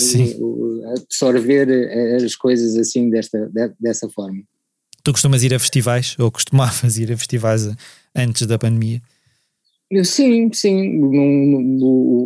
absorver 0.97 1.68
as 2.16 2.35
coisas 2.35 2.74
assim 2.76 3.10
desta, 3.10 3.51
dessa 3.78 4.09
forma. 4.09 4.43
Tu 5.05 5.12
costumas 5.12 5.43
ir 5.43 5.55
a 5.55 5.59
festivais, 5.59 6.16
ou 6.18 6.30
costumavas 6.30 6.97
ir 6.97 7.12
a 7.12 7.16
festivais 7.16 7.68
antes 8.16 8.47
da 8.47 8.59
pandemia? 8.59 9.02
Sim, 10.05 10.51
sim, 10.52 11.01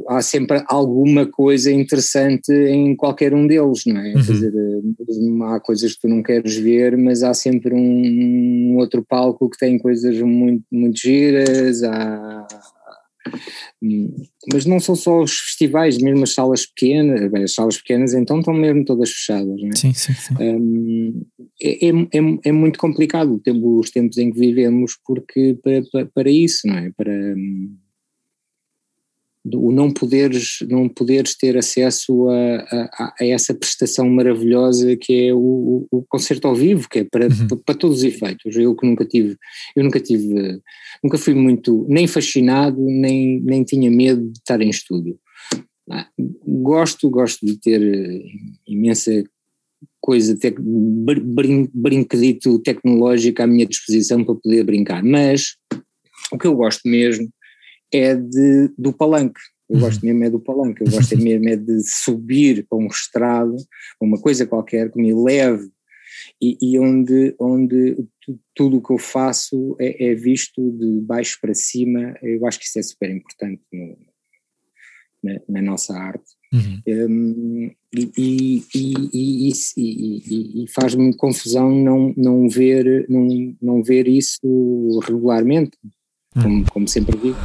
há 0.09 0.21
sempre 0.21 0.65
alguma 0.67 1.27
coisa 1.27 1.71
interessante 1.71 2.53
em 2.53 2.97
qualquer 2.97 3.33
um 3.33 3.47
deles, 3.47 3.83
não 3.87 4.01
é? 4.01 4.15
Uhum. 4.15 4.25
Quer 4.25 4.33
dizer, 4.33 4.53
há 5.45 5.61
coisas 5.61 5.95
que 5.95 6.01
tu 6.01 6.09
não 6.09 6.25
queres 6.25 6.57
ver, 6.57 6.97
mas 6.97 7.23
há 7.23 7.33
sempre 7.33 7.73
um, 7.73 8.77
outro 8.79 9.05
palco 9.09 9.49
que 9.49 9.59
tem 9.59 9.79
coisas 9.79 10.21
muito, 10.21 10.65
muito 10.73 10.99
giras, 10.99 11.85
há, 11.85 12.49
mas 14.53 14.67
não 14.67 14.81
são 14.81 14.95
só 14.95 15.21
os 15.23 15.33
festivais, 15.33 15.99
mesmo 15.99 16.23
as 16.25 16.35
salas 16.35 16.67
pequenas, 16.67 17.31
bem, 17.31 17.45
as 17.45 17.55
salas 17.55 17.79
pequenas 17.79 18.15
então 18.15 18.39
estão 18.39 18.55
mesmo 18.55 18.85
todas 18.85 19.11
fechadas, 19.11 19.61
não 19.61 19.69
é? 19.69 19.77
Sim, 19.77 19.93
sim, 19.93 20.15
sim. 20.15 20.35
Um, 20.41 21.25
é, 21.61 21.87
é, 21.87 21.91
é, 21.91 22.39
é, 22.45 22.53
muito 22.53 22.79
complicado 22.79 23.41
os 23.47 23.91
tempos 23.91 24.19
em 24.19 24.31
que 24.31 24.39
vivemos 24.39 24.99
porque 25.05 25.59
para, 25.63 25.83
para, 25.91 26.07
para 26.07 26.31
isso, 26.31 26.67
não 26.67 26.77
é? 26.77 26.91
Para, 26.97 27.35
o 29.45 29.73
não 29.73 29.91
poderes, 29.91 30.59
não 30.69 30.89
poderes 30.89 31.37
ter 31.37 31.57
acesso 31.57 32.29
a, 32.29 32.57
a, 32.57 33.15
a, 33.21 33.27
essa 33.27 33.53
prestação 33.53 34.09
maravilhosa 34.09 34.97
que 34.97 35.29
é 35.29 35.35
o, 35.35 35.87
o 35.91 36.05
concerto 36.09 36.47
ao 36.47 36.55
vivo, 36.55 36.89
que 36.89 37.01
é 37.01 37.05
para, 37.05 37.27
uhum. 37.27 37.49
para, 37.49 37.57
para, 37.59 37.75
todos 37.75 37.99
os 37.99 38.05
efeitos. 38.05 38.55
Eu 38.57 38.75
que 38.77 38.87
nunca 38.87 39.05
tive, 39.05 39.37
eu 39.75 39.83
nunca 39.83 39.99
tive, 39.99 40.61
nunca 41.03 41.19
fui 41.19 41.35
muito 41.35 41.85
nem 41.89 42.07
fascinado, 42.07 42.81
nem, 42.81 43.41
nem 43.41 43.65
tinha 43.65 43.91
medo 43.91 44.31
de 44.31 44.39
estar 44.39 44.61
em 44.61 44.71
estúdio. 44.71 45.19
Ah, 45.91 46.07
gosto, 46.47 47.11
gosto 47.11 47.45
de 47.45 47.59
ter 47.59 47.83
eh, 47.83 48.23
imensa 48.69 49.25
coisa, 50.01 50.39
tec, 50.39 50.57
brin, 50.61 51.69
brinquedito 51.75 52.61
tecnológico 52.61 53.43
à 53.43 53.47
minha 53.47 53.67
disposição 53.67 54.25
para 54.25 54.37
poder 54.37 54.63
brincar, 54.63 55.03
mas 55.03 55.57
o 56.33 56.39
que 56.39 56.47
eu 56.47 56.55
gosto 56.55 56.89
mesmo 56.89 57.29
é 57.93 58.15
de, 58.15 58.69
do 58.79 58.93
palanque. 58.93 59.41
Eu 59.69 59.77
uhum. 59.77 59.83
gosto 59.83 60.05
mesmo 60.05 60.25
é 60.25 60.31
do 60.31 60.41
palanque, 60.41 60.83
eu 60.83 60.91
gosto 60.91 61.17
mesmo 61.19 61.49
é 61.49 61.57
de 61.57 61.81
subir 61.83 62.67
para 62.69 62.79
um 62.79 62.87
estrado, 62.87 63.57
uma 64.01 64.21
coisa 64.21 64.47
qualquer 64.47 64.91
que 64.91 65.01
me 65.01 65.15
leve 65.15 65.71
e, 66.41 66.59
e 66.61 66.79
onde, 66.79 67.35
onde 67.39 67.97
tudo 68.55 68.79
o 68.79 68.83
que 68.83 68.93
eu 68.93 68.99
faço 68.99 69.77
é, 69.79 70.11
é, 70.11 70.15
visto 70.15 70.61
de 70.73 71.01
baixo 71.01 71.39
para 71.41 71.55
cima. 71.55 72.17
Eu 72.23 72.47
acho 72.47 72.59
que 72.59 72.67
isso 72.67 72.79
é 72.79 72.83
super 72.83 73.11
importante 73.11 73.63
no, 73.73 73.97
na, 75.23 75.41
na, 75.49 75.63
nossa 75.63 75.97
arte. 75.97 76.25
Uhum. 76.53 76.83
Um, 76.87 77.71
e, 77.95 78.63
e, 78.75 79.53
e, 79.77 80.65
e 80.65 80.71
faz-me 80.71 81.17
confusão 81.17 81.71
não, 81.71 82.13
não, 82.17 82.49
ver, 82.49 83.07
não, 83.09 83.57
não 83.61 83.83
ver 83.83 84.07
isso 84.07 85.01
regularmente, 85.07 85.79
como, 86.35 86.65
como 86.73 86.87
sempre 86.89 87.19
digo. 87.23 87.37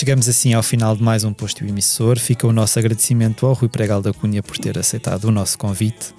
Chegamos 0.00 0.30
assim 0.30 0.54
ao 0.54 0.62
final 0.62 0.96
de 0.96 1.02
mais 1.02 1.24
um 1.24 1.32
posto 1.34 1.62
emissor. 1.62 2.18
Fica 2.18 2.46
o 2.46 2.52
nosso 2.54 2.78
agradecimento 2.78 3.44
ao 3.44 3.52
Rui 3.52 3.68
Pregal 3.68 4.00
da 4.00 4.14
Cunha 4.14 4.42
por 4.42 4.56
ter 4.56 4.78
aceitado 4.78 5.24
o 5.24 5.30
nosso 5.30 5.58
convite. 5.58 6.14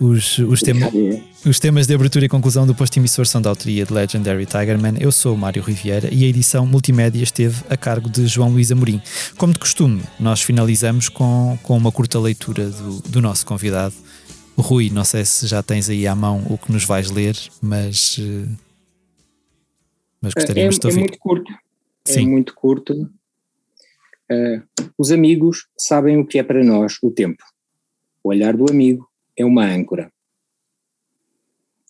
Os, 0.00 0.38
os, 0.38 0.60
tema, 0.60 0.90
os 1.46 1.60
temas 1.60 1.86
de 1.86 1.94
abertura 1.94 2.24
e 2.24 2.28
conclusão 2.28 2.66
do 2.66 2.74
posto 2.74 2.98
emissor 2.98 3.28
são 3.28 3.40
da 3.40 3.48
autoria 3.48 3.86
de 3.86 3.92
Legendary 3.92 4.46
Tigerman. 4.46 4.94
Eu 4.98 5.12
sou 5.12 5.36
o 5.36 5.38
Mário 5.38 5.62
Riviera 5.62 6.12
e 6.12 6.24
a 6.24 6.26
edição 6.26 6.66
multimédia 6.66 7.22
esteve 7.22 7.62
a 7.70 7.76
cargo 7.76 8.10
de 8.10 8.26
João 8.26 8.50
Luís 8.50 8.72
Amorim. 8.72 9.00
Como 9.38 9.52
de 9.52 9.60
costume, 9.60 10.02
nós 10.18 10.42
finalizamos 10.42 11.08
com, 11.08 11.56
com 11.62 11.76
uma 11.76 11.92
curta 11.92 12.18
leitura 12.18 12.68
do, 12.68 13.00
do 13.02 13.22
nosso 13.22 13.46
convidado. 13.46 13.94
Rui, 14.56 14.90
não 14.90 15.04
sei 15.04 15.24
se 15.24 15.46
já 15.46 15.62
tens 15.62 15.88
aí 15.88 16.04
à 16.04 16.16
mão 16.16 16.44
o 16.50 16.58
que 16.58 16.72
nos 16.72 16.84
vais 16.84 17.12
ler, 17.12 17.36
mas, 17.62 18.16
eh, 18.18 18.48
mas 20.20 20.34
gostaríamos 20.34 20.76
é, 20.76 20.78
de 20.80 20.86
ouvir. 20.88 20.98
É 20.98 21.02
muito 21.02 21.18
curto 21.20 21.52
é 22.06 22.12
Sim. 22.12 22.28
muito 22.28 22.54
curto. 22.54 23.08
Uh, 24.30 24.62
os 24.96 25.10
amigos 25.10 25.66
sabem 25.76 26.18
o 26.18 26.26
que 26.26 26.38
é 26.38 26.42
para 26.42 26.62
nós 26.62 26.98
o 27.02 27.10
tempo. 27.10 27.42
O 28.22 28.28
olhar 28.28 28.56
do 28.56 28.70
amigo 28.70 29.08
é 29.36 29.44
uma 29.44 29.64
âncora. 29.64 30.12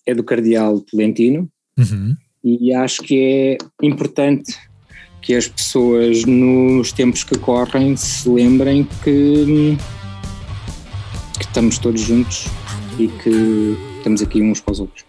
É 0.07 0.15
do 0.15 0.25
Cardeal 0.25 0.81
Tolentino 0.81 1.51
uhum. 1.77 2.17
e 2.43 2.73
acho 2.73 3.03
que 3.03 3.59
é 3.83 3.87
importante 3.87 4.57
que 5.21 5.35
as 5.35 5.47
pessoas 5.47 6.25
nos 6.25 6.93
tempos 6.93 7.23
que 7.23 7.39
correm 7.39 7.97
se 7.97 8.29
lembrem 8.29 8.89
que, 9.05 9.77
que 11.39 11.45
estamos 11.45 11.79
todos 11.79 12.01
juntos 12.01 12.47
e 12.99 13.09
que 13.09 13.77
estamos 13.99 14.23
aqui 14.23 14.41
uns 14.41 14.61
para 14.61 14.73
os 14.73 14.81
outros. 14.81 15.05